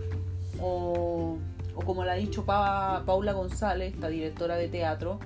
o, 0.59 1.37
o 1.75 1.81
como 1.81 2.03
la 2.03 2.13
ha 2.13 2.15
dicho 2.15 2.45
Paula 2.45 3.33
González, 3.33 3.93
esta 3.93 4.07
directora 4.09 4.55
de 4.55 4.67
teatro, 4.67 5.19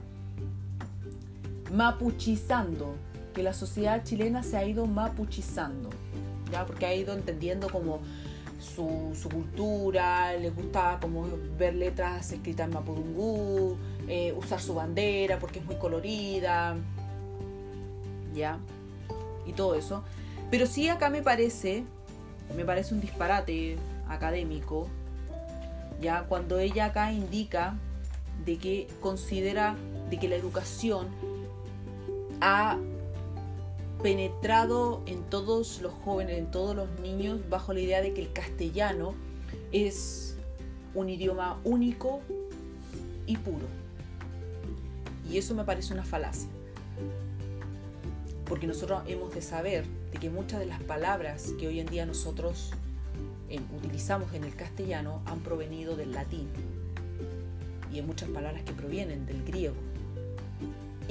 mapuchizando, 1.71 2.95
que 3.33 3.43
la 3.43 3.53
sociedad 3.53 4.03
chilena 4.03 4.43
se 4.43 4.57
ha 4.57 4.65
ido 4.65 4.85
mapuchizando, 4.85 5.89
¿ya? 6.51 6.65
porque 6.65 6.85
ha 6.85 6.93
ido 6.93 7.13
entendiendo 7.13 7.69
como 7.69 8.01
su, 8.61 9.29
cultura, 9.29 10.33
les 10.37 10.55
gusta 10.55 10.99
como 11.01 11.27
ver 11.57 11.75
letras 11.75 12.31
escritas 12.31 12.67
en 12.67 12.73
mapudungú, 12.73 13.77
eh, 14.07 14.33
usar 14.37 14.61
su 14.61 14.75
bandera 14.75 15.39
porque 15.39 15.59
es 15.59 15.65
muy 15.65 15.75
colorida, 15.75 16.75
¿ya? 18.33 18.59
Y 19.45 19.53
todo 19.53 19.75
eso. 19.75 20.03
Pero 20.49 20.67
sí 20.67 20.87
acá 20.89 21.09
me 21.09 21.21
parece, 21.21 21.83
me 22.55 22.63
parece 22.63 22.93
un 22.93 23.01
disparate 23.01 23.77
académico, 24.07 24.87
¿ya? 25.99 26.23
Cuando 26.23 26.59
ella 26.59 26.85
acá 26.85 27.11
indica 27.11 27.75
de 28.45 28.57
que 28.57 28.87
considera 29.01 29.75
de 30.09 30.19
que 30.19 30.27
la 30.27 30.35
educación 30.35 31.07
ha 32.41 32.77
penetrado 34.01 35.01
en 35.05 35.23
todos 35.23 35.81
los 35.81 35.93
jóvenes, 35.93 36.37
en 36.37 36.51
todos 36.51 36.75
los 36.75 36.89
niños, 36.99 37.39
bajo 37.49 37.73
la 37.73 37.81
idea 37.81 38.01
de 38.01 38.13
que 38.13 38.21
el 38.21 38.33
castellano 38.33 39.13
es 39.71 40.35
un 40.93 41.09
idioma 41.09 41.59
único 41.63 42.21
y 43.27 43.37
puro. 43.37 43.65
Y 45.29 45.37
eso 45.37 45.55
me 45.55 45.63
parece 45.63 45.93
una 45.93 46.03
falacia. 46.03 46.49
Porque 48.45 48.67
nosotros 48.67 49.03
hemos 49.07 49.33
de 49.33 49.41
saber 49.41 49.85
de 50.11 50.17
que 50.17 50.29
muchas 50.29 50.59
de 50.59 50.65
las 50.65 50.81
palabras 50.83 51.53
que 51.59 51.67
hoy 51.67 51.79
en 51.79 51.87
día 51.87 52.05
nosotros 52.05 52.71
utilizamos 53.77 54.33
en 54.33 54.43
el 54.43 54.55
castellano 54.55 55.21
han 55.25 55.39
provenido 55.39 55.95
del 55.95 56.11
latín. 56.11 56.47
Y 57.91 57.95
hay 57.97 58.01
muchas 58.01 58.29
palabras 58.29 58.63
que 58.63 58.73
provienen 58.73 59.25
del 59.25 59.43
griego. 59.43 59.75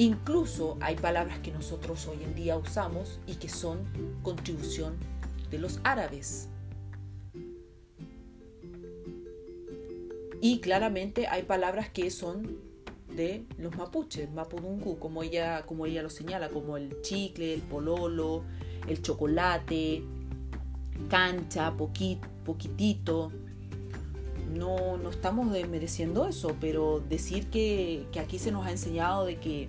Incluso 0.00 0.78
hay 0.80 0.96
palabras 0.96 1.40
que 1.40 1.50
nosotros 1.50 2.06
hoy 2.06 2.24
en 2.24 2.34
día 2.34 2.56
usamos 2.56 3.20
y 3.26 3.34
que 3.34 3.50
son 3.50 3.80
contribución 4.22 4.96
de 5.50 5.58
los 5.58 5.78
árabes. 5.84 6.48
Y 10.40 10.60
claramente 10.60 11.26
hay 11.26 11.42
palabras 11.42 11.90
que 11.90 12.10
son 12.10 12.56
de 13.14 13.44
los 13.58 13.76
mapuches, 13.76 14.32
mapudungu, 14.32 14.98
como 14.98 15.22
ella, 15.22 15.66
como 15.66 15.84
ella 15.84 16.00
lo 16.00 16.08
señala, 16.08 16.48
como 16.48 16.78
el 16.78 17.02
chicle, 17.02 17.52
el 17.52 17.60
pololo, 17.60 18.44
el 18.88 19.02
chocolate, 19.02 20.02
cancha, 21.10 21.74
poquitito. 21.76 23.32
No, 24.54 24.96
no 24.96 25.10
estamos 25.10 25.52
desmereciendo 25.52 26.26
eso, 26.26 26.56
pero 26.58 27.00
decir 27.00 27.50
que, 27.50 28.06
que 28.12 28.18
aquí 28.18 28.38
se 28.38 28.50
nos 28.50 28.66
ha 28.66 28.70
enseñado 28.70 29.26
de 29.26 29.38
que 29.38 29.68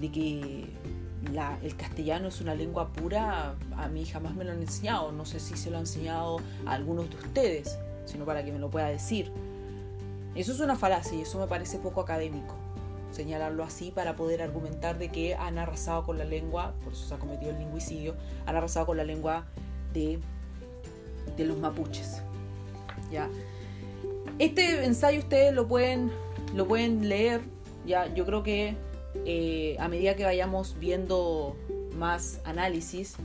de 0.00 0.10
que 0.10 0.64
el 1.62 1.76
castellano 1.76 2.28
es 2.28 2.40
una 2.40 2.54
lengua 2.54 2.92
pura, 2.92 3.54
a 3.76 3.88
mí 3.88 4.06
jamás 4.06 4.34
me 4.34 4.44
lo 4.44 4.52
han 4.52 4.62
enseñado. 4.62 5.12
No 5.12 5.24
sé 5.24 5.40
si 5.40 5.56
se 5.56 5.70
lo 5.70 5.76
han 5.76 5.82
enseñado 5.82 6.38
a 6.66 6.72
algunos 6.72 7.10
de 7.10 7.16
ustedes, 7.16 7.78
sino 8.06 8.24
para 8.24 8.44
que 8.44 8.52
me 8.52 8.58
lo 8.58 8.70
pueda 8.70 8.88
decir. 8.88 9.30
Eso 10.34 10.52
es 10.52 10.60
una 10.60 10.76
falacia 10.76 11.18
y 11.18 11.22
eso 11.22 11.38
me 11.38 11.46
parece 11.46 11.78
poco 11.78 12.00
académico. 12.00 12.54
Señalarlo 13.10 13.64
así 13.64 13.90
para 13.90 14.16
poder 14.16 14.42
argumentar 14.42 14.98
de 14.98 15.08
que 15.08 15.34
han 15.34 15.58
arrasado 15.58 16.04
con 16.04 16.18
la 16.18 16.24
lengua, 16.24 16.74
por 16.84 16.92
eso 16.92 17.08
se 17.08 17.14
ha 17.14 17.18
cometido 17.18 17.50
el 17.50 17.58
lingüicidio, 17.58 18.14
han 18.46 18.54
arrasado 18.54 18.86
con 18.86 18.96
la 18.96 19.04
lengua 19.04 19.46
de, 19.92 20.20
de 21.36 21.44
los 21.44 21.58
mapuches. 21.58 22.22
¿Ya? 23.10 23.28
Este 24.38 24.84
ensayo 24.84 25.18
ustedes 25.20 25.52
lo 25.54 25.66
pueden, 25.66 26.12
lo 26.54 26.68
pueden 26.68 27.08
leer. 27.08 27.40
¿ya? 27.86 28.12
Yo 28.14 28.24
creo 28.24 28.42
que 28.42 28.76
eh, 29.24 29.76
a 29.78 29.88
medida 29.88 30.16
que 30.16 30.24
vayamos 30.24 30.76
viendo 30.78 31.56
más 31.96 32.40
análisis, 32.44 33.16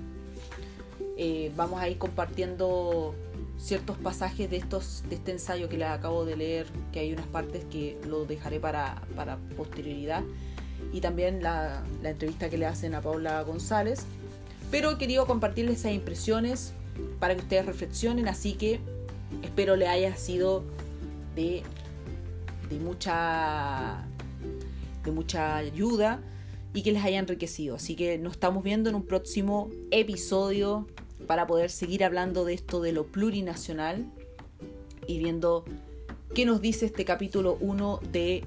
eh, 1.17 1.51
vamos 1.55 1.81
a 1.81 1.89
ir 1.89 1.97
compartiendo 1.97 3.13
ciertos 3.57 3.97
pasajes 3.97 4.49
de, 4.49 4.57
estos, 4.57 5.03
de 5.09 5.15
este 5.15 5.31
ensayo 5.31 5.69
que 5.69 5.77
les 5.77 5.87
acabo 5.87 6.25
de 6.25 6.35
leer, 6.35 6.67
que 6.91 6.99
hay 6.99 7.13
unas 7.13 7.27
partes 7.27 7.63
que 7.65 7.97
lo 8.07 8.25
dejaré 8.25 8.59
para, 8.59 9.01
para 9.15 9.37
posterioridad, 9.55 10.23
y 10.91 11.01
también 11.01 11.41
la, 11.41 11.83
entrevista 12.03 12.49
que 12.49 12.57
le 12.57 12.65
hacen 12.65 12.95
a 12.95 13.01
Paula 13.01 13.41
González. 13.43 14.05
Pero 14.69 14.91
he 14.91 14.97
querido 14.97 15.25
compartirles 15.27 15.79
esas 15.79 15.93
impresiones 15.93 16.73
para 17.19 17.35
que 17.35 17.41
ustedes 17.41 17.65
reflexionen, 17.65 18.27
así 18.27 18.53
que 18.53 18.79
espero 19.43 19.75
le 19.75 19.87
haya 19.87 20.15
sido 20.15 20.63
de, 21.35 21.63
de 22.69 22.79
mucha 22.79 24.05
de 25.03 25.11
mucha 25.11 25.55
ayuda 25.57 26.21
y 26.73 26.81
que 26.81 26.91
les 26.91 27.03
haya 27.03 27.19
enriquecido. 27.19 27.75
Así 27.75 27.95
que 27.95 28.17
nos 28.17 28.33
estamos 28.33 28.63
viendo 28.63 28.89
en 28.89 28.95
un 28.95 29.03
próximo 29.03 29.69
episodio 29.91 30.87
para 31.27 31.47
poder 31.47 31.69
seguir 31.69 32.03
hablando 32.03 32.45
de 32.45 32.53
esto 32.53 32.81
de 32.81 32.91
lo 32.91 33.05
plurinacional 33.07 34.11
y 35.07 35.19
viendo 35.19 35.65
qué 36.33 36.45
nos 36.45 36.61
dice 36.61 36.85
este 36.85 37.05
capítulo 37.05 37.57
1 37.61 37.99
de 38.11 38.43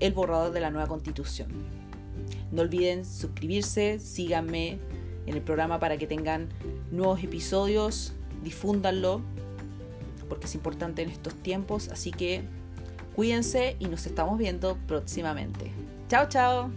El 0.00 0.12
borrador 0.12 0.52
de 0.52 0.60
la 0.60 0.70
nueva 0.70 0.88
constitución. 0.88 1.48
No 2.50 2.62
olviden 2.62 3.04
suscribirse, 3.04 3.98
síganme 3.98 4.78
en 5.26 5.34
el 5.34 5.42
programa 5.42 5.78
para 5.78 5.96
que 5.98 6.06
tengan 6.06 6.48
nuevos 6.90 7.22
episodios, 7.22 8.14
difúndanlo, 8.42 9.20
porque 10.28 10.46
es 10.46 10.54
importante 10.54 11.02
en 11.02 11.10
estos 11.10 11.34
tiempos, 11.34 11.88
así 11.88 12.10
que 12.10 12.42
Cuídense 13.16 13.76
y 13.78 13.86
nos 13.86 14.06
estamos 14.06 14.36
viendo 14.36 14.76
próximamente. 14.86 15.72
Chao, 16.08 16.28
chao. 16.28 16.70